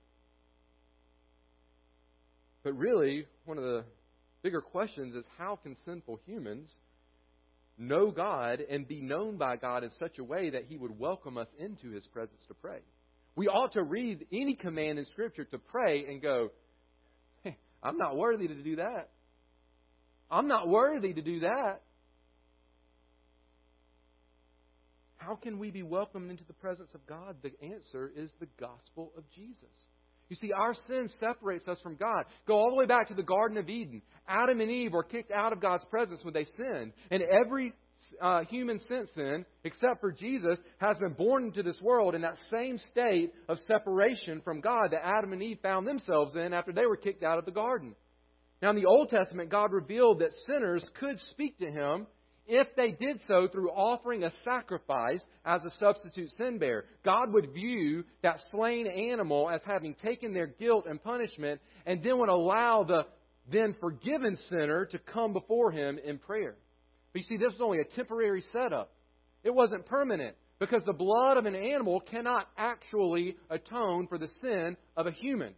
But 2.65 2.77
really, 2.77 3.27
one 3.45 3.59
of 3.59 3.65
the 3.65 3.85
bigger 4.43 4.61
questions 4.61 5.15
is 5.15 5.25
how 5.39 5.57
can 5.57 5.77
sinful 5.85 6.21
humans 6.27 6.73
know 7.79 8.11
God 8.11 8.61
and 8.61 8.87
be 8.87 9.01
known 9.01 9.37
by 9.37 9.57
God 9.57 9.83
in 9.85 9.91
such 9.99 10.19
a 10.19 10.25
way 10.25 10.51
that 10.51 10.67
He 10.69 10.77
would 10.77 10.99
welcome 10.99 11.39
us 11.39 11.49
into 11.59 11.91
His 11.91 12.07
presence 12.07 12.41
to 12.49 12.55
pray? 12.55 12.79
We 13.35 13.49
ought 13.49 13.73
to 13.73 13.83
read 13.83 14.27
any 14.33 14.55
command 14.55 14.99
in 14.99 15.07
Scripture 15.07 15.45
to 15.45 15.59
pray 15.59 16.05
and 16.07 16.21
go, 16.21 16.51
I'm 17.83 17.97
not 17.97 18.17
worthy 18.17 18.47
to 18.47 18.55
do 18.55 18.77
that. 18.77 19.09
I'm 20.31 20.49
not 20.49 20.69
worthy 20.69 21.13
to 21.13 21.23
do 21.23 21.41
that. 21.41 21.83
How 25.25 25.37
can 25.37 25.59
we 25.59 25.71
be 25.71 25.83
welcomed 25.83 26.31
into 26.31 26.45
the 26.45 26.53
presence 26.53 26.91
of 26.95 27.07
God? 27.07 27.37
The 27.43 27.53
answer 27.63 28.11
is 28.17 28.31
the 28.41 28.49
gospel 28.59 29.13
of 29.17 29.25
Jesus. 29.31 29.69
You 30.29 30.37
see, 30.37 30.53
our 30.53 30.75
sin 30.87 31.09
separates 31.21 31.69
us 31.69 31.79
from 31.83 31.97
God. 31.97 32.25
Go 32.47 32.55
all 32.55 32.71
the 32.71 32.77
way 32.77 32.87
back 32.87 33.09
to 33.09 33.15
the 33.15 33.23
Garden 33.23 33.59
of 33.59 33.69
Eden. 33.69 34.03
Adam 34.27 34.61
and 34.61 34.71
Eve 34.71 34.93
were 34.93 35.05
kicked 35.05 35.31
out 35.31 35.53
of 35.53 35.61
God's 35.61 35.85
presence 35.85 36.25
when 36.25 36.35
they 36.35 36.47
sinned. 36.57 36.93
And 37.11 37.23
every 37.23 37.73
uh, 38.21 38.41
human 38.45 38.81
since 38.89 39.11
then, 39.15 39.45
except 39.63 40.01
for 40.01 40.11
Jesus, 40.11 40.59
has 40.79 40.97
been 40.99 41.13
born 41.13 41.45
into 41.45 41.63
this 41.63 41.81
world 41.81 42.15
in 42.15 42.23
that 42.23 42.39
same 42.51 42.79
state 42.91 43.33
of 43.49 43.59
separation 43.69 44.41
from 44.43 44.61
God 44.61 44.89
that 44.91 45.07
Adam 45.07 45.33
and 45.33 45.43
Eve 45.43 45.59
found 45.63 45.87
themselves 45.87 46.35
in 46.35 46.53
after 46.53 46.73
they 46.73 46.87
were 46.87 46.97
kicked 46.97 47.23
out 47.23 47.39
of 47.39 47.45
the 47.45 47.51
garden. 47.51 47.95
Now, 48.61 48.71
in 48.71 48.77
the 48.77 48.87
Old 48.87 49.11
Testament, 49.11 49.51
God 49.51 49.73
revealed 49.73 50.21
that 50.21 50.33
sinners 50.47 50.85
could 50.99 51.21
speak 51.31 51.59
to 51.59 51.71
Him 51.71 52.07
if 52.47 52.69
they 52.77 52.91
did 52.91 53.21
so 53.29 53.49
through 53.49 53.71
offering 53.71 54.25
a 54.25 54.33
sacrifice 54.45 55.21
as 55.45 55.63
a 55.65 55.71
substitute 55.79 56.31
sin 56.33 56.59
bearer. 56.59 56.85
God 57.05 57.33
would 57.33 57.53
view 57.53 58.05
that 58.23 58.41
slain 58.51 58.87
animal 58.87 59.49
as 59.51 59.61
having 59.65 59.95
taken 59.95 60.33
their 60.33 60.47
guilt 60.47 60.87
and 60.89 61.03
punishment 61.03 61.61
and 61.87 62.03
then 62.03 62.19
would 62.19 62.29
allow 62.29 62.85
the 62.85 63.07
then 63.51 63.75
forgiven 63.81 64.37
sinner 64.49 64.87
to 64.87 64.99
come 64.99 65.33
before 65.33 65.73
Him 65.73 65.99
in 66.05 66.19
prayer. 66.19 66.55
But 67.13 67.23
you 67.23 67.29
see, 67.29 67.37
this 67.37 67.53
was 67.53 67.61
only 67.61 67.81
a 67.81 67.85
temporary 67.85 68.45
setup. 68.53 68.93
It 69.45 69.55
wasn't 69.55 69.87
permanent 69.87 70.37
because 70.59 70.83
the 70.85 70.93
blood 70.93 71.37
of 71.37 71.47
an 71.47 71.57
animal 71.57 72.01
cannot 72.01 72.49
actually 72.57 73.37
atone 73.51 74.07
for 74.07 74.19
the 74.19 74.29
sin 74.41 74.77
of 74.97 75.07
a 75.07 75.11
human. 75.11 75.55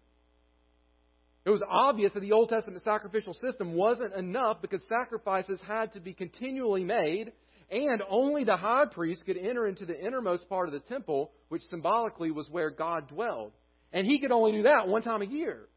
It 1.44 1.50
was 1.50 1.62
obvious 1.68 2.12
that 2.12 2.20
the 2.20 2.33
Old 2.33 2.48
Testament 2.48 2.83
sacrificial 2.85 3.35
system 3.35 3.74
wasn't 3.74 4.14
enough 4.14 4.62
because 4.62 4.80
sacrifices 4.88 5.61
had 5.66 5.92
to 5.92 6.00
be 6.00 6.14
continually 6.14 6.85
made, 6.85 7.33
and 7.70 8.02
only 8.09 8.44
the 8.44 8.57
high 8.57 8.87
priest 8.87 9.24
could 9.26 9.37
enter 9.37 9.66
into 9.66 9.85
the 9.85 9.98
innermost 9.98 10.48
part 10.48 10.68
of 10.68 10.72
the 10.72 10.80
temple, 10.80 11.33
which 11.48 11.62
symbolically 11.68 12.30
was 12.30 12.48
where 12.48 12.70
God 12.70 13.09
dwelled. 13.09 13.52
And 13.92 14.07
he 14.07 14.18
could 14.18 14.33
only 14.33 14.52
do 14.52 14.62
that 14.62 14.88
one 14.88 15.02
time 15.02 15.22
a 15.22 15.26
year. 15.26 15.68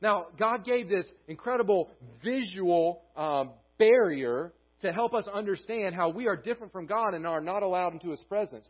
Now, 0.00 0.26
God 0.38 0.64
gave 0.64 0.88
this 0.88 1.06
incredible 1.26 1.90
visual 2.22 3.02
um, 3.16 3.50
barrier 3.78 4.52
to 4.82 4.92
help 4.92 5.14
us 5.14 5.24
understand 5.32 5.94
how 5.94 6.10
we 6.10 6.28
are 6.28 6.36
different 6.36 6.72
from 6.72 6.86
God 6.86 7.14
and 7.14 7.26
are 7.26 7.40
not 7.40 7.62
allowed 7.62 7.94
into 7.94 8.10
His 8.10 8.20
presence. 8.28 8.68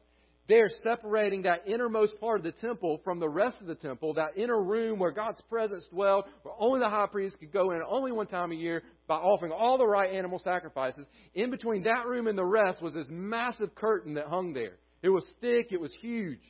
They're 0.48 0.70
separating 0.82 1.42
that 1.42 1.64
innermost 1.66 2.18
part 2.20 2.38
of 2.38 2.44
the 2.44 2.58
temple 2.58 3.00
from 3.04 3.20
the 3.20 3.28
rest 3.28 3.60
of 3.60 3.66
the 3.66 3.74
temple, 3.74 4.14
that 4.14 4.38
inner 4.38 4.60
room 4.60 4.98
where 4.98 5.10
God's 5.10 5.42
presence 5.42 5.84
dwelled, 5.92 6.24
where 6.42 6.54
only 6.58 6.80
the 6.80 6.88
high 6.88 7.06
priest 7.06 7.38
could 7.38 7.52
go 7.52 7.72
in 7.72 7.82
only 7.86 8.12
one 8.12 8.26
time 8.26 8.50
a 8.50 8.54
year 8.54 8.82
by 9.06 9.16
offering 9.16 9.52
all 9.52 9.76
the 9.76 9.86
right 9.86 10.10
animal 10.10 10.38
sacrifices. 10.38 11.04
In 11.34 11.50
between 11.50 11.82
that 11.82 12.06
room 12.06 12.26
and 12.28 12.38
the 12.38 12.44
rest 12.44 12.80
was 12.80 12.94
this 12.94 13.08
massive 13.10 13.74
curtain 13.74 14.14
that 14.14 14.28
hung 14.28 14.54
there. 14.54 14.78
It 15.02 15.10
was 15.10 15.24
thick, 15.42 15.68
it 15.70 15.80
was 15.80 15.92
huge. 16.00 16.40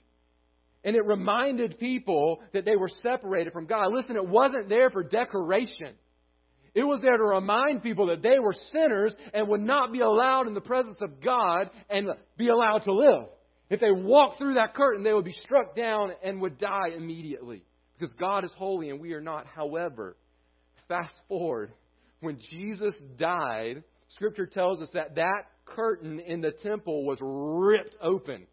And 0.85 0.95
it 0.95 1.05
reminded 1.05 1.81
people 1.81 2.39
that 2.53 2.65
they 2.65 2.77
were 2.77 2.91
separated 3.03 3.53
from 3.53 3.67
God. 3.67 3.93
Listen, 3.93 4.15
it 4.15 4.29
wasn't 4.29 4.69
there 4.69 4.91
for 4.91 5.03
decoration. 5.03 5.95
It 6.73 6.85
was 6.85 7.01
there 7.03 7.17
to 7.17 7.25
remind 7.25 7.83
people 7.83 8.07
that 8.07 8.23
they 8.23 8.39
were 8.39 8.55
sinners 8.73 9.13
and 9.35 9.49
would 9.49 9.61
not 9.61 9.93
be 9.93 10.01
allowed 10.01 10.47
in 10.47 10.55
the 10.55 10.61
presence 10.61 10.99
of 11.01 11.21
God 11.21 11.71
and 11.91 12.07
be 12.37 12.49
allowed 12.49 12.85
to 12.85 12.93
live. 12.93 13.27
If 13.71 13.81
they 13.81 13.91
walked 13.91 14.39
through 14.39 14.55
that 14.55 14.75
curtain, 14.75 15.03
they 15.03 15.13
would 15.13 15.25
be 15.25 15.37
struck 15.45 15.77
down 15.77 16.13
and 16.23 16.41
would 16.41 16.59
die 16.59 16.91
immediately. 16.97 17.63
Because 17.99 18.15
God 18.15 18.45
is 18.45 18.53
holy 18.57 18.91
and 18.91 19.01
we 19.01 19.13
are 19.13 19.21
not. 19.21 19.47
However, 19.47 20.17
fast 20.89 21.15
forward, 21.29 21.73
when 22.21 22.39
Jesus 22.51 22.95
died, 23.17 23.83
Scripture 24.15 24.47
tells 24.47 24.81
us 24.81 24.89
that 24.95 25.17
that 25.17 25.43
curtain 25.65 26.21
in 26.21 26.41
the 26.41 26.53
temple 26.53 27.05
was 27.05 27.19
ripped 27.21 27.97
open. 28.01 28.47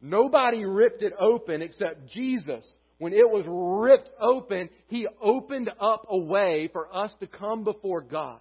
Nobody 0.00 0.64
ripped 0.64 1.02
it 1.02 1.12
open 1.18 1.62
except 1.62 2.08
Jesus. 2.08 2.66
When 2.98 3.12
it 3.12 3.28
was 3.28 3.44
ripped 3.48 4.10
open, 4.20 4.68
He 4.88 5.06
opened 5.20 5.70
up 5.80 6.06
a 6.08 6.18
way 6.18 6.68
for 6.72 6.94
us 6.94 7.10
to 7.20 7.26
come 7.26 7.64
before 7.64 8.02
God. 8.02 8.40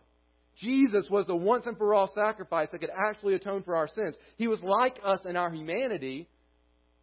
Jesus 0.58 1.10
was 1.10 1.26
the 1.26 1.36
once 1.36 1.66
and 1.66 1.78
for 1.78 1.94
all 1.94 2.12
sacrifice 2.14 2.70
that 2.72 2.80
could 2.80 2.90
actually 2.90 3.36
atone 3.36 3.64
for 3.64 3.76
our 3.76 3.88
sins. 3.88 4.16
He 4.38 4.48
was 4.48 4.62
like 4.62 5.00
us 5.04 5.22
in 5.26 5.36
our 5.36 5.52
humanity, 5.52 6.28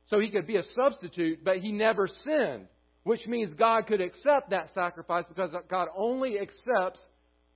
so 0.06 0.18
he 0.18 0.30
could 0.30 0.46
be 0.46 0.56
a 0.56 0.62
substitute, 0.74 1.44
but 1.44 1.58
he 1.58 1.72
never 1.72 2.08
sinned, 2.24 2.66
which 3.04 3.26
means 3.26 3.50
God 3.52 3.86
could 3.86 4.00
accept 4.00 4.50
that 4.50 4.70
sacrifice 4.74 5.24
because 5.28 5.50
God 5.70 5.88
only 5.96 6.38
accepts 6.38 7.04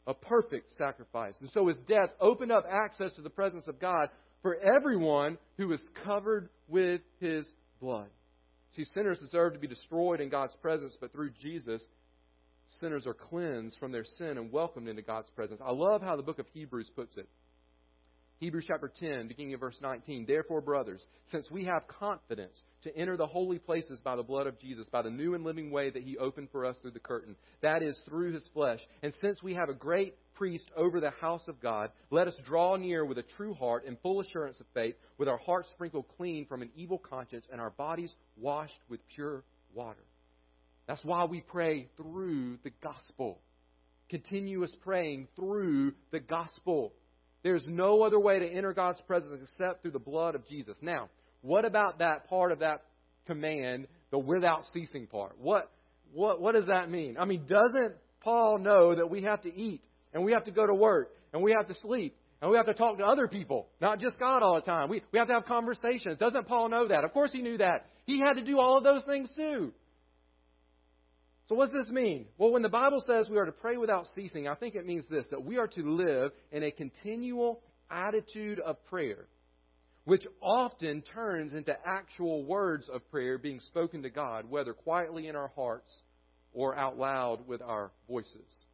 a 0.06 0.14
perfect 0.14 0.72
sacrifice. 0.76 1.34
And 1.40 1.50
so 1.52 1.68
his 1.68 1.78
death 1.88 2.10
opened 2.20 2.52
up 2.52 2.64
access 2.70 3.14
to 3.14 3.22
the 3.22 3.30
presence 3.30 3.68
of 3.68 3.78
God 3.78 4.08
for 4.42 4.56
everyone 4.56 5.38
who 5.56 5.72
is 5.72 5.80
covered 6.04 6.48
with 6.68 7.00
his 7.20 7.46
blood. 7.80 8.08
See, 8.76 8.84
sinners 8.84 9.18
deserve 9.18 9.52
to 9.52 9.58
be 9.58 9.66
destroyed 9.66 10.20
in 10.20 10.30
God's 10.30 10.54
presence, 10.62 10.94
but 11.00 11.12
through 11.12 11.30
Jesus, 11.40 11.82
sinners 12.80 13.06
are 13.06 13.14
cleansed 13.14 13.78
from 13.78 13.92
their 13.92 14.04
sin 14.04 14.38
and 14.38 14.52
welcomed 14.52 14.88
into 14.88 15.02
God's 15.02 15.30
presence. 15.30 15.60
I 15.64 15.72
love 15.72 16.02
how 16.02 16.16
the 16.16 16.22
book 16.22 16.38
of 16.38 16.46
Hebrews 16.52 16.90
puts 16.94 17.16
it. 17.16 17.28
Hebrews 18.42 18.64
chapter 18.66 18.90
10, 18.98 19.28
beginning 19.28 19.54
of 19.54 19.60
verse 19.60 19.76
19. 19.80 20.24
Therefore, 20.26 20.60
brothers, 20.60 21.00
since 21.30 21.48
we 21.48 21.64
have 21.66 21.86
confidence 21.86 22.60
to 22.82 22.96
enter 22.96 23.16
the 23.16 23.24
holy 23.24 23.60
places 23.60 24.00
by 24.00 24.16
the 24.16 24.24
blood 24.24 24.48
of 24.48 24.58
Jesus, 24.58 24.84
by 24.90 25.02
the 25.02 25.10
new 25.10 25.34
and 25.34 25.44
living 25.44 25.70
way 25.70 25.90
that 25.90 26.02
he 26.02 26.18
opened 26.18 26.48
for 26.50 26.66
us 26.66 26.76
through 26.82 26.90
the 26.90 26.98
curtain, 26.98 27.36
that 27.60 27.84
is, 27.84 27.96
through 28.08 28.32
his 28.32 28.44
flesh, 28.52 28.80
and 29.04 29.12
since 29.22 29.44
we 29.44 29.54
have 29.54 29.68
a 29.68 29.74
great 29.74 30.16
priest 30.34 30.64
over 30.76 31.00
the 31.00 31.12
house 31.20 31.46
of 31.46 31.60
God, 31.60 31.90
let 32.10 32.26
us 32.26 32.34
draw 32.44 32.74
near 32.74 33.04
with 33.04 33.18
a 33.18 33.24
true 33.36 33.54
heart 33.54 33.84
and 33.86 33.96
full 34.02 34.20
assurance 34.20 34.58
of 34.58 34.66
faith, 34.74 34.96
with 35.18 35.28
our 35.28 35.38
hearts 35.38 35.68
sprinkled 35.70 36.06
clean 36.16 36.44
from 36.46 36.62
an 36.62 36.70
evil 36.74 36.98
conscience 36.98 37.46
and 37.52 37.60
our 37.60 37.70
bodies 37.70 38.12
washed 38.36 38.80
with 38.88 38.98
pure 39.14 39.44
water. 39.72 40.02
That's 40.86 41.04
why 41.04 41.24
we 41.24 41.40
pray 41.40 41.88
through 41.96 42.58
the 42.64 42.72
gospel. 42.82 43.40
Continuous 44.08 44.74
praying 44.82 45.28
through 45.36 45.92
the 46.10 46.20
gospel. 46.20 46.92
There's 47.42 47.64
no 47.66 48.02
other 48.02 48.20
way 48.20 48.38
to 48.38 48.46
enter 48.46 48.72
God's 48.72 49.00
presence 49.02 49.40
except 49.42 49.82
through 49.82 49.92
the 49.92 49.98
blood 49.98 50.34
of 50.34 50.46
Jesus. 50.48 50.76
Now, 50.80 51.08
what 51.40 51.64
about 51.64 51.98
that 51.98 52.28
part 52.28 52.52
of 52.52 52.60
that 52.60 52.82
command, 53.26 53.86
the 54.10 54.18
without 54.18 54.64
ceasing 54.72 55.06
part? 55.06 55.36
What, 55.38 55.70
what, 56.12 56.40
what 56.40 56.54
does 56.54 56.66
that 56.66 56.90
mean? 56.90 57.16
I 57.18 57.24
mean, 57.24 57.46
doesn't 57.48 57.94
Paul 58.20 58.58
know 58.58 58.94
that 58.94 59.10
we 59.10 59.22
have 59.22 59.42
to 59.42 59.54
eat 59.54 59.82
and 60.12 60.24
we 60.24 60.32
have 60.32 60.44
to 60.44 60.50
go 60.50 60.66
to 60.66 60.74
work 60.74 61.10
and 61.32 61.42
we 61.42 61.52
have 61.52 61.68
to 61.68 61.74
sleep 61.80 62.16
and 62.40 62.50
we 62.50 62.56
have 62.56 62.66
to 62.66 62.74
talk 62.74 62.98
to 62.98 63.04
other 63.04 63.26
people, 63.28 63.68
not 63.80 63.98
just 63.98 64.18
God 64.18 64.42
all 64.42 64.54
the 64.56 64.60
time? 64.60 64.88
We, 64.88 65.02
we 65.12 65.18
have 65.18 65.28
to 65.28 65.34
have 65.34 65.46
conversations. 65.46 66.18
Doesn't 66.18 66.46
Paul 66.46 66.68
know 66.68 66.88
that? 66.88 67.04
Of 67.04 67.12
course 67.12 67.30
he 67.32 67.42
knew 67.42 67.58
that. 67.58 67.86
He 68.04 68.20
had 68.20 68.34
to 68.34 68.42
do 68.42 68.58
all 68.58 68.78
of 68.78 68.84
those 68.84 69.04
things 69.04 69.28
too. 69.34 69.72
So, 71.52 71.56
what 71.56 71.70
does 71.70 71.84
this 71.84 71.92
mean? 71.92 72.24
Well, 72.38 72.50
when 72.50 72.62
the 72.62 72.70
Bible 72.70 73.04
says 73.06 73.28
we 73.28 73.36
are 73.36 73.44
to 73.44 73.52
pray 73.52 73.76
without 73.76 74.06
ceasing, 74.14 74.48
I 74.48 74.54
think 74.54 74.74
it 74.74 74.86
means 74.86 75.04
this 75.10 75.26
that 75.30 75.44
we 75.44 75.58
are 75.58 75.66
to 75.66 75.82
live 75.82 76.32
in 76.50 76.62
a 76.62 76.70
continual 76.70 77.60
attitude 77.90 78.58
of 78.58 78.82
prayer, 78.86 79.26
which 80.04 80.26
often 80.40 81.02
turns 81.02 81.52
into 81.52 81.76
actual 81.84 82.42
words 82.46 82.88
of 82.88 83.06
prayer 83.10 83.36
being 83.36 83.60
spoken 83.66 84.02
to 84.02 84.08
God, 84.08 84.48
whether 84.48 84.72
quietly 84.72 85.28
in 85.28 85.36
our 85.36 85.52
hearts 85.54 85.92
or 86.54 86.74
out 86.74 86.96
loud 86.96 87.46
with 87.46 87.60
our 87.60 87.90
voices. 88.08 88.64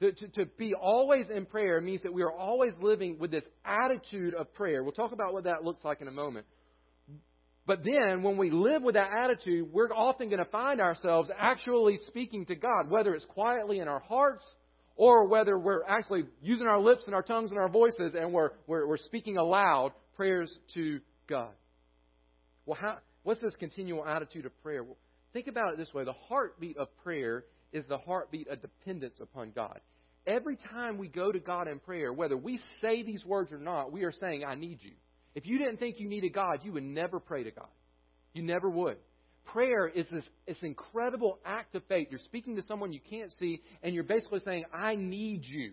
To, 0.00 0.12
to, 0.12 0.28
to, 0.28 0.44
be 0.58 0.74
always 0.74 1.30
in 1.30 1.46
prayer 1.46 1.80
means 1.80 2.02
that 2.02 2.12
we 2.12 2.22
are 2.22 2.32
always 2.32 2.74
living 2.82 3.18
with 3.18 3.30
this 3.30 3.44
attitude 3.64 4.34
of 4.34 4.52
prayer. 4.52 4.82
We'll 4.82 4.92
talk 4.92 5.12
about 5.12 5.32
what 5.32 5.44
that 5.44 5.64
looks 5.64 5.82
like 5.82 6.02
in 6.02 6.08
a 6.08 6.12
moment. 6.12 6.44
But 7.66 7.82
then, 7.82 8.22
when 8.22 8.36
we 8.36 8.50
live 8.50 8.82
with 8.82 8.94
that 8.94 9.10
attitude, 9.16 9.72
we're 9.72 9.88
often 9.88 10.28
going 10.28 10.44
to 10.44 10.50
find 10.50 10.80
ourselves 10.80 11.30
actually 11.36 11.98
speaking 12.08 12.44
to 12.46 12.54
God, 12.54 12.90
whether 12.90 13.14
it's 13.14 13.24
quietly 13.24 13.78
in 13.78 13.88
our 13.88 14.00
hearts 14.00 14.42
or 14.96 15.26
whether 15.26 15.58
we're 15.58 15.82
actually 15.84 16.24
using 16.42 16.66
our 16.66 16.80
lips 16.80 17.04
and 17.06 17.14
our 17.14 17.22
tongues 17.22 17.50
and 17.50 17.58
our 17.58 17.70
voices 17.70 18.14
and 18.14 18.32
we're, 18.32 18.50
we're, 18.66 18.86
we're 18.86 18.98
speaking 18.98 19.38
aloud 19.38 19.92
prayers 20.14 20.52
to 20.74 21.00
God. 21.26 21.50
Well, 22.66 22.78
how, 22.80 22.98
what's 23.22 23.40
this 23.40 23.56
continual 23.56 24.06
attitude 24.06 24.46
of 24.46 24.62
prayer? 24.62 24.84
Well, 24.84 24.98
think 25.32 25.48
about 25.48 25.72
it 25.72 25.78
this 25.78 25.92
way 25.92 26.04
the 26.04 26.12
heartbeat 26.28 26.76
of 26.76 26.88
prayer 27.02 27.44
is 27.72 27.84
the 27.86 27.98
heartbeat 27.98 28.48
of 28.48 28.60
dependence 28.60 29.16
upon 29.20 29.52
God. 29.52 29.80
Every 30.26 30.56
time 30.56 30.96
we 30.96 31.08
go 31.08 31.32
to 31.32 31.38
God 31.38 31.66
in 31.68 31.80
prayer, 31.80 32.12
whether 32.12 32.36
we 32.36 32.60
say 32.80 33.02
these 33.02 33.24
words 33.24 33.52
or 33.52 33.58
not, 33.58 33.92
we 33.92 34.04
are 34.04 34.12
saying, 34.12 34.44
I 34.44 34.54
need 34.54 34.78
you. 34.80 34.92
If 35.34 35.46
you 35.46 35.58
didn't 35.58 35.78
think 35.78 35.98
you 35.98 36.08
needed 36.08 36.32
God, 36.32 36.60
you 36.62 36.72
would 36.72 36.84
never 36.84 37.18
pray 37.20 37.44
to 37.44 37.50
God. 37.50 37.68
You 38.32 38.42
never 38.42 38.68
would. 38.68 38.96
Prayer 39.46 39.86
is 39.86 40.06
this, 40.10 40.24
this 40.46 40.56
incredible 40.62 41.38
act 41.44 41.74
of 41.74 41.82
faith. 41.88 42.08
You're 42.10 42.20
speaking 42.24 42.56
to 42.56 42.62
someone 42.62 42.92
you 42.92 43.00
can't 43.10 43.32
see, 43.38 43.60
and 43.82 43.94
you're 43.94 44.04
basically 44.04 44.40
saying, 44.44 44.64
I 44.72 44.96
need 44.96 45.44
you. 45.44 45.72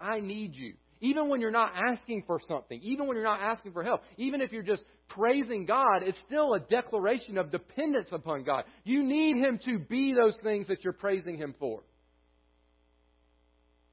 I 0.00 0.20
need 0.20 0.54
you. 0.54 0.74
Even 1.02 1.28
when 1.28 1.40
you're 1.40 1.50
not 1.50 1.72
asking 1.76 2.24
for 2.26 2.40
something, 2.46 2.78
even 2.82 3.06
when 3.06 3.16
you're 3.16 3.24
not 3.24 3.40
asking 3.40 3.72
for 3.72 3.82
help, 3.82 4.02
even 4.18 4.40
if 4.42 4.52
you're 4.52 4.62
just 4.62 4.82
praising 5.08 5.64
God, 5.64 6.02
it's 6.02 6.18
still 6.26 6.52
a 6.54 6.60
declaration 6.60 7.38
of 7.38 7.50
dependence 7.50 8.08
upon 8.12 8.44
God. 8.44 8.64
You 8.84 9.02
need 9.02 9.36
Him 9.36 9.58
to 9.64 9.78
be 9.78 10.14
those 10.14 10.36
things 10.42 10.68
that 10.68 10.84
you're 10.84 10.92
praising 10.92 11.38
Him 11.38 11.54
for. 11.58 11.80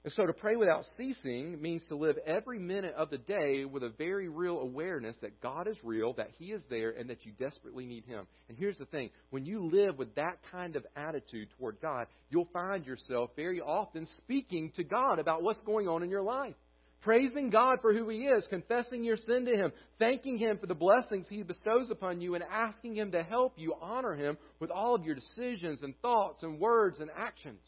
And 0.08 0.13
so 0.13 0.26
to 0.26 0.32
pray 0.32 0.56
without 0.56 0.86
ceasing 0.96 1.62
means 1.62 1.84
to 1.89 1.98
live 1.98 2.15
every 2.26 2.60
minute 2.60 2.93
of 2.96 3.10
the 3.10 3.17
day 3.17 3.65
with 3.65 3.84
a 3.84 3.91
very 3.98 4.30
real 4.30 4.60
awareness 4.60 5.17
that 5.22 5.41
God 5.41 5.67
is 5.67 5.76
real, 5.84 6.13
that 6.13 6.30
He 6.39 6.54
is 6.54 6.63
there, 6.70 6.91
and 6.91 7.10
that 7.10 7.26
you 7.26 7.34
desperately 7.34 7.86
need 7.86 8.06
Him. 8.06 8.26
And 8.48 8.58
here's 8.58 8.78
the 8.78 8.86
thing 8.86 9.10
when 9.32 9.46
you 9.46 9.70
live 9.70 9.98
with 9.98 10.15
that 10.15 10.38
kind 10.50 10.78
of 10.78 10.86
attitude 10.96 11.50
toward 11.58 11.82
God, 11.82 12.08
you'll 12.30 12.48
find 12.54 12.86
yourself 12.86 13.32
very 13.36 13.60
often 13.60 14.08
speaking 14.15 14.72
to 14.78 14.86
God 14.86 15.20
about 15.20 15.43
what's 15.43 15.60
going 15.65 15.89
on 15.89 16.04
in 16.04 16.10
your 16.10 16.24
life. 16.24 16.56
Praising 17.02 17.50
God 17.50 17.80
for 17.82 17.93
who 17.93 18.08
He 18.08 18.20
is, 18.20 18.48
confessing 18.50 19.04
your 19.04 19.17
sin 19.17 19.43
to 19.43 19.58
Him, 19.58 19.74
thanking 20.00 20.38
Him 20.38 20.58
for 20.58 20.67
the 20.67 20.74
blessings 20.74 21.28
He 21.30 21.43
bestows 21.43 21.89
upon 21.91 22.22
you, 22.22 22.36
and 22.36 22.46
asking 22.50 22.96
Him 22.96 23.12
to 23.12 23.24
help 23.24 23.56
you 23.58 23.74
honor 23.82 24.15
Him 24.15 24.38
with 24.62 24.72
all 24.72 24.96
of 24.96 25.04
your 25.04 25.15
decisions 25.15 25.82
and 25.82 26.00
thoughts 26.02 26.43
and 26.43 26.62
words 26.62 27.00
and 27.02 27.10
actions. 27.13 27.60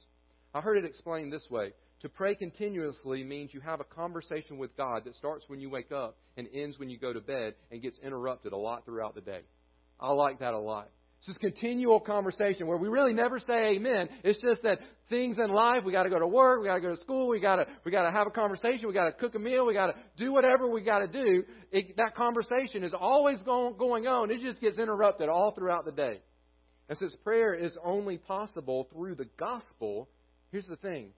I 0.53 0.61
heard 0.61 0.77
it 0.77 0.85
explained 0.85 1.33
this 1.33 1.45
way 1.49 1.73
to 2.01 2.09
pray 2.09 2.35
continuously 2.35 3.23
means 3.23 3.53
you 3.53 3.59
have 3.59 3.81
a 3.81 3.83
conversation 3.83 4.57
with 4.57 4.75
God 4.77 5.03
that 5.05 5.15
starts 5.15 5.45
when 5.47 5.59
you 5.59 5.69
wake 5.69 5.91
up 5.91 6.17
and 6.37 6.47
ends 6.53 6.79
when 6.79 6.89
you 6.89 6.97
go 6.97 7.11
to 7.11 7.19
bed 7.19 7.55
and 7.71 7.81
gets 7.81 7.99
interrupted 7.99 8.53
a 8.53 8.57
lot 8.57 8.85
throughout 8.85 9.15
the 9.15 9.21
day. 9.21 9.41
I 9.99 10.11
like 10.11 10.39
that 10.39 10.53
a 10.53 10.59
lot. 10.59 10.89
It's 11.19 11.27
this 11.27 11.37
continual 11.37 11.99
conversation 11.99 12.65
where 12.65 12.77
we 12.77 12.87
really 12.87 13.11
never 13.11 13.39
say 13.39 13.75
amen. 13.75 14.07
It's 14.23 14.39
just 14.41 14.63
that 14.63 14.79
things 15.09 15.37
in 15.37 15.49
life, 15.49 15.83
we 15.83 15.91
got 15.91 16.03
to 16.03 16.09
go 16.09 16.17
to 16.17 16.27
work, 16.27 16.61
we 16.61 16.67
got 16.67 16.75
to 16.75 16.81
go 16.81 16.95
to 16.95 17.01
school, 17.01 17.27
we 17.27 17.41
got 17.41 17.57
to 17.57 17.65
we 17.83 17.91
got 17.91 18.03
to 18.03 18.11
have 18.11 18.25
a 18.25 18.29
conversation, 18.29 18.87
we 18.87 18.93
got 18.93 19.07
to 19.07 19.11
cook 19.11 19.35
a 19.35 19.39
meal, 19.39 19.65
we 19.65 19.73
got 19.73 19.87
to 19.87 19.95
do 20.15 20.31
whatever 20.31 20.69
we 20.69 20.81
got 20.81 20.99
to 20.99 21.07
do. 21.07 21.43
It, 21.73 21.97
that 21.97 22.15
conversation 22.15 22.85
is 22.85 22.93
always 22.97 23.37
going 23.39 23.75
going 23.77 24.07
on. 24.07 24.31
It 24.31 24.39
just 24.39 24.61
gets 24.61 24.77
interrupted 24.77 25.27
all 25.27 25.51
throughout 25.51 25.83
the 25.83 25.91
day. 25.91 26.21
And 26.87 26.97
since 26.97 27.13
prayer 27.17 27.53
is 27.53 27.77
only 27.83 28.17
possible 28.17 28.87
through 28.93 29.15
the 29.15 29.27
gospel, 29.37 30.07
here's 30.53 30.67
the 30.67 30.77
thing: 30.77 31.11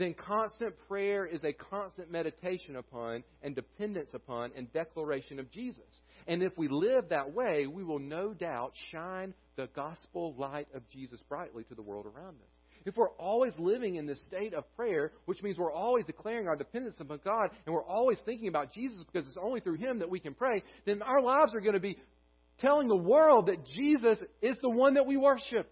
then 0.00 0.14
constant 0.14 0.74
prayer 0.88 1.26
is 1.26 1.44
a 1.44 1.52
constant 1.52 2.10
meditation 2.10 2.76
upon 2.76 3.22
and 3.42 3.54
dependence 3.54 4.10
upon 4.14 4.50
and 4.56 4.72
declaration 4.72 5.38
of 5.38 5.50
Jesus. 5.50 6.00
And 6.26 6.42
if 6.42 6.56
we 6.56 6.68
live 6.68 7.10
that 7.10 7.34
way, 7.34 7.66
we 7.66 7.84
will 7.84 7.98
no 7.98 8.32
doubt 8.32 8.72
shine 8.90 9.34
the 9.56 9.68
gospel 9.76 10.34
light 10.38 10.68
of 10.74 10.88
Jesus 10.88 11.20
brightly 11.28 11.64
to 11.64 11.74
the 11.74 11.82
world 11.82 12.06
around 12.06 12.36
us. 12.36 12.50
If 12.86 12.96
we're 12.96 13.10
always 13.10 13.52
living 13.58 13.96
in 13.96 14.06
this 14.06 14.22
state 14.26 14.54
of 14.54 14.64
prayer, 14.74 15.12
which 15.26 15.42
means 15.42 15.58
we're 15.58 15.70
always 15.70 16.06
declaring 16.06 16.48
our 16.48 16.56
dependence 16.56 16.96
upon 16.98 17.20
God 17.22 17.50
and 17.66 17.74
we're 17.74 17.84
always 17.84 18.18
thinking 18.24 18.48
about 18.48 18.72
Jesus 18.72 18.98
because 19.12 19.28
it's 19.28 19.36
only 19.36 19.60
through 19.60 19.76
Him 19.76 19.98
that 19.98 20.08
we 20.08 20.18
can 20.18 20.32
pray, 20.32 20.62
then 20.86 21.02
our 21.02 21.20
lives 21.20 21.54
are 21.54 21.60
going 21.60 21.74
to 21.74 21.80
be 21.80 21.98
telling 22.58 22.88
the 22.88 22.96
world 22.96 23.46
that 23.46 23.66
Jesus 23.66 24.16
is 24.40 24.56
the 24.62 24.70
one 24.70 24.94
that 24.94 25.04
we 25.04 25.18
worship, 25.18 25.70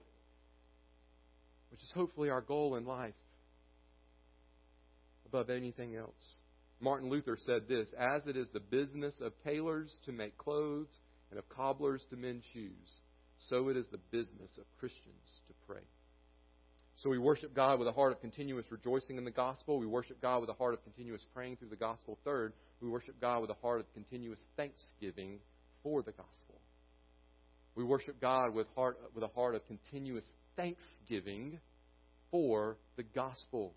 which 1.70 1.82
is 1.82 1.90
hopefully 1.94 2.28
our 2.28 2.42
goal 2.42 2.76
in 2.76 2.84
life 2.84 3.14
above 5.28 5.50
anything 5.50 5.96
else. 5.96 6.38
Martin 6.80 7.10
Luther 7.10 7.36
said 7.44 7.62
this 7.68 7.88
As 7.98 8.26
it 8.26 8.36
is 8.36 8.48
the 8.52 8.60
business 8.60 9.14
of 9.20 9.32
tailors 9.44 9.94
to 10.06 10.12
make 10.12 10.36
clothes 10.38 10.88
and 11.30 11.38
of 11.38 11.48
cobblers 11.48 12.04
to 12.10 12.16
mend 12.16 12.42
shoes, 12.52 13.00
so 13.38 13.68
it 13.68 13.76
is 13.76 13.86
the 13.88 13.98
business 14.10 14.50
of 14.58 14.64
Christians 14.78 15.42
to 15.48 15.54
pray. 15.66 15.82
So 17.02 17.10
we 17.10 17.18
worship 17.18 17.54
God 17.54 17.78
with 17.78 17.86
a 17.86 17.92
heart 17.92 18.10
of 18.10 18.20
continuous 18.20 18.66
rejoicing 18.70 19.18
in 19.18 19.24
the 19.24 19.30
gospel. 19.30 19.78
We 19.78 19.86
worship 19.86 20.20
God 20.20 20.40
with 20.40 20.50
a 20.50 20.54
heart 20.54 20.74
of 20.74 20.82
continuous 20.82 21.22
praying 21.32 21.56
through 21.56 21.68
the 21.68 21.76
gospel. 21.76 22.18
Third, 22.24 22.54
we 22.80 22.88
worship 22.88 23.20
God 23.20 23.40
with 23.40 23.50
a 23.50 23.56
heart 23.62 23.80
of 23.80 23.86
continuous 23.94 24.40
thanksgiving 24.56 25.38
for 25.84 26.02
the 26.02 26.10
gospel. 26.10 26.60
We 27.76 27.84
worship 27.84 28.20
God 28.20 28.52
with, 28.52 28.66
heart, 28.74 28.98
with 29.14 29.22
a 29.22 29.28
heart 29.28 29.54
of 29.54 29.64
continuous 29.68 30.24
thanksgiving 30.56 31.60
for 32.32 32.78
the 32.96 33.04
gospel. 33.04 33.74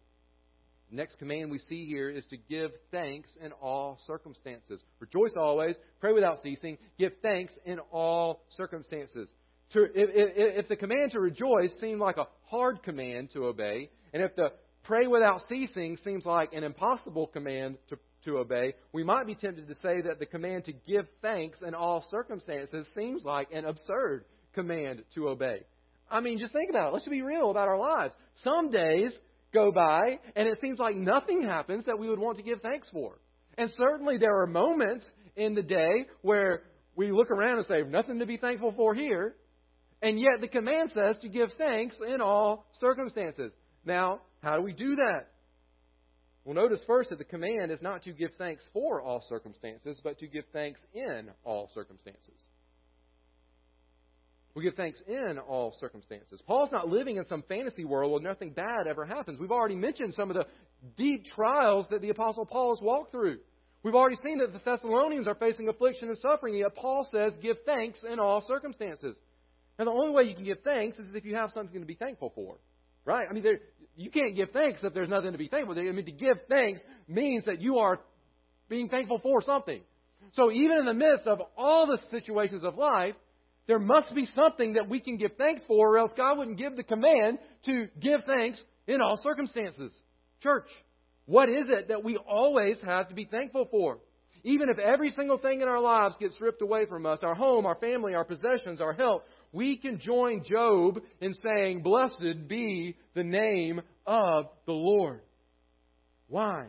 Next 0.92 1.18
command 1.20 1.50
we 1.50 1.60
see 1.60 1.86
here 1.86 2.10
is 2.10 2.26
to 2.28 2.38
give 2.38 2.72
thanks 2.92 3.30
in 3.42 3.54
all 3.54 3.98
circumstances. 4.06 4.82
Rejoice 5.00 5.32
always, 5.38 5.78
pray 6.02 6.12
without 6.12 6.40
ceasing, 6.44 6.78
give 7.00 7.14
thanks 7.22 7.54
in 7.66 7.80
all 7.92 8.44
circumstances. 8.58 9.30
To, 9.72 9.84
if, 9.84 9.92
if, 9.96 10.66
if 10.66 10.68
the 10.68 10.76
command 10.76 11.12
to 11.14 11.22
rejoice 11.22 11.74
seemed 11.80 12.02
like 12.02 12.18
a 12.18 12.28
hard 12.44 12.84
command 12.84 13.32
to 13.32 13.46
obey, 13.46 13.90
and 14.14 14.22
if 14.22 14.36
the 14.36 14.50
pray 14.84 15.08
without 15.08 15.42
ceasing 15.48 15.96
seems 16.04 16.26
like 16.26 16.52
an 16.52 16.66
impossible 16.66 17.28
command 17.28 17.78
to, 17.88 17.98
to 18.26 18.40
obey, 18.40 18.74
we 18.92 19.06
might 19.06 19.26
be 19.26 19.36
tempted 19.36 19.70
to 19.70 19.76
say 19.76 20.02
that 20.02 20.20
the 20.20 20.26
command 20.26 20.66
to 20.66 20.74
give 20.74 21.08
thanks 21.22 21.60
in 21.66 21.74
all 21.74 22.06
circumstances 22.12 22.86
seems 22.96 23.24
like 23.24 23.48
an 23.54 23.64
absurd 23.64 24.26
command 24.54 25.04
to 25.16 25.30
obey. 25.30 25.62
I 26.10 26.20
mean, 26.20 26.40
just 26.40 26.52
think 26.52 26.70
about 26.70 26.90
it. 26.90 26.94
Let's 26.94 27.08
be 27.08 27.22
real 27.22 27.50
about 27.50 27.70
our 27.70 27.80
lives. 27.80 28.14
Some 28.44 28.70
days 28.70 29.18
go 29.54 29.72
by, 29.72 30.20
and 30.36 30.48
it 30.48 30.60
seems 30.62 30.80
like 30.80 30.96
nothing 30.96 31.44
happens 31.44 31.86
that 31.86 32.00
we 32.00 32.10
would 32.10 32.20
want 32.20 32.38
to 32.38 32.44
give 32.44 32.62
thanks 32.62 32.88
for. 32.92 33.20
And 33.58 33.72
certainly 33.78 34.18
there 34.18 34.42
are 34.42 34.48
moments 34.48 35.10
in 35.36 35.56
the 35.56 35.62
day 35.62 36.06
where 36.22 36.64
we 36.96 37.12
look 37.12 37.32
around 37.32 37.58
and 37.58 37.68
say, 37.68 37.82
nothing 37.88 38.20
to 38.20 38.26
be 38.26 38.38
thankful 38.38 38.74
for 38.76 38.94
here. 38.94 39.36
And 40.02 40.20
yet 40.20 40.42
the 40.42 40.48
command 40.48 40.92
says 40.94 41.16
to 41.22 41.30
give 41.30 41.50
thanks 41.58 41.96
in 42.08 42.22
all 42.22 42.66
circumstances. 42.80 43.52
Now, 43.86 44.22
how 44.42 44.56
do 44.58 44.64
we 44.64 44.74
do 44.74 44.96
that? 44.96 45.28
Well, 46.44 46.56
notice 46.56 46.80
first 46.88 47.12
that 47.12 47.20
the 47.20 47.24
command 47.24 47.72
is 47.72 47.82
not 47.82 48.02
to 48.04 48.14
give 48.14 48.32
thanks 48.38 48.64
for 48.74 49.02
all 49.02 49.24
circumstances, 49.30 50.00
but 50.04 50.18
to 50.20 50.28
give 50.28 50.46
thanks 50.52 50.80
in 50.94 51.30
all 51.44 51.70
circumstances. 51.74 52.34
We 54.54 54.64
give 54.64 54.76
thanks 54.76 55.02
in 55.08 55.40
all 55.40 55.76
circumstances. 55.80 56.42
Paul's 56.46 56.72
not 56.72 56.90
living 56.90 57.18
in 57.18 57.26
some 57.28 57.44
fantasy 57.48 57.86
world 57.86 58.12
where 58.12 58.22
nothing 58.22 58.52
bad 58.52 58.86
ever 58.88 59.06
happens. 59.06 59.40
We've 59.40 59.52
already 59.52 59.76
mentioned 59.76 60.14
some 60.14 60.30
of 60.30 60.36
the 60.36 60.46
deep 60.98 61.26
trials 61.26 61.88
that 61.90 62.02
the 62.02 62.10
Apostle 62.10 62.46
Paul 62.46 62.76
has 62.76 62.82
walked 62.82 63.12
through. 63.12 63.40
We've 63.84 63.96
already 63.96 64.18
seen 64.24 64.40
that 64.40 64.52
the 64.52 64.60
Thessalonians 64.60 65.28
are 65.28 65.36
facing 65.36 65.70
affliction 65.70 66.10
and 66.10 66.18
suffering, 66.18 66.56
yet 66.56 66.76
Paul 66.76 67.08
says, 67.12 67.34
give 67.42 67.58
thanks 67.66 68.00
in 68.10 68.20
all 68.20 68.44
circumstances. 68.48 69.16
And 69.80 69.88
the 69.88 69.92
only 69.92 70.12
way 70.12 70.24
you 70.24 70.36
can 70.36 70.44
give 70.46 70.62
thanks 70.64 71.00
is 71.00 71.08
if 71.14 71.26
you 71.26 71.36
have 71.36 71.52
something 71.52 71.80
to 71.80 71.88
be 71.88 71.96
thankful 71.96 72.32
for. 72.36 72.58
Right? 73.06 73.26
I 73.28 73.34
mean, 73.34 73.44
there, 73.44 73.60
you 73.96 74.12
can't 74.12 74.36
give 74.36 74.52
thanks 74.52 74.82
if 74.84 74.94
there's 74.94 75.10
nothing 75.10 75.32
to 75.32 75.38
be 75.38 75.48
thankful 75.48 75.74
for. 75.74 75.82
I 75.82 75.92
mean, 75.92 76.06
to 76.06 76.12
give 76.12 76.38
thanks 76.50 76.82
means 77.08 77.46
that 77.46 77.62
you 77.62 77.78
are 77.80 78.00
being 78.70 78.90
thankful 78.90 79.20
for 79.20 79.42
something. 79.42 79.82
So 80.34 80.52
even 80.52 80.78
in 80.78 80.86
the 80.86 80.94
midst 80.94 81.26
of 81.26 81.42
all 81.58 81.88
the 81.88 81.98
situations 82.12 82.64
of 82.64 82.78
life, 82.78 83.16
there 83.72 83.80
must 83.80 84.14
be 84.14 84.28
something 84.36 84.74
that 84.74 84.90
we 84.90 85.00
can 85.00 85.16
give 85.16 85.32
thanks 85.38 85.62
for, 85.66 85.94
or 85.94 85.98
else 85.98 86.12
God 86.18 86.38
wouldn't 86.38 86.58
give 86.58 86.76
the 86.76 86.84
command 86.84 87.38
to 87.68 87.88
give 88.02 88.20
thanks 88.26 88.62
in 88.86 89.00
all 89.00 89.18
circumstances. 89.24 89.94
Church, 90.44 90.68
what 91.26 91.48
is 91.48 91.68
it 91.70 91.88
that 91.88 92.04
we 92.04 92.18
always 92.18 92.76
have 92.84 93.08
to 93.08 93.16
be 93.16 93.24
thankful 93.24 93.70
for? 93.72 94.00
Even 94.44 94.68
if 94.68 94.78
every 94.78 95.12
single 95.12 95.38
thing 95.38 95.62
in 95.62 95.70
our 95.70 95.80
lives 95.80 96.18
gets 96.20 96.36
stripped 96.36 96.62
away 96.62 96.86
from 96.86 97.06
us 97.06 97.20
our 97.24 97.34
home, 97.34 97.66
our 97.66 97.76
family, 97.76 98.14
our 98.14 98.26
possessions, 98.26 98.82
our 98.82 98.92
health 98.92 99.22
we 99.54 99.78
can 99.78 100.00
join 100.00 100.44
Job 100.44 101.00
in 101.22 101.34
saying, 101.34 101.82
Blessed 101.82 102.50
be 102.50 102.98
the 103.16 103.24
name 103.24 103.80
of 104.06 104.48
the 104.66 104.74
Lord. 104.74 105.22
Why? 106.28 106.68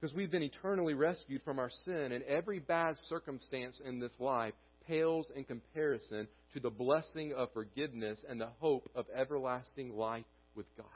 Because 0.00 0.12
we've 0.12 0.30
been 0.30 0.42
eternally 0.42 0.94
rescued 0.94 1.42
from 1.44 1.60
our 1.60 1.70
sin, 1.84 2.10
and 2.10 2.24
every 2.24 2.58
bad 2.58 2.96
circumstance 3.08 3.80
in 3.86 4.00
this 4.00 4.12
life 4.18 4.54
pales 4.86 5.26
in 5.34 5.44
comparison 5.44 6.28
to 6.52 6.60
the 6.60 6.70
blessing 6.70 7.32
of 7.34 7.52
forgiveness 7.52 8.18
and 8.28 8.40
the 8.40 8.50
hope 8.58 8.90
of 8.94 9.06
everlasting 9.14 9.96
life 9.96 10.24
with 10.54 10.66
God. 10.76 10.86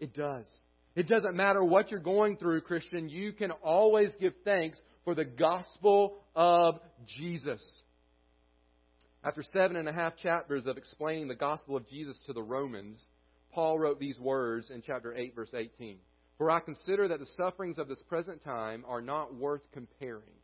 It 0.00 0.14
does. 0.14 0.46
It 0.94 1.08
doesn't 1.08 1.36
matter 1.36 1.62
what 1.62 1.90
you're 1.90 2.00
going 2.00 2.36
through, 2.36 2.62
Christian, 2.62 3.08
you 3.08 3.32
can 3.32 3.50
always 3.50 4.10
give 4.20 4.32
thanks 4.44 4.78
for 5.04 5.14
the 5.14 5.24
gospel 5.24 6.18
of 6.34 6.80
Jesus. 7.06 7.62
After 9.24 9.42
seven 9.52 9.76
and 9.76 9.88
a 9.88 9.92
half 9.92 10.16
chapters 10.16 10.66
of 10.66 10.76
explaining 10.76 11.28
the 11.28 11.34
gospel 11.34 11.76
of 11.76 11.88
Jesus 11.88 12.16
to 12.26 12.32
the 12.32 12.42
Romans, 12.42 13.00
Paul 13.52 13.78
wrote 13.78 13.98
these 13.98 14.18
words 14.18 14.70
in 14.70 14.82
chapter 14.86 15.14
8, 15.14 15.34
verse 15.34 15.52
18. 15.54 15.98
For 16.36 16.50
I 16.50 16.60
consider 16.60 17.08
that 17.08 17.18
the 17.18 17.28
sufferings 17.36 17.78
of 17.78 17.88
this 17.88 18.02
present 18.08 18.44
time 18.44 18.84
are 18.86 19.00
not 19.00 19.34
worth 19.34 19.62
comparing 19.72 20.37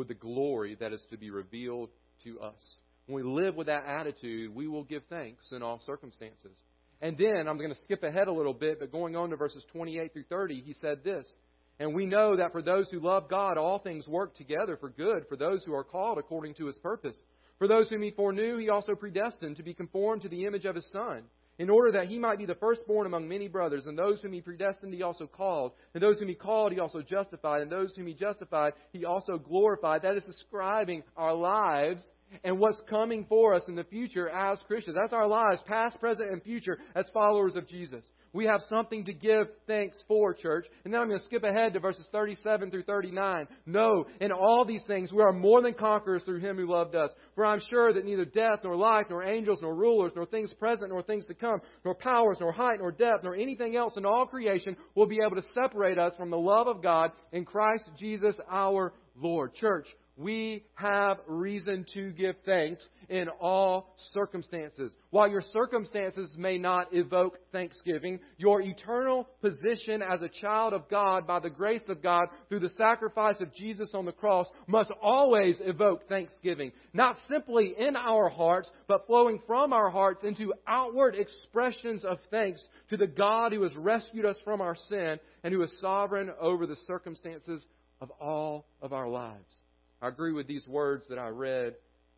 with 0.00 0.08
the 0.08 0.14
glory 0.14 0.78
that 0.80 0.94
is 0.94 1.02
to 1.10 1.18
be 1.18 1.30
revealed 1.30 1.90
to 2.24 2.40
us. 2.40 2.78
When 3.06 3.22
we 3.22 3.42
live 3.42 3.54
with 3.54 3.66
that 3.66 3.84
attitude, 3.84 4.54
we 4.54 4.66
will 4.66 4.82
give 4.82 5.02
thanks 5.10 5.44
in 5.52 5.62
all 5.62 5.78
circumstances. 5.84 6.56
And 7.02 7.18
then, 7.18 7.46
I'm 7.46 7.58
going 7.58 7.68
to 7.68 7.80
skip 7.84 8.02
ahead 8.02 8.26
a 8.26 8.32
little 8.32 8.54
bit, 8.54 8.80
but 8.80 8.90
going 8.90 9.14
on 9.14 9.28
to 9.28 9.36
verses 9.36 9.62
28 9.72 10.14
through 10.14 10.24
30, 10.30 10.62
he 10.64 10.74
said 10.80 11.04
this. 11.04 11.30
And 11.78 11.94
we 11.94 12.06
know 12.06 12.36
that 12.36 12.52
for 12.52 12.62
those 12.62 12.88
who 12.90 12.98
love 12.98 13.28
God, 13.28 13.58
all 13.58 13.78
things 13.78 14.08
work 14.08 14.34
together 14.36 14.78
for 14.78 14.88
good 14.88 15.26
for 15.28 15.36
those 15.36 15.64
who 15.64 15.74
are 15.74 15.84
called 15.84 16.16
according 16.16 16.54
to 16.54 16.66
his 16.66 16.78
purpose. 16.78 17.16
For 17.58 17.68
those 17.68 17.90
whom 17.90 18.00
he 18.00 18.10
foreknew, 18.10 18.56
he 18.56 18.70
also 18.70 18.94
predestined 18.94 19.56
to 19.56 19.62
be 19.62 19.74
conformed 19.74 20.22
to 20.22 20.30
the 20.30 20.46
image 20.46 20.64
of 20.64 20.74
his 20.76 20.86
Son 20.92 21.24
in 21.60 21.68
order 21.68 21.92
that 21.92 22.08
he 22.08 22.18
might 22.18 22.38
be 22.38 22.46
the 22.46 22.54
firstborn 22.54 23.06
among 23.06 23.28
many 23.28 23.46
brothers. 23.46 23.84
And 23.84 23.96
those 23.96 24.22
whom 24.22 24.32
he 24.32 24.40
predestined, 24.40 24.94
he 24.94 25.02
also 25.02 25.26
called. 25.26 25.72
And 25.92 26.02
those 26.02 26.18
whom 26.18 26.28
he 26.28 26.34
called, 26.34 26.72
he 26.72 26.80
also 26.80 27.02
justified. 27.02 27.60
And 27.60 27.70
those 27.70 27.92
whom 27.94 28.06
he 28.06 28.14
justified, 28.14 28.72
he 28.94 29.04
also 29.04 29.36
glorified. 29.36 30.00
That 30.00 30.16
is 30.16 30.24
describing 30.24 31.02
our 31.18 31.34
lives 31.34 32.02
and 32.44 32.58
what's 32.58 32.80
coming 32.88 33.26
for 33.28 33.52
us 33.52 33.62
in 33.68 33.74
the 33.74 33.84
future 33.84 34.30
as 34.30 34.58
Christians. 34.66 34.96
That's 34.98 35.12
our 35.12 35.28
lives, 35.28 35.60
past, 35.66 36.00
present, 36.00 36.30
and 36.30 36.42
future, 36.42 36.78
as 36.94 37.04
followers 37.12 37.56
of 37.56 37.68
Jesus. 37.68 38.06
We 38.32 38.46
have 38.46 38.60
something 38.68 39.04
to 39.06 39.12
give 39.12 39.48
thanks 39.66 39.96
for, 40.06 40.32
church. 40.34 40.66
And 40.84 40.94
then 40.94 41.00
I'm 41.00 41.08
going 41.08 41.18
to 41.18 41.24
skip 41.24 41.42
ahead 41.42 41.72
to 41.72 41.80
verses 41.80 42.06
37 42.12 42.70
through 42.70 42.84
39. 42.84 43.48
No, 43.66 44.06
in 44.20 44.30
all 44.30 44.64
these 44.64 44.84
things 44.86 45.12
we 45.12 45.22
are 45.22 45.32
more 45.32 45.60
than 45.62 45.74
conquerors 45.74 46.22
through 46.22 46.38
him 46.38 46.56
who 46.56 46.70
loved 46.70 46.94
us. 46.94 47.10
For 47.34 47.44
I'm 47.44 47.60
sure 47.70 47.92
that 47.92 48.04
neither 48.04 48.24
death, 48.24 48.60
nor 48.62 48.76
life, 48.76 49.06
nor 49.10 49.24
angels, 49.24 49.58
nor 49.62 49.74
rulers, 49.74 50.12
nor 50.14 50.26
things 50.26 50.52
present, 50.54 50.90
nor 50.90 51.02
things 51.02 51.26
to 51.26 51.34
come, 51.34 51.60
nor 51.84 51.94
powers, 51.94 52.36
nor 52.40 52.52
height, 52.52 52.78
nor 52.78 52.92
depth, 52.92 53.24
nor 53.24 53.34
anything 53.34 53.76
else 53.76 53.96
in 53.96 54.06
all 54.06 54.26
creation 54.26 54.76
will 54.94 55.06
be 55.06 55.18
able 55.24 55.40
to 55.40 55.48
separate 55.52 55.98
us 55.98 56.12
from 56.16 56.30
the 56.30 56.38
love 56.38 56.68
of 56.68 56.82
God 56.82 57.10
in 57.32 57.44
Christ 57.44 57.90
Jesus 57.98 58.36
our 58.48 58.92
Lord. 59.16 59.54
Church, 59.54 59.88
we 60.20 60.64
have 60.74 61.16
reason 61.26 61.86
to 61.94 62.10
give 62.12 62.34
thanks 62.44 62.86
in 63.08 63.28
all 63.40 63.96
circumstances. 64.12 64.92
While 65.08 65.30
your 65.30 65.42
circumstances 65.52 66.28
may 66.36 66.58
not 66.58 66.88
evoke 66.92 67.38
thanksgiving, 67.52 68.20
your 68.36 68.60
eternal 68.60 69.26
position 69.40 70.02
as 70.02 70.20
a 70.20 70.28
child 70.28 70.74
of 70.74 70.90
God 70.90 71.26
by 71.26 71.40
the 71.40 71.48
grace 71.48 71.82
of 71.88 72.02
God 72.02 72.26
through 72.48 72.60
the 72.60 72.68
sacrifice 72.76 73.36
of 73.40 73.54
Jesus 73.54 73.88
on 73.94 74.04
the 74.04 74.12
cross 74.12 74.46
must 74.66 74.90
always 75.02 75.56
evoke 75.60 76.06
thanksgiving. 76.06 76.72
Not 76.92 77.16
simply 77.30 77.74
in 77.78 77.96
our 77.96 78.28
hearts, 78.28 78.68
but 78.88 79.06
flowing 79.06 79.40
from 79.46 79.72
our 79.72 79.88
hearts 79.88 80.22
into 80.22 80.52
outward 80.68 81.14
expressions 81.14 82.04
of 82.04 82.18
thanks 82.30 82.62
to 82.90 82.98
the 82.98 83.06
God 83.06 83.54
who 83.54 83.62
has 83.62 83.74
rescued 83.74 84.26
us 84.26 84.36
from 84.44 84.60
our 84.60 84.76
sin 84.90 85.18
and 85.42 85.54
who 85.54 85.62
is 85.62 85.72
sovereign 85.80 86.30
over 86.38 86.66
the 86.66 86.76
circumstances 86.86 87.62
of 88.02 88.10
all 88.20 88.66
of 88.82 88.92
our 88.92 89.08
lives. 89.08 89.62
I 90.02 90.08
agree 90.08 90.32
with 90.32 90.46
these 90.46 90.66
words 90.66 91.06
that 91.08 91.18
I 91.18 91.28
read. 91.28 91.74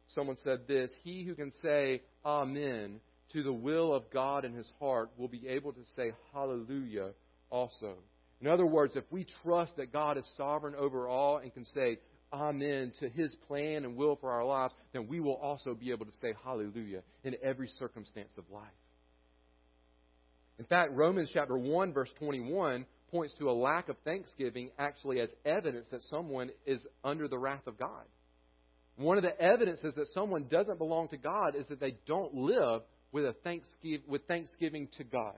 Someone 0.08 0.36
said 0.44 0.66
this 0.68 0.90
He 1.02 1.24
who 1.24 1.34
can 1.34 1.52
say 1.62 2.02
Amen 2.24 3.00
to 3.32 3.42
the 3.42 3.52
will 3.52 3.94
of 3.94 4.10
God 4.10 4.44
in 4.44 4.52
his 4.52 4.70
heart 4.78 5.10
will 5.16 5.28
be 5.28 5.48
able 5.48 5.72
to 5.72 5.80
say 5.96 6.12
Hallelujah 6.32 7.10
also. 7.50 7.94
In 8.40 8.48
other 8.48 8.66
words, 8.66 8.94
if 8.96 9.04
we 9.10 9.26
trust 9.42 9.76
that 9.76 9.92
God 9.92 10.18
is 10.18 10.24
sovereign 10.36 10.74
over 10.74 11.08
all 11.08 11.38
and 11.38 11.54
can 11.54 11.64
say, 11.66 11.98
Amen 12.32 12.92
to 13.00 13.08
His 13.10 13.34
plan 13.46 13.84
and 13.84 13.94
will 13.94 14.16
for 14.16 14.30
our 14.30 14.44
lives, 14.44 14.72
then 14.92 15.06
we 15.06 15.20
will 15.20 15.34
also 15.34 15.74
be 15.74 15.90
able 15.90 16.06
to 16.06 16.12
say 16.20 16.34
Hallelujah 16.42 17.02
in 17.24 17.36
every 17.42 17.68
circumstance 17.78 18.30
of 18.38 18.44
life. 18.50 18.64
In 20.58 20.64
fact, 20.64 20.92
Romans 20.92 21.30
chapter 21.32 21.56
1, 21.56 21.92
verse 21.92 22.10
21 22.18 22.86
points 23.12 23.34
to 23.38 23.50
a 23.50 23.52
lack 23.52 23.88
of 23.88 23.96
thanksgiving 24.04 24.70
actually 24.78 25.20
as 25.20 25.28
evidence 25.44 25.86
that 25.92 26.02
someone 26.10 26.50
is 26.66 26.80
under 27.04 27.28
the 27.28 27.38
wrath 27.38 27.66
of 27.66 27.78
God. 27.78 28.04
One 28.96 29.18
of 29.18 29.22
the 29.22 29.40
evidences 29.40 29.94
that 29.94 30.08
someone 30.08 30.46
doesn't 30.50 30.78
belong 30.78 31.08
to 31.08 31.16
God 31.16 31.54
is 31.54 31.66
that 31.68 31.78
they 31.78 31.96
don't 32.06 32.34
live 32.34 32.82
with, 33.12 33.24
a 33.24 33.34
thanksgiving, 33.44 34.02
with 34.08 34.26
thanksgiving 34.26 34.88
to 34.96 35.04
God. 35.04 35.36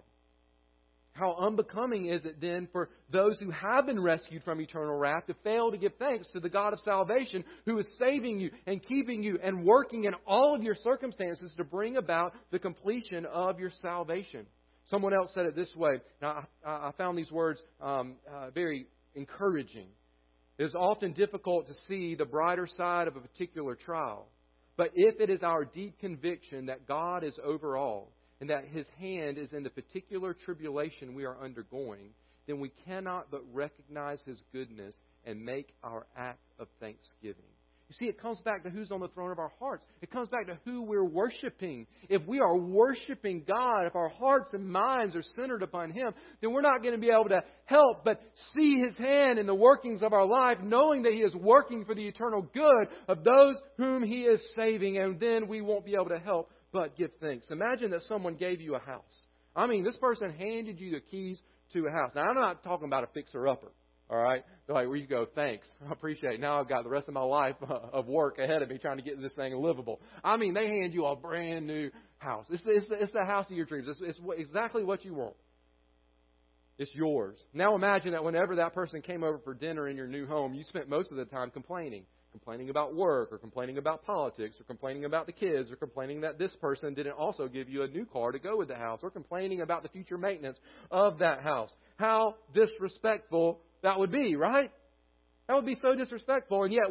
How 1.13 1.37
unbecoming 1.39 2.07
is 2.07 2.25
it 2.25 2.41
then 2.41 2.69
for 2.73 2.91
those 3.13 3.39
who 3.39 3.51
have 3.51 3.87
been 3.87 4.01
rescued 4.01 4.43
from 4.43 4.61
eternal 4.61 4.97
wrath 4.97 5.27
to 5.29 5.35
fail 5.45 5.71
to 5.71 5.77
give 5.77 5.93
thanks 5.97 6.29
to 6.31 6.41
the 6.41 6.49
God 6.49 6.73
of 6.73 6.81
salvation 6.81 7.45
who 7.67 7.79
is 7.79 7.87
saving 8.01 8.41
you 8.41 8.51
and 8.67 8.85
keeping 8.85 9.23
you 9.23 9.39
and 9.41 9.65
working 9.65 10.05
in 10.05 10.15
all 10.27 10.57
of 10.57 10.65
your 10.65 10.75
circumstances 10.75 11.53
to 11.57 11.63
bring 11.63 11.97
about 11.97 12.35
the 12.51 12.59
completion 12.59 13.27
of 13.27 13.61
your 13.61 13.71
salvation? 13.81 14.47
Someone 14.91 15.15
else 15.15 15.31
said 15.35 15.47
it 15.47 15.57
this 15.57 15.75
way. 15.75 16.01
Now, 16.21 16.47
I, 16.65 16.71
I 16.71 16.91
found 16.99 17.17
these 17.17 17.33
words 17.33 17.61
um, 17.81 18.17
uh, 18.31 18.51
very 18.51 18.87
encouraging. 19.15 19.89
It 20.59 20.65
is 20.65 20.75
often 20.75 21.13
difficult 21.13 21.67
to 21.69 21.75
see 21.89 22.15
the 22.15 22.25
brighter 22.25 22.67
side 22.67 23.09
of 23.09 23.17
a 23.17 23.21
particular 23.21 23.75
trial. 23.75 24.29
But 24.77 24.91
if 24.95 25.21
it 25.21 25.31
is 25.31 25.43
our 25.43 25.65
deep 25.65 25.99
conviction 26.01 26.67
that 26.67 26.87
God 26.87 27.25
is 27.25 27.35
over 27.43 27.77
all 27.77 28.13
and 28.41 28.51
that 28.51 28.67
His 28.67 28.87
hand 28.99 29.39
is 29.39 29.53
in 29.53 29.63
the 29.63 29.71
particular 29.71 30.35
tribulation 30.35 31.15
we 31.15 31.25
are 31.25 31.43
undergoing, 31.43 32.11
then 32.47 32.61
we 32.61 32.71
cannot 32.85 33.31
but 33.31 33.43
recognize 33.53 34.21
His 34.27 34.43
goodness 34.53 34.95
and 35.25 35.43
make 35.43 35.73
our 35.83 36.07
act 36.17 36.45
of 36.59 36.69
thanksgiving. 36.81 37.54
You 37.89 37.95
see, 37.99 38.07
it 38.07 38.21
comes 38.21 38.41
back 38.41 38.63
to 38.65 38.71
who's 38.71 38.91
on 38.91 39.01
the 39.01 39.09
throne 39.09 39.31
of 39.31 39.39
our 39.39 39.53
hearts. 39.59 39.85
It 40.01 40.11
comes 40.11 40.29
back 40.31 40.47
to 40.47 40.59
who 40.65 40.83
we're 40.83 41.05
worshiping. 41.05 41.87
If 42.09 42.27
we 42.27 42.41
are 42.41 42.57
worshiping 42.57 43.45
God, 43.47 43.87
if 43.87 43.95
our 43.95 44.09
hearts 44.09 44.55
and 44.55 44.67
minds 44.67 45.15
are 45.15 45.23
centered 45.37 45.63
upon 45.63 45.91
Him, 45.91 46.15
then 46.41 46.53
we're 46.53 46.63
not 46.63 46.83
going 46.83 46.95
to 46.95 47.01
be 47.01 47.11
able 47.11 47.29
to 47.29 47.45
help 47.67 48.03
but 48.03 48.23
see 48.57 48.81
His 48.81 48.97
hand 48.97 49.39
in 49.39 49.47
the 49.47 49.55
workings 49.55 50.03
of 50.03 50.15
our 50.15 50.27
life, 50.27 50.59
knowing 50.63 51.03
that 51.03 51.13
He 51.13 51.19
is 51.19 51.35
working 51.35 51.85
for 51.85 51.95
the 51.95 52.07
eternal 52.07 52.43
good 52.55 52.89
of 53.07 53.23
those 53.23 53.57
whom 53.77 54.03
He 54.03 54.23
is 54.23 54.41
saving, 54.57 54.97
and 54.97 55.21
then 55.21 55.47
we 55.47 55.61
won't 55.61 55.85
be 55.85 55.95
able 55.95 56.09
to 56.09 56.19
help 56.19 56.51
but 56.73 56.97
give 56.97 57.11
thanks. 57.21 57.47
Imagine 57.51 57.91
that 57.91 58.03
someone 58.09 58.35
gave 58.35 58.63
you 58.63 58.77
a 58.77 58.81
house. 58.81 59.23
I 59.55 59.67
mean, 59.67 59.85
this 59.85 59.97
person 59.97 60.31
handed 60.31 60.81
you 60.81 60.91
the 60.91 61.01
keys 61.01 61.39
to 61.75 61.87
a 61.87 61.91
house. 61.91 62.13
Now, 62.15 62.23
I'm 62.23 62.35
not 62.35 62.65
talking 62.65 62.87
about 62.87 63.05
a 63.05 63.09
fixer 63.09 63.47
upper. 63.47 63.71
All 64.11 64.19
right? 64.19 64.45
They're 64.67 64.75
like, 64.75 64.87
where 64.87 64.97
you 64.97 65.07
go, 65.07 65.27
thanks. 65.35 65.67
I 65.89 65.93
appreciate 65.93 66.35
it. 66.35 66.41
Now 66.41 66.61
I've 66.61 66.69
got 66.69 66.85
the 66.85 66.91
rest 66.91 67.09
of 67.09 67.15
my 67.15 67.23
life 67.23 67.57
uh, 67.69 67.75
of 67.93 68.07
work 68.07 68.39
ahead 68.39 68.63
of 68.63 68.69
me 68.69 68.79
trying 68.79 68.99
to 68.99 69.03
get 69.03 69.21
this 69.21 69.33
thing 69.33 69.55
livable. 69.57 70.01
I 70.23 70.37
mean, 70.37 70.55
they 70.55 70.67
hand 70.67 70.93
you 70.93 71.07
a 71.07 71.17
brand 71.17 71.67
new 71.67 71.91
house. 72.19 72.47
It's 72.51 72.63
it's 72.67 72.87
it's 72.91 73.13
the 73.13 73.25
house 73.25 73.47
of 73.51 73.57
your 73.57 73.67
dreams. 73.67 73.87
It's, 73.89 74.01
it's 74.03 74.21
exactly 74.39 74.85
what 74.85 75.05
you 75.05 75.15
want. 75.15 75.35
It's 76.77 76.91
yours. 76.95 77.39
Now 77.53 77.77
imagine 77.77 78.13
that 78.13 78.25
whenever 78.25 78.57
that 78.57 78.75
person 78.75 79.01
came 79.01 79.23
over 79.23 79.39
for 79.39 79.55
dinner 79.55 79.89
in 79.89 79.97
your 79.97 80.09
new 80.09 80.27
home, 80.27 80.55
you 80.55 80.65
spent 80.65 80.89
most 80.89 81.13
of 81.13 81.17
the 81.17 81.25
time 81.25 81.51
complaining. 81.51 82.05
Complaining 82.33 82.69
about 82.69 82.97
work, 82.97 83.29
or 83.31 83.39
complaining 83.39 83.79
about 83.79 84.05
politics, 84.05 84.57
or 84.59 84.65
complaining 84.65 85.05
about 85.05 85.27
the 85.27 85.33
kids, 85.33 85.71
or 85.71 85.77
complaining 85.77 86.23
that 86.23 86.37
this 86.37 86.53
person 86.57 86.93
didn't 86.93 87.13
also 87.13 87.47
give 87.47 87.69
you 87.69 87.85
a 87.85 87.87
new 87.87 88.05
car 88.05 88.33
to 88.33 88.41
go 88.41 88.57
with 88.57 88.67
the 88.67 88.75
house, 88.75 88.99
or 89.05 89.11
complaining 89.11 89.61
about 89.61 89.85
the 89.85 89.89
future 89.89 90.19
maintenance 90.19 90.59
of 90.91 91.21
that 91.21 91.43
house. 91.43 91.73
How 91.97 92.35
disrespectful 92.53 93.61
that 93.85 93.99
would 93.99 94.11
be, 94.11 94.35
right? 94.35 94.73
That 95.47 95.55
would 95.55 95.67
be 95.67 95.77
so 95.81 95.95
disrespectful. 95.95 96.65
And 96.65 96.73
yet, 96.73 96.85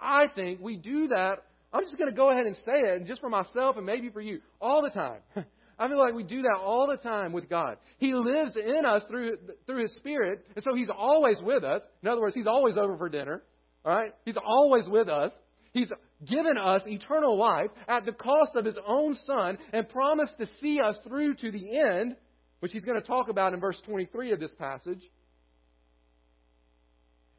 I 0.00 0.28
think 0.34 0.60
we 0.60 0.76
do 0.76 1.08
that. 1.08 1.42
I'm 1.72 1.82
just 1.82 1.98
going 1.98 2.08
to 2.08 2.16
go 2.16 2.30
ahead 2.30 2.46
and 2.46 2.56
say 2.56 2.78
it, 2.78 2.98
and 2.98 3.06
just 3.06 3.20
for 3.20 3.28
myself 3.28 3.76
and 3.76 3.84
maybe 3.84 4.08
for 4.10 4.20
you, 4.20 4.40
all 4.60 4.80
the 4.80 4.90
time. 4.90 5.18
I 5.78 5.88
feel 5.88 5.98
like 5.98 6.14
we 6.14 6.22
do 6.22 6.42
that 6.42 6.58
all 6.64 6.86
the 6.86 6.96
time 6.96 7.32
with 7.32 7.50
God. 7.50 7.76
He 7.98 8.14
lives 8.14 8.56
in 8.56 8.86
us 8.86 9.02
through 9.10 9.36
through 9.66 9.82
His 9.82 9.92
Spirit, 9.98 10.46
and 10.54 10.64
so 10.64 10.74
He's 10.74 10.88
always 10.88 11.38
with 11.42 11.64
us. 11.64 11.82
In 12.02 12.08
other 12.08 12.20
words, 12.20 12.34
He's 12.34 12.46
always 12.46 12.78
over 12.78 12.96
for 12.96 13.08
dinner. 13.10 13.42
All 13.84 13.94
right, 13.94 14.12
He's 14.24 14.36
always 14.42 14.88
with 14.88 15.08
us. 15.08 15.32
He's 15.72 15.90
given 16.24 16.56
us 16.56 16.82
eternal 16.86 17.36
life 17.36 17.70
at 17.88 18.06
the 18.06 18.12
cost 18.12 18.52
of 18.54 18.64
His 18.64 18.76
own 18.86 19.18
Son, 19.26 19.58
and 19.72 19.86
promised 19.88 20.38
to 20.38 20.46
see 20.62 20.80
us 20.80 20.96
through 21.06 21.34
to 21.34 21.50
the 21.50 21.78
end, 21.78 22.16
which 22.60 22.72
He's 22.72 22.84
going 22.84 22.98
to 22.98 23.06
talk 23.06 23.28
about 23.28 23.52
in 23.52 23.60
verse 23.60 23.78
23 23.84 24.32
of 24.32 24.40
this 24.40 24.52
passage. 24.58 25.02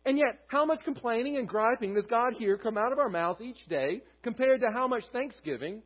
And 0.08 0.18
yet, 0.18 0.40
how 0.48 0.64
much 0.64 0.80
complaining 0.86 1.36
and 1.36 1.46
griping 1.46 1.94
does 1.94 2.06
God 2.06 2.32
hear 2.40 2.58
come 2.58 2.78
out 2.78 2.94
of 2.94 2.98
our 2.98 3.10
mouths 3.10 3.42
each 3.42 3.66
day 3.68 4.02
compared 4.24 4.62
to 4.62 4.68
how 4.74 4.88
much 4.88 5.04
thanksgiving? 5.12 5.82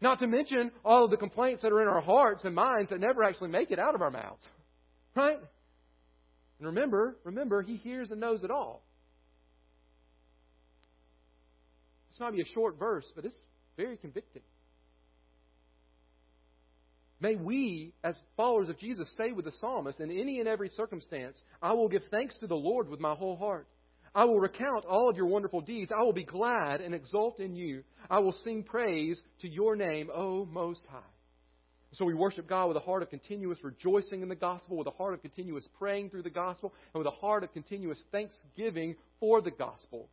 Not 0.00 0.20
to 0.20 0.26
mention 0.26 0.70
all 0.82 1.04
of 1.04 1.10
the 1.10 1.18
complaints 1.18 1.60
that 1.60 1.70
are 1.70 1.82
in 1.82 1.88
our 1.88 2.00
hearts 2.00 2.42
and 2.44 2.54
minds 2.54 2.88
that 2.88 2.98
never 2.98 3.22
actually 3.24 3.50
make 3.50 3.70
it 3.70 3.78
out 3.78 3.94
of 3.94 4.00
our 4.00 4.10
mouths. 4.10 4.42
Right? 5.14 5.36
And 5.36 6.66
remember, 6.66 7.18
remember, 7.24 7.60
He 7.60 7.76
hears 7.76 8.10
and 8.10 8.22
knows 8.22 8.42
it 8.42 8.50
all. 8.50 8.86
This 12.08 12.20
might 12.20 12.32
be 12.32 12.40
a 12.40 12.54
short 12.54 12.78
verse, 12.78 13.04
but 13.14 13.26
it's 13.26 13.36
very 13.76 13.98
convicting. 13.98 14.40
May 17.20 17.36
we, 17.36 17.92
as 18.02 18.16
followers 18.36 18.70
of 18.70 18.78
Jesus, 18.78 19.08
say 19.16 19.32
with 19.32 19.44
the 19.44 19.52
psalmist, 19.60 20.00
in 20.00 20.10
any 20.10 20.40
and 20.40 20.48
every 20.48 20.70
circumstance, 20.70 21.36
I 21.60 21.74
will 21.74 21.88
give 21.88 22.02
thanks 22.10 22.36
to 22.38 22.46
the 22.46 22.54
Lord 22.54 22.88
with 22.88 22.98
my 22.98 23.14
whole 23.14 23.36
heart. 23.36 23.68
I 24.14 24.24
will 24.24 24.40
recount 24.40 24.86
all 24.86 25.08
of 25.08 25.16
your 25.16 25.26
wonderful 25.26 25.60
deeds. 25.60 25.92
I 25.96 26.02
will 26.02 26.14
be 26.14 26.24
glad 26.24 26.80
and 26.80 26.94
exult 26.94 27.38
in 27.38 27.54
you. 27.54 27.84
I 28.08 28.18
will 28.20 28.34
sing 28.44 28.64
praise 28.64 29.20
to 29.42 29.48
your 29.48 29.76
name, 29.76 30.08
O 30.12 30.46
Most 30.46 30.82
High. 30.90 30.98
So 31.92 32.04
we 32.04 32.14
worship 32.14 32.48
God 32.48 32.68
with 32.68 32.76
a 32.76 32.80
heart 32.80 33.02
of 33.02 33.10
continuous 33.10 33.58
rejoicing 33.62 34.22
in 34.22 34.28
the 34.28 34.34
gospel, 34.34 34.78
with 34.78 34.86
a 34.86 34.92
heart 34.92 35.12
of 35.12 35.22
continuous 35.22 35.66
praying 35.78 36.10
through 36.10 36.22
the 36.22 36.30
gospel, 36.30 36.72
and 36.94 37.04
with 37.04 37.12
a 37.12 37.16
heart 37.16 37.44
of 37.44 37.52
continuous 37.52 38.00
thanksgiving 38.12 38.96
for 39.18 39.42
the 39.42 39.50
gospel. 39.50 40.08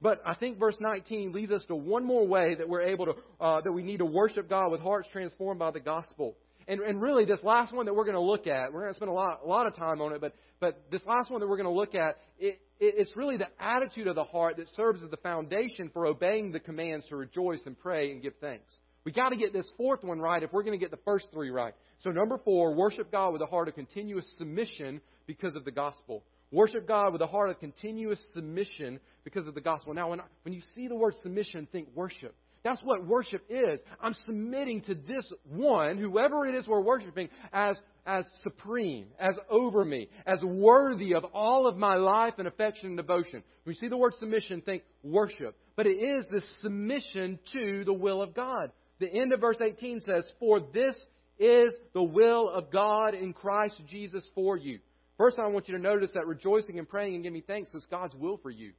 But 0.00 0.20
I 0.26 0.34
think 0.34 0.58
verse 0.58 0.76
19 0.80 1.32
leads 1.32 1.52
us 1.52 1.64
to 1.68 1.76
one 1.76 2.04
more 2.04 2.26
way 2.26 2.54
that 2.56 2.68
we're 2.68 2.82
able 2.82 3.06
to, 3.06 3.12
uh, 3.40 3.60
that 3.62 3.72
we 3.72 3.82
need 3.82 3.98
to 3.98 4.04
worship 4.04 4.48
God 4.48 4.70
with 4.70 4.80
hearts 4.80 5.08
transformed 5.12 5.60
by 5.60 5.70
the 5.70 5.80
gospel. 5.80 6.36
And, 6.72 6.80
and 6.80 7.02
really, 7.02 7.26
this 7.26 7.42
last 7.42 7.70
one 7.74 7.84
that 7.84 7.94
we're 7.94 8.06
going 8.06 8.14
to 8.14 8.20
look 8.22 8.46
at, 8.46 8.72
we're 8.72 8.80
going 8.80 8.94
to 8.94 8.96
spend 8.96 9.10
a 9.10 9.12
lot, 9.12 9.40
a 9.44 9.46
lot 9.46 9.66
of 9.66 9.76
time 9.76 10.00
on 10.00 10.14
it, 10.14 10.22
but, 10.22 10.34
but 10.58 10.82
this 10.90 11.02
last 11.04 11.30
one 11.30 11.40
that 11.40 11.46
we're 11.46 11.58
going 11.58 11.68
to 11.68 11.70
look 11.70 11.94
at, 11.94 12.16
it, 12.38 12.60
it, 12.80 12.94
it's 12.96 13.14
really 13.14 13.36
the 13.36 13.48
attitude 13.60 14.06
of 14.06 14.14
the 14.14 14.24
heart 14.24 14.56
that 14.56 14.74
serves 14.74 15.02
as 15.02 15.10
the 15.10 15.18
foundation 15.18 15.90
for 15.92 16.06
obeying 16.06 16.50
the 16.50 16.60
commands 16.60 17.06
to 17.10 17.16
rejoice 17.16 17.60
and 17.66 17.78
pray 17.78 18.10
and 18.10 18.22
give 18.22 18.32
thanks. 18.40 18.72
We 19.04 19.12
got 19.12 19.30
to 19.30 19.36
get 19.36 19.52
this 19.52 19.70
fourth 19.76 20.02
one 20.02 20.18
right 20.18 20.42
if 20.42 20.50
we're 20.50 20.62
going 20.62 20.78
to 20.78 20.82
get 20.82 20.90
the 20.90 21.02
first 21.04 21.26
three 21.30 21.50
right. 21.50 21.74
So, 21.98 22.10
number 22.10 22.38
four, 22.42 22.74
worship 22.74 23.12
God 23.12 23.34
with 23.34 23.42
a 23.42 23.46
heart 23.46 23.68
of 23.68 23.74
continuous 23.74 24.24
submission 24.38 25.02
because 25.26 25.54
of 25.54 25.66
the 25.66 25.72
gospel. 25.72 26.24
Worship 26.52 26.88
God 26.88 27.12
with 27.12 27.20
a 27.20 27.26
heart 27.26 27.50
of 27.50 27.60
continuous 27.60 28.20
submission 28.32 28.98
because 29.24 29.46
of 29.46 29.54
the 29.54 29.60
gospel. 29.60 29.92
Now, 29.92 30.08
when, 30.08 30.20
when 30.44 30.54
you 30.54 30.62
see 30.74 30.88
the 30.88 30.96
word 30.96 31.16
submission, 31.22 31.68
think 31.70 31.88
worship. 31.94 32.34
That's 32.64 32.80
what 32.82 33.04
worship 33.04 33.44
is. 33.48 33.80
I'm 34.00 34.14
submitting 34.24 34.82
to 34.82 34.94
this 34.94 35.30
one, 35.44 35.98
whoever 35.98 36.46
it 36.46 36.54
is 36.54 36.66
we're 36.66 36.80
worshiping, 36.80 37.28
as, 37.52 37.76
as 38.06 38.24
supreme, 38.44 39.06
as 39.18 39.34
over 39.50 39.84
me, 39.84 40.08
as 40.26 40.40
worthy 40.42 41.14
of 41.14 41.24
all 41.34 41.66
of 41.66 41.76
my 41.76 41.96
life 41.96 42.34
and 42.38 42.46
affection 42.46 42.86
and 42.88 42.96
devotion. 42.96 43.42
You 43.66 43.74
see 43.74 43.88
the 43.88 43.96
word 43.96 44.14
submission, 44.20 44.60
think 44.60 44.84
worship. 45.02 45.56
But 45.74 45.86
it 45.86 45.96
is 45.96 46.24
the 46.30 46.42
submission 46.62 47.40
to 47.52 47.84
the 47.84 47.92
will 47.92 48.22
of 48.22 48.34
God. 48.34 48.70
The 49.00 49.12
end 49.12 49.32
of 49.32 49.40
verse 49.40 49.58
18 49.60 50.02
says, 50.06 50.24
For 50.38 50.60
this 50.60 50.94
is 51.40 51.74
the 51.94 52.02
will 52.02 52.48
of 52.48 52.70
God 52.70 53.14
in 53.14 53.32
Christ 53.32 53.82
Jesus 53.88 54.24
for 54.36 54.56
you. 54.56 54.78
First, 55.18 55.38
I 55.38 55.48
want 55.48 55.68
you 55.68 55.76
to 55.76 55.82
notice 55.82 56.10
that 56.14 56.26
rejoicing 56.26 56.78
and 56.78 56.88
praying 56.88 57.16
and 57.16 57.24
giving 57.24 57.42
thanks 57.42 57.74
is 57.74 57.86
God's 57.90 58.14
will 58.14 58.38
for 58.38 58.50
you. 58.50 58.72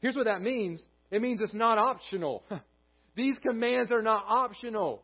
Here's 0.00 0.16
what 0.16 0.26
that 0.26 0.42
means 0.42 0.82
it 1.10 1.22
means 1.22 1.40
it's 1.40 1.54
not 1.54 1.78
optional. 1.78 2.44
These 3.18 3.36
commands 3.40 3.90
are 3.90 4.00
not 4.00 4.26
optional. 4.28 5.02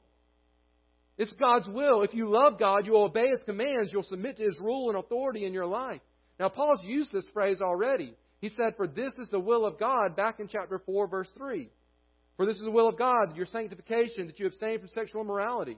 It's 1.18 1.32
God's 1.32 1.68
will. 1.68 2.02
If 2.02 2.14
you 2.14 2.30
love 2.30 2.60
God, 2.60 2.86
you'll 2.86 3.02
obey 3.02 3.26
His 3.28 3.42
commands. 3.44 3.92
You'll 3.92 4.04
submit 4.04 4.36
to 4.36 4.44
His 4.44 4.56
rule 4.60 4.88
and 4.88 4.96
authority 4.96 5.44
in 5.44 5.52
your 5.52 5.66
life. 5.66 6.00
Now, 6.38 6.48
Paul's 6.48 6.78
used 6.84 7.10
this 7.10 7.28
phrase 7.34 7.60
already. 7.60 8.14
He 8.40 8.50
said, 8.50 8.74
For 8.76 8.86
this 8.86 9.12
is 9.18 9.28
the 9.30 9.40
will 9.40 9.66
of 9.66 9.80
God, 9.80 10.14
back 10.14 10.38
in 10.38 10.46
chapter 10.46 10.80
4, 10.86 11.08
verse 11.08 11.28
3. 11.36 11.68
For 12.36 12.46
this 12.46 12.54
is 12.54 12.62
the 12.62 12.70
will 12.70 12.88
of 12.88 12.96
God, 12.96 13.34
your 13.34 13.46
sanctification, 13.46 14.28
that 14.28 14.38
you 14.38 14.46
abstain 14.46 14.78
from 14.78 14.90
sexual 14.94 15.22
immorality. 15.22 15.76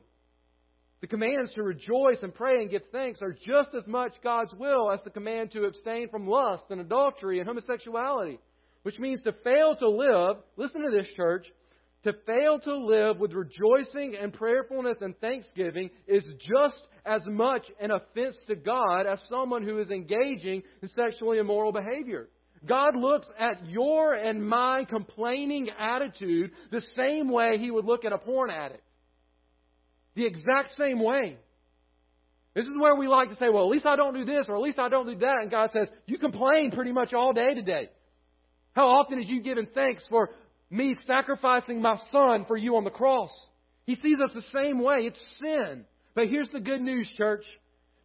The 1.01 1.07
commands 1.07 1.55
to 1.55 1.63
rejoice 1.63 2.23
and 2.23 2.35
pray 2.35 2.61
and 2.61 2.71
give 2.71 2.83
thanks 2.93 3.23
are 3.23 3.33
just 3.33 3.71
as 3.75 3.87
much 3.87 4.13
God's 4.23 4.53
will 4.53 4.91
as 4.91 5.01
the 5.05 5.11
command 5.11 5.53
to 5.53 5.65
abstain 5.65 6.11
from 6.11 6.29
lust 6.29 6.65
and 6.69 6.83
adultery 6.83 7.39
and 7.39 7.49
homosexuality, 7.49 8.39
which 8.83 8.99
means 8.99 9.23
to 9.23 9.33
fail 9.43 9.75
to 9.77 9.89
live, 9.89 10.37
listen 10.59 10.83
to 10.83 10.91
this, 10.95 11.09
church, 11.17 11.47
To 12.05 12.13
fail 12.25 12.61
to 12.61 12.77
live 12.77 13.19
with 13.19 13.33
rejoicing 13.33 14.17
and 14.21 14.33
prayerfulness 14.33 14.99
and 15.01 15.19
thanksgiving 15.19 15.91
is 16.07 16.25
just 16.39 16.87
as 17.05 17.23
much 17.27 17.67
an 17.81 17.91
offense 17.91 18.37
to 18.47 18.55
God 18.55 19.07
as 19.07 19.21
someone 19.29 19.65
who 19.65 19.79
is 19.79 19.91
engaging 19.91 20.63
in 20.83 20.89
sexually 20.91 21.39
immoral 21.39 21.73
behavior. 21.73 22.29
God 22.65 22.97
looks 22.97 23.27
at 23.39 23.69
your 23.69 24.15
and 24.15 24.47
my 24.47 24.85
complaining 24.89 25.69
attitude 25.79 26.53
the 26.71 26.83
same 26.97 27.29
way 27.29 27.59
He 27.59 27.71
would 27.71 27.85
look 27.85 28.05
at 28.05 28.13
a 28.13 28.19
porn 28.19 28.51
addict. 28.51 28.83
The 30.15 30.27
exact 30.27 30.77
same 30.79 31.01
way. 31.03 31.37
This 32.55 32.65
is 32.65 32.73
where 32.79 32.95
we 32.97 33.07
like 33.07 33.29
to 33.29 33.37
say, 33.37 33.51
well, 33.51 33.65
at 33.65 33.71
least 33.71 33.85
I 33.85 33.97
don't 33.97 34.15
do 34.15 34.25
this 34.25 34.47
or 34.49 34.57
at 34.57 34.63
least 34.63 34.79
I 34.79 34.89
don't 34.89 35.07
do 35.07 35.19
that. 35.19 35.37
And 35.43 35.51
God 35.51 35.71
says, 35.75 35.89
you 36.07 36.19
complain 36.19 36.71
pretty 36.71 36.93
much 36.93 37.13
all 37.13 37.35
day 37.35 37.53
today. 37.53 37.91
How 38.73 38.89
often 38.89 39.21
is 39.21 39.29
you 39.29 39.43
giving 39.43 39.67
thanks 39.75 40.03
for 40.09 40.31
me 40.71 40.97
sacrificing 41.07 41.81
my 41.81 41.97
son 42.11 42.45
for 42.47 42.57
you 42.57 42.77
on 42.77 42.85
the 42.85 42.91
cross. 42.91 43.31
He 43.85 43.95
sees 43.97 44.19
us 44.19 44.31
the 44.35 44.45
same 44.53 44.81
way. 44.83 45.03
It's 45.03 45.21
sin. 45.41 45.85
But 46.15 46.29
here's 46.29 46.49
the 46.49 46.61
good 46.61 46.81
news, 46.81 47.09
church. 47.17 47.45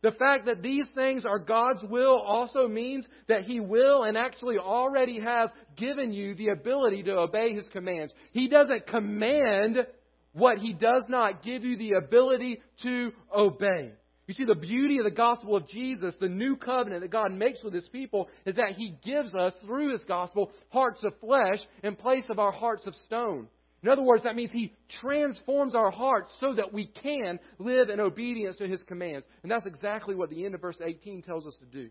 The 0.04 0.12
fact 0.12 0.48
that 0.48 0.64
these 0.64 0.88
things 0.96 1.26
are 1.26 1.38
God's 1.40 1.84
will 1.84 2.20
also 2.20 2.68
means 2.68 3.06
that 3.28 3.44
He 3.44 3.60
will 3.60 4.04
and 4.04 4.18
actually 4.18 4.58
already 4.58 5.20
has 5.20 5.50
given 5.76 6.12
you 6.12 6.34
the 6.36 6.50
ability 6.50 7.04
to 7.04 7.18
obey 7.18 7.54
His 7.54 7.66
commands. 7.72 8.14
He 8.32 8.48
doesn't 8.48 8.88
command 8.88 9.78
what 10.34 10.58
He 10.58 10.74
does 10.74 11.04
not 11.08 11.44
give 11.44 11.64
you 11.64 11.78
the 11.78 11.94
ability 11.94 12.62
to 12.84 13.12
obey. 13.36 13.92
You 14.32 14.36
see, 14.36 14.46
the 14.46 14.56
beauty 14.56 14.98
of 14.98 15.04
the 15.04 15.12
gospel 15.12 15.58
of 15.58 15.68
Jesus, 15.68 16.16
the 16.22 16.30
new 16.30 16.56
covenant 16.56 17.02
that 17.02 17.12
God 17.12 17.34
makes 17.34 17.62
with 17.66 17.74
his 17.74 17.90
people, 17.90 18.30
is 18.46 18.56
that 18.56 18.76
he 18.78 18.96
gives 19.04 19.36
us, 19.36 19.52
through 19.66 19.92
his 19.92 20.00
gospel, 20.08 20.52
hearts 20.70 21.04
of 21.04 21.20
flesh 21.20 21.60
in 21.84 21.98
place 21.98 22.24
of 22.30 22.40
our 22.40 22.54
hearts 22.54 22.88
of 22.88 22.96
stone. 23.06 23.50
In 23.84 23.90
other 23.90 24.04
words, 24.04 24.24
that 24.24 24.38
means 24.38 24.50
he 24.50 24.74
transforms 25.02 25.76
our 25.76 25.92
hearts 25.92 26.32
so 26.40 26.54
that 26.54 26.72
we 26.72 26.86
can 26.86 27.42
live 27.60 27.90
in 27.90 28.00
obedience 28.00 28.56
to 28.60 28.70
his 28.70 28.82
commands. 28.84 29.26
And 29.44 29.52
that's 29.52 29.66
exactly 29.66 30.16
what 30.16 30.30
the 30.30 30.46
end 30.46 30.56
of 30.56 30.62
verse 30.62 30.80
18 30.82 31.24
tells 31.24 31.46
us 31.46 31.58
to 31.60 31.66
do. 31.66 31.90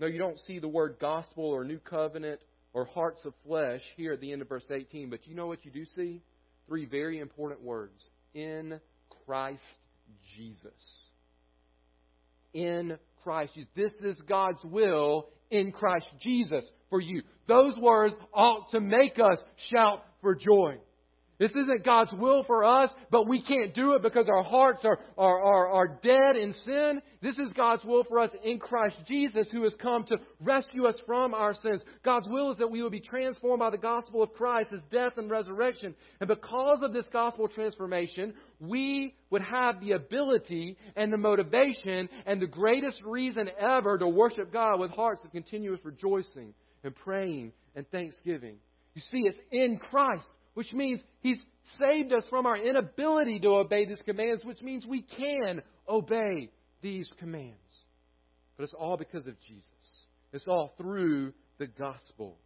No, 0.00 0.08
you 0.08 0.18
don't 0.18 0.40
see 0.40 0.58
the 0.58 0.66
word 0.66 0.96
gospel 1.00 1.44
or 1.44 1.62
new 1.62 1.78
covenant 1.78 2.40
or 2.72 2.84
hearts 2.84 3.24
of 3.24 3.32
flesh 3.46 3.82
here 3.96 4.14
at 4.14 4.20
the 4.20 4.32
end 4.32 4.42
of 4.42 4.48
verse 4.48 4.66
18, 4.68 5.08
but 5.08 5.24
you 5.28 5.36
know 5.36 5.46
what 5.46 5.64
you 5.64 5.70
do 5.70 5.84
see? 5.94 6.20
Three 6.66 6.84
very 6.84 7.20
important 7.20 7.62
words 7.62 8.10
in 8.34 8.80
Christ 9.24 9.60
Jesus 10.36 11.01
in 12.54 12.98
Christ 13.22 13.54
Jesus. 13.54 13.70
This 13.74 13.92
is 14.02 14.20
God's 14.22 14.64
will 14.64 15.28
in 15.50 15.72
Christ 15.72 16.06
Jesus 16.20 16.64
for 16.90 17.00
you. 17.00 17.22
Those 17.46 17.76
words 17.76 18.14
ought 18.32 18.70
to 18.70 18.80
make 18.80 19.18
us 19.18 19.38
shout 19.70 20.04
for 20.20 20.34
joy. 20.34 20.76
This 21.42 21.50
isn't 21.50 21.84
God's 21.84 22.12
will 22.12 22.44
for 22.44 22.64
us, 22.64 22.88
but 23.10 23.26
we 23.26 23.42
can't 23.42 23.74
do 23.74 23.94
it 23.94 24.02
because 24.02 24.28
our 24.28 24.44
hearts 24.44 24.84
are, 24.84 25.00
are, 25.18 25.42
are, 25.42 25.66
are, 25.72 25.98
dead 26.00 26.36
in 26.36 26.54
sin. 26.64 27.02
This 27.20 27.36
is 27.36 27.50
God's 27.50 27.84
will 27.84 28.04
for 28.04 28.20
us 28.20 28.30
in 28.44 28.60
Christ 28.60 28.96
Jesus, 29.08 29.48
who 29.50 29.64
has 29.64 29.74
come 29.82 30.04
to 30.04 30.18
rescue 30.40 30.86
us 30.86 30.94
from 31.04 31.34
our 31.34 31.52
sins. 31.54 31.82
God's 32.04 32.28
will 32.28 32.52
is 32.52 32.58
that 32.58 32.70
we 32.70 32.80
will 32.80 32.90
be 32.90 33.00
transformed 33.00 33.58
by 33.58 33.70
the 33.70 33.76
gospel 33.76 34.22
of 34.22 34.32
Christ, 34.34 34.70
his 34.70 34.82
death 34.92 35.14
and 35.16 35.28
resurrection. 35.28 35.96
And 36.20 36.28
because 36.28 36.78
of 36.80 36.92
this 36.92 37.06
gospel 37.12 37.48
transformation, 37.48 38.34
we 38.60 39.16
would 39.30 39.42
have 39.42 39.80
the 39.80 39.92
ability 39.92 40.76
and 40.94 41.12
the 41.12 41.18
motivation 41.18 42.08
and 42.24 42.40
the 42.40 42.46
greatest 42.46 43.02
reason 43.02 43.50
ever 43.58 43.98
to 43.98 44.06
worship 44.06 44.52
God 44.52 44.78
with 44.78 44.92
hearts 44.92 45.22
of 45.24 45.32
continuous 45.32 45.80
rejoicing 45.82 46.54
and 46.84 46.94
praying 46.94 47.50
and 47.74 47.84
thanksgiving. 47.90 48.58
You 48.94 49.02
see, 49.10 49.22
it's 49.26 49.38
in 49.50 49.78
Christ 49.78 50.28
which 50.54 50.72
means 50.72 51.00
He's 51.20 51.40
saved 51.78 52.12
us 52.12 52.24
from 52.28 52.46
our 52.46 52.56
inability 52.56 53.38
to 53.40 53.48
obey 53.48 53.86
these 53.86 54.02
commands, 54.04 54.44
which 54.44 54.60
means 54.62 54.86
we 54.86 55.02
can 55.02 55.62
obey 55.88 56.50
these 56.82 57.08
commands. 57.18 57.56
But 58.56 58.64
it's 58.64 58.74
all 58.74 58.96
because 58.96 59.26
of 59.26 59.40
Jesus, 59.40 59.66
it's 60.32 60.46
all 60.46 60.74
through 60.76 61.32
the 61.58 61.66
gospel. 61.66 62.36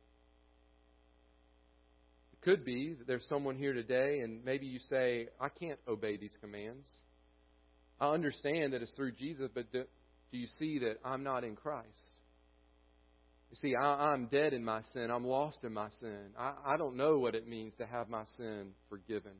It 2.32 2.44
could 2.44 2.64
be 2.64 2.94
that 2.94 3.07
there's 3.07 3.26
someone 3.28 3.57
here 3.57 3.72
today, 3.72 4.20
and 4.20 4.44
maybe 4.44 4.66
you 4.66 4.78
say, 4.88 5.28
I 5.40 5.48
can't 5.48 5.80
obey 5.88 6.16
these 6.16 6.36
commands. 6.40 6.86
I 8.00 8.12
understand 8.12 8.72
that 8.72 8.82
it's 8.82 8.92
through 8.92 9.12
Jesus, 9.12 9.48
but 9.54 9.72
do, 9.72 9.84
do 10.30 10.38
you 10.38 10.46
see 10.59 10.78
that 10.80 10.98
I'm 11.04 11.24
not 11.24 11.44
in 11.44 11.57
Christ? 11.57 11.86
You 13.51 13.57
see, 13.57 13.74
I, 13.74 14.12
I'm 14.12 14.26
dead 14.26 14.53
in 14.53 14.64
my 14.64 14.82
sin. 14.92 15.11
I'm 15.11 15.24
lost 15.24 15.59
in 15.62 15.72
my 15.72 15.88
sin. 16.01 16.32
I, 16.38 16.55
I 16.64 16.76
don't 16.76 16.97
know 16.97 17.18
what 17.18 17.34
it 17.34 17.49
means 17.49 17.74
to 17.78 17.86
have 17.86 18.09
my 18.09 18.24
sin 18.36 18.72
forgiven. 18.88 19.32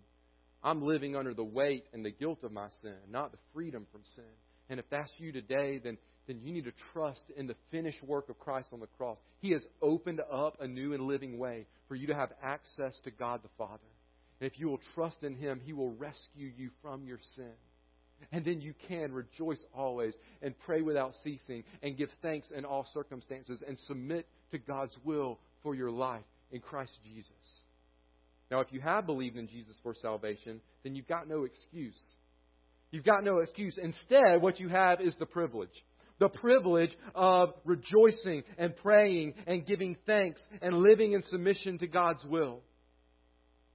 I'm 0.63 0.83
living 0.83 1.17
under 1.17 1.35
the 1.35 1.45
weight 1.45 1.85
and 1.93 2.05
the 2.05 2.11
guilt 2.11 2.43
of 2.43 2.53
my 2.53 2.69
sin, 2.83 2.97
not 3.11 3.33
the 3.33 3.39
freedom 3.53 3.87
from 3.93 4.03
sin. 4.15 4.25
And 4.69 4.81
if 4.81 4.87
that's 4.91 5.11
you 5.19 5.33
today, 5.33 5.81
then, 5.83 5.97
then 6.27 6.41
you 6.43 6.53
need 6.53 6.65
to 6.65 6.73
trust 6.93 7.23
in 7.37 7.47
the 7.47 7.55
finished 7.71 8.03
work 8.03 8.29
of 8.29 8.39
Christ 8.39 8.69
on 8.73 8.81
the 8.81 8.89
cross. 8.99 9.19
He 9.41 9.53
has 9.53 9.65
opened 9.81 10.21
up 10.21 10.57
a 10.61 10.67
new 10.67 10.93
and 10.93 11.05
living 11.05 11.39
way 11.39 11.67
for 11.89 11.95
you 11.95 12.09
to 12.09 12.15
have 12.15 12.31
access 12.43 12.95
to 13.05 13.11
God 13.11 13.43
the 13.43 13.49
Father. 13.57 13.79
And 14.41 14.51
if 14.51 14.59
you 14.59 14.69
will 14.69 14.81
trust 14.95 15.23
in 15.23 15.35
Him, 15.37 15.61
He 15.65 15.73
will 15.73 15.91
rescue 15.91 16.51
you 16.57 16.71
from 16.83 17.05
your 17.05 17.21
sin. 17.37 17.53
And 18.33 18.45
then 18.45 18.61
you 18.61 18.75
can 18.89 19.13
rejoice 19.13 19.65
always 19.75 20.15
and 20.43 20.55
pray 20.67 20.83
without 20.83 21.13
ceasing 21.23 21.65
and 21.83 21.97
give 21.97 22.09
thanks 22.23 22.49
in 22.57 22.65
all 22.65 22.87
circumstances 22.93 23.63
and 23.67 23.79
submit 23.87 24.27
to 24.51 24.59
God's 24.59 24.97
will 25.05 25.39
for 25.63 25.75
your 25.75 25.91
life 25.91 26.25
in 26.51 26.61
Christ 26.61 26.93
Jesus. 27.05 27.31
Now, 28.51 28.61
if 28.61 28.69
you 28.73 28.81
have 28.81 29.07
believed 29.07 29.37
in 29.37 29.49
Jesus 29.49 29.77
for 29.83 29.95
salvation, 29.95 30.61
then 30.85 30.95
you've 30.95 31.09
got 31.09 31.29
no 31.29 31.45
excuse. 31.45 31.99
You've 32.91 33.05
got 33.05 33.25
no 33.25 33.39
excuse. 33.39 33.79
Instead, 33.83 34.41
what 34.41 34.61
you 34.61 34.69
have 34.69 35.01
is 35.01 35.15
the 35.19 35.27
privilege. 35.27 35.85
The 36.19 36.29
privilege 36.29 36.97
of 37.15 37.51
rejoicing 37.65 38.45
and 38.57 38.75
praying 38.77 39.35
and 39.47 39.67
giving 39.67 39.97
thanks 40.07 40.41
and 40.63 40.79
living 40.79 41.13
in 41.13 41.23
submission 41.25 41.79
to 41.79 41.87
God's 41.87 42.25
will. 42.25 42.61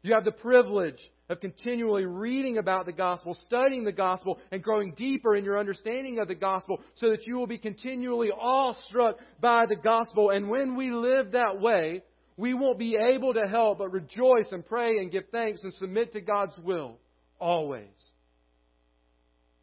You 0.03 0.13
have 0.15 0.25
the 0.25 0.31
privilege 0.31 0.99
of 1.29 1.39
continually 1.39 2.05
reading 2.05 2.57
about 2.57 2.85
the 2.85 2.91
gospel, 2.91 3.35
studying 3.45 3.83
the 3.83 3.91
gospel, 3.91 4.39
and 4.51 4.61
growing 4.61 4.93
deeper 4.95 5.35
in 5.35 5.45
your 5.45 5.59
understanding 5.59 6.19
of 6.19 6.27
the 6.27 6.35
gospel 6.35 6.81
so 6.95 7.11
that 7.11 7.25
you 7.25 7.37
will 7.37 7.47
be 7.47 7.57
continually 7.57 8.31
awestruck 8.31 9.17
by 9.39 9.65
the 9.67 9.75
gospel. 9.75 10.31
And 10.31 10.49
when 10.49 10.75
we 10.75 10.91
live 10.91 11.31
that 11.31 11.61
way, 11.61 12.01
we 12.35 12.53
won't 12.53 12.79
be 12.79 12.97
able 12.99 13.33
to 13.35 13.47
help 13.47 13.77
but 13.77 13.91
rejoice 13.91 14.47
and 14.51 14.65
pray 14.65 14.97
and 14.97 15.11
give 15.11 15.23
thanks 15.31 15.61
and 15.63 15.73
submit 15.75 16.13
to 16.13 16.21
God's 16.21 16.57
will 16.59 16.97
always. 17.39 17.87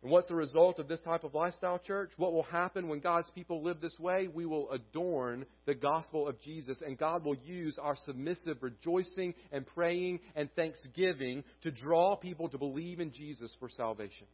And 0.03 0.13
what's 0.13 0.29
the 0.29 0.35
result 0.37 0.79
of 0.79 0.87
this 0.87 1.01
type 1.01 1.25
of 1.25 1.35
lifestyle, 1.35 1.81
church? 1.81 2.11
What 2.17 2.33
will 2.33 2.45
happen 2.45 2.87
when 2.87 3.01
God's 3.01 3.31
people 3.31 3.65
live 3.65 3.81
this 3.81 3.99
way? 3.99 4.29
We 4.33 4.47
will 4.47 4.71
adorn 4.71 5.45
the 5.67 5.75
gospel 5.75 6.29
of 6.29 6.41
Jesus, 6.41 6.79
and 6.87 6.97
God 6.97 7.25
will 7.25 7.35
use 7.35 7.77
our 7.83 7.97
submissive 8.05 8.59
rejoicing 8.61 9.35
and 9.51 9.67
praying 9.67 10.21
and 10.37 10.49
thanksgiving 10.55 11.43
to 11.63 11.73
draw 11.73 12.15
people 12.15 12.49
to 12.51 12.59
believe 12.59 13.01
in 13.01 13.13
Jesus 13.13 13.51
for 13.59 13.69
salvation. 13.69 14.29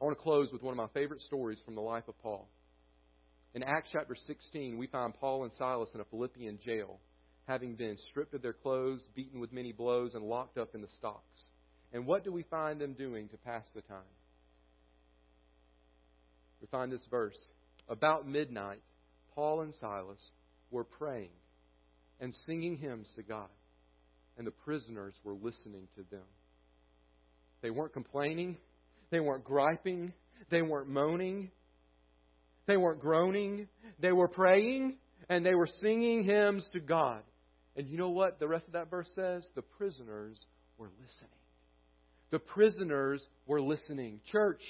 I 0.00 0.04
want 0.04 0.16
to 0.16 0.22
close 0.22 0.50
with 0.52 0.62
one 0.62 0.72
of 0.72 0.78
my 0.78 0.88
favorite 1.00 1.20
stories 1.22 1.60
from 1.64 1.76
the 1.76 1.80
life 1.80 2.08
of 2.08 2.20
Paul. 2.20 2.48
In 3.54 3.62
Acts 3.62 3.88
chapter 3.92 4.16
16, 4.26 4.76
we 4.76 4.88
find 4.88 5.14
Paul 5.14 5.44
and 5.44 5.52
Silas 5.56 5.90
in 5.94 6.00
a 6.00 6.04
Philippian 6.04 6.58
jail, 6.64 6.98
having 7.46 7.76
been 7.76 7.96
stripped 8.10 8.34
of 8.34 8.42
their 8.42 8.52
clothes, 8.52 9.00
beaten 9.14 9.40
with 9.40 9.52
many 9.52 9.72
blows, 9.72 10.14
and 10.14 10.24
locked 10.24 10.58
up 10.58 10.74
in 10.74 10.80
the 10.80 10.88
stocks. 10.98 11.48
And 11.92 12.06
what 12.06 12.24
do 12.24 12.32
we 12.32 12.42
find 12.44 12.80
them 12.80 12.92
doing 12.92 13.28
to 13.28 13.36
pass 13.38 13.64
the 13.74 13.80
time? 13.82 13.98
We 16.60 16.66
find 16.68 16.92
this 16.92 17.06
verse. 17.10 17.38
About 17.88 18.28
midnight, 18.28 18.82
Paul 19.34 19.62
and 19.62 19.74
Silas 19.74 20.22
were 20.70 20.84
praying 20.84 21.30
and 22.20 22.34
singing 22.44 22.76
hymns 22.76 23.08
to 23.16 23.22
God, 23.22 23.48
and 24.36 24.46
the 24.46 24.50
prisoners 24.50 25.14
were 25.24 25.34
listening 25.34 25.88
to 25.96 26.04
them. 26.10 26.26
They 27.62 27.70
weren't 27.70 27.92
complaining, 27.92 28.56
they 29.10 29.20
weren't 29.20 29.44
griping, 29.44 30.12
they 30.50 30.62
weren't 30.62 30.88
moaning, 30.88 31.50
they 32.66 32.76
weren't 32.76 33.00
groaning, 33.00 33.68
they 34.00 34.12
were 34.12 34.28
praying, 34.28 34.96
and 35.28 35.44
they 35.44 35.54
were 35.54 35.68
singing 35.80 36.24
hymns 36.24 36.66
to 36.72 36.80
God. 36.80 37.22
And 37.76 37.88
you 37.88 37.96
know 37.96 38.10
what 38.10 38.38
the 38.38 38.48
rest 38.48 38.66
of 38.66 38.72
that 38.72 38.90
verse 38.90 39.08
says? 39.14 39.48
The 39.54 39.62
prisoners 39.62 40.38
were 40.76 40.90
listening. 41.00 41.30
The 42.30 42.38
prisoners 42.38 43.22
were 43.46 43.60
listening. 43.60 44.20
Church, 44.30 44.60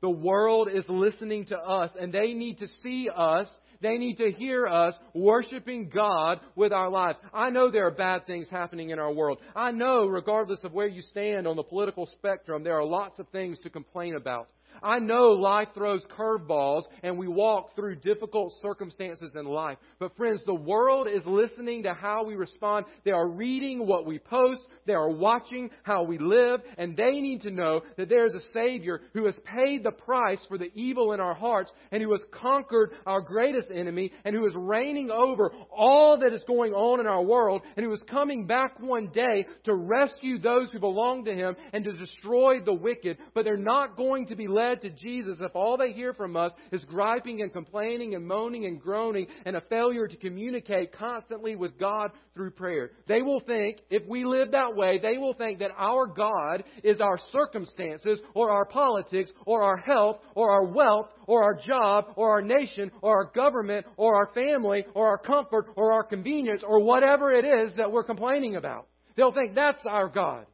the 0.00 0.10
world 0.10 0.68
is 0.72 0.84
listening 0.88 1.46
to 1.46 1.58
us, 1.58 1.90
and 2.00 2.12
they 2.12 2.32
need 2.32 2.58
to 2.58 2.68
see 2.82 3.08
us. 3.14 3.48
They 3.82 3.96
need 3.96 4.16
to 4.16 4.30
hear 4.30 4.66
us 4.66 4.94
worshiping 5.14 5.90
God 5.92 6.40
with 6.56 6.72
our 6.72 6.90
lives. 6.90 7.18
I 7.32 7.50
know 7.50 7.70
there 7.70 7.86
are 7.86 7.90
bad 7.90 8.26
things 8.26 8.48
happening 8.50 8.90
in 8.90 8.98
our 8.98 9.12
world. 9.12 9.38
I 9.54 9.70
know, 9.70 10.06
regardless 10.06 10.64
of 10.64 10.72
where 10.72 10.88
you 10.88 11.02
stand 11.02 11.46
on 11.46 11.56
the 11.56 11.62
political 11.62 12.06
spectrum, 12.06 12.62
there 12.62 12.78
are 12.78 12.84
lots 12.84 13.18
of 13.18 13.28
things 13.28 13.58
to 13.60 13.70
complain 13.70 14.16
about. 14.16 14.48
I 14.82 14.98
know 14.98 15.30
life 15.30 15.68
throws 15.74 16.04
curveballs 16.16 16.84
and 17.02 17.18
we 17.18 17.28
walk 17.28 17.74
through 17.76 17.96
difficult 17.96 18.54
circumstances 18.62 19.32
in 19.34 19.44
life. 19.44 19.78
But 19.98 20.16
friends, 20.16 20.40
the 20.46 20.54
world 20.54 21.06
is 21.08 21.22
listening 21.26 21.82
to 21.84 21.94
how 21.94 22.24
we 22.24 22.34
respond. 22.34 22.86
They 23.04 23.10
are 23.10 23.28
reading 23.28 23.86
what 23.86 24.06
we 24.06 24.18
post. 24.18 24.62
They 24.86 24.94
are 24.94 25.10
watching 25.10 25.70
how 25.82 26.04
we 26.04 26.18
live. 26.18 26.60
And 26.78 26.96
they 26.96 27.20
need 27.20 27.42
to 27.42 27.50
know 27.50 27.82
that 27.96 28.08
there 28.08 28.26
is 28.26 28.34
a 28.34 28.52
Savior 28.52 29.00
who 29.14 29.26
has 29.26 29.34
paid 29.44 29.84
the 29.84 29.90
price 29.90 30.40
for 30.48 30.58
the 30.58 30.70
evil 30.74 31.12
in 31.12 31.20
our 31.20 31.34
hearts 31.34 31.70
and 31.90 32.02
who 32.02 32.12
has 32.12 32.22
conquered 32.30 32.92
our 33.06 33.20
greatest 33.20 33.68
enemy 33.70 34.12
and 34.24 34.34
who 34.34 34.46
is 34.46 34.54
reigning 34.56 35.10
over 35.10 35.52
all 35.70 36.18
that 36.18 36.32
is 36.32 36.44
going 36.46 36.72
on 36.72 37.00
in 37.00 37.06
our 37.06 37.22
world 37.22 37.62
and 37.76 37.84
who 37.84 37.92
is 37.92 38.02
coming 38.08 38.46
back 38.46 38.80
one 38.80 39.08
day 39.08 39.46
to 39.64 39.74
rescue 39.74 40.38
those 40.38 40.70
who 40.70 40.78
belong 40.78 41.24
to 41.24 41.34
Him 41.34 41.56
and 41.72 41.84
to 41.84 41.92
destroy 41.92 42.60
the 42.60 42.72
wicked. 42.72 43.18
But 43.34 43.44
they're 43.44 43.56
not 43.56 43.96
going 43.96 44.26
to 44.26 44.36
be 44.36 44.48
led 44.60 44.82
to 44.82 44.90
Jesus 44.90 45.38
if 45.40 45.56
all 45.56 45.76
they 45.76 45.92
hear 45.92 46.12
from 46.12 46.36
us 46.36 46.52
is 46.70 46.84
griping 46.84 47.40
and 47.40 47.52
complaining 47.52 48.14
and 48.14 48.26
moaning 48.26 48.66
and 48.66 48.80
groaning 48.80 49.26
and 49.46 49.56
a 49.56 49.62
failure 49.62 50.06
to 50.06 50.16
communicate 50.16 50.92
constantly 50.92 51.56
with 51.56 51.78
God 51.78 52.10
through 52.34 52.50
prayer. 52.50 52.90
They 53.08 53.22
will 53.22 53.40
think, 53.40 53.78
if 53.88 54.06
we 54.06 54.24
live 54.24 54.52
that 54.52 54.76
way, 54.76 54.98
they 54.98 55.16
will 55.16 55.34
think 55.34 55.60
that 55.60 55.70
our 55.76 56.06
God 56.06 56.64
is 56.84 57.00
our 57.00 57.18
circumstances 57.32 58.20
or 58.34 58.50
our 58.50 58.66
politics 58.66 59.30
or 59.46 59.62
our 59.62 59.78
health 59.78 60.18
or 60.34 60.50
our 60.50 60.64
wealth 60.64 61.08
or 61.26 61.42
our 61.42 61.54
job 61.54 62.12
or 62.16 62.30
our 62.30 62.42
nation 62.42 62.90
or 63.02 63.16
our 63.16 63.30
government 63.32 63.86
or 63.96 64.14
our 64.14 64.32
family 64.34 64.84
or 64.94 65.08
our 65.08 65.18
comfort 65.18 65.66
or 65.76 65.92
our 65.92 66.04
convenience 66.04 66.62
or 66.66 66.80
whatever 66.80 67.32
it 67.32 67.44
is 67.44 67.74
that 67.76 67.90
we're 67.90 68.04
complaining 68.04 68.56
about. 68.56 68.88
They'll 69.16 69.32
think 69.32 69.54
that's 69.54 69.84
our 69.86 70.08
God. 70.08 70.46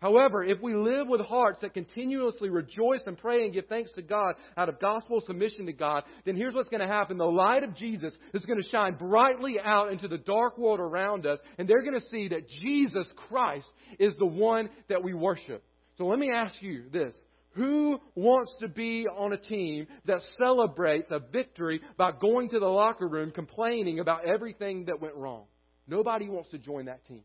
However, 0.00 0.42
if 0.42 0.60
we 0.62 0.74
live 0.74 1.08
with 1.08 1.20
hearts 1.20 1.58
that 1.60 1.74
continuously 1.74 2.48
rejoice 2.48 3.02
and 3.06 3.18
pray 3.18 3.44
and 3.44 3.52
give 3.52 3.66
thanks 3.66 3.92
to 3.92 4.02
God 4.02 4.34
out 4.56 4.70
of 4.70 4.80
gospel 4.80 5.20
submission 5.26 5.66
to 5.66 5.74
God, 5.74 6.04
then 6.24 6.36
here's 6.36 6.54
what's 6.54 6.70
going 6.70 6.80
to 6.80 6.86
happen. 6.86 7.18
The 7.18 7.24
light 7.24 7.64
of 7.64 7.76
Jesus 7.76 8.14
is 8.32 8.44
going 8.46 8.62
to 8.62 8.68
shine 8.70 8.94
brightly 8.94 9.56
out 9.62 9.92
into 9.92 10.08
the 10.08 10.16
dark 10.16 10.56
world 10.56 10.80
around 10.80 11.26
us, 11.26 11.38
and 11.58 11.68
they're 11.68 11.82
going 11.82 12.00
to 12.00 12.08
see 12.08 12.28
that 12.28 12.48
Jesus 12.48 13.12
Christ 13.28 13.68
is 13.98 14.14
the 14.16 14.26
one 14.26 14.70
that 14.88 15.04
we 15.04 15.12
worship. 15.12 15.62
So 15.98 16.06
let 16.06 16.18
me 16.18 16.30
ask 16.32 16.54
you 16.62 16.84
this. 16.90 17.14
Who 17.54 17.98
wants 18.14 18.54
to 18.60 18.68
be 18.68 19.06
on 19.06 19.34
a 19.34 19.36
team 19.36 19.86
that 20.06 20.22
celebrates 20.38 21.10
a 21.10 21.18
victory 21.18 21.80
by 21.98 22.12
going 22.12 22.48
to 22.50 22.60
the 22.60 22.66
locker 22.66 23.08
room 23.08 23.32
complaining 23.32 23.98
about 23.98 24.24
everything 24.24 24.86
that 24.86 25.00
went 25.00 25.16
wrong? 25.16 25.44
Nobody 25.86 26.28
wants 26.28 26.50
to 26.50 26.58
join 26.58 26.86
that 26.86 27.04
team. 27.06 27.24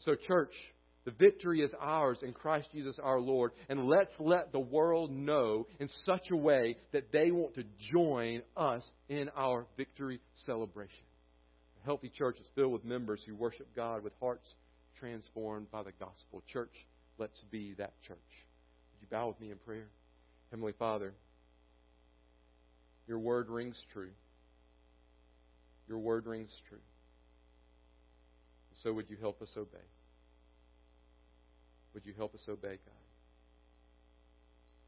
So, 0.00 0.14
church, 0.14 0.52
the 1.04 1.12
victory 1.12 1.62
is 1.62 1.70
ours 1.80 2.18
in 2.22 2.32
Christ 2.32 2.68
Jesus 2.72 2.98
our 3.02 3.20
Lord. 3.20 3.52
And 3.68 3.86
let's 3.86 4.12
let 4.18 4.52
the 4.52 4.60
world 4.60 5.10
know 5.10 5.66
in 5.78 5.88
such 6.04 6.30
a 6.30 6.36
way 6.36 6.76
that 6.92 7.10
they 7.10 7.30
want 7.30 7.54
to 7.54 7.64
join 7.90 8.42
us 8.56 8.84
in 9.08 9.30
our 9.36 9.66
victory 9.76 10.20
celebration. 10.46 11.04
A 11.82 11.86
healthy 11.86 12.10
church 12.10 12.38
is 12.38 12.46
filled 12.54 12.72
with 12.72 12.84
members 12.84 13.20
who 13.26 13.34
worship 13.34 13.68
God 13.74 14.04
with 14.04 14.12
hearts 14.20 14.46
transformed 14.98 15.70
by 15.70 15.82
the 15.82 15.92
gospel. 15.92 16.42
Church, 16.52 16.74
let's 17.18 17.42
be 17.50 17.74
that 17.78 17.94
church. 18.06 18.18
Would 18.18 19.00
you 19.00 19.08
bow 19.10 19.28
with 19.28 19.40
me 19.40 19.50
in 19.50 19.56
prayer? 19.56 19.88
Heavenly 20.50 20.74
Father, 20.78 21.14
your 23.08 23.18
word 23.18 23.48
rings 23.48 23.80
true. 23.92 24.10
Your 25.88 25.98
word 25.98 26.26
rings 26.26 26.52
true. 26.68 26.78
So 28.82 28.92
would 28.92 29.08
you 29.08 29.16
help 29.20 29.40
us 29.40 29.50
obey? 29.56 29.78
Would 31.94 32.06
you 32.06 32.14
help 32.16 32.34
us 32.34 32.44
obey, 32.48 32.78
God? 32.84 32.94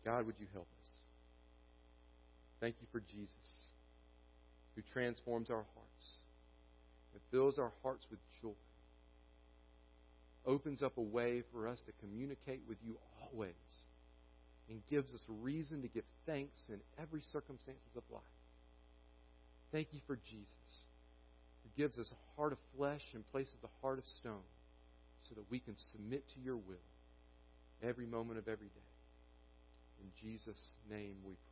God, 0.05 0.27
would 0.27 0.39
you 0.39 0.47
help 0.53 0.67
us? 0.67 0.91
Thank 2.61 2.77
you 2.81 2.87
for 2.93 3.01
Jesus, 3.01 3.35
who 4.75 4.83
transforms 4.93 5.51
our 5.51 5.65
hearts 5.75 6.19
and 7.13 7.23
fills 7.31 7.59
our 7.59 7.73
hearts 7.83 8.07
with 8.11 8.21
joy, 8.41 8.51
opens 10.47 10.83
up 10.83 10.97
a 10.97 11.03
way 11.03 11.43
for 11.53 11.69
us 11.69 11.81
to 11.87 11.93
communicate 12.01 12.63
with 12.69 12.79
you 12.85 12.97
always, 13.21 13.53
and 14.69 14.81
gives 14.89 15.13
us 15.13 15.21
reason 15.29 15.83
to 15.83 15.89
give 15.89 16.05
thanks 16.25 16.61
in 16.69 16.81
every 17.01 17.21
circumstances 17.33 17.97
of 17.97 18.03
life. 18.11 18.23
Thank 19.73 19.89
you 19.93 20.01
for 20.07 20.17
Jesus, 20.17 20.85
who 21.65 21.83
gives 21.83 21.99
us 21.99 22.13
a 22.13 22.37
heart 22.37 22.53
of 22.53 22.59
flesh 22.77 23.03
in 23.15 23.23
place 23.33 23.49
of 23.53 23.61
the 23.61 23.75
heart 23.81 23.99
of 23.99 24.05
stone 24.07 24.47
so 25.29 25.35
that 25.35 25.51
we 25.51 25.59
can 25.59 25.75
submit 25.91 26.29
to 26.35 26.41
your 26.41 26.57
will 26.57 26.92
every 27.83 28.07
moment 28.07 28.39
of 28.39 28.49
every 28.49 28.69
day. 28.69 28.89
In 30.01 30.11
Jesus' 30.21 30.71
name 30.89 31.17
we 31.25 31.35
pray. 31.51 31.52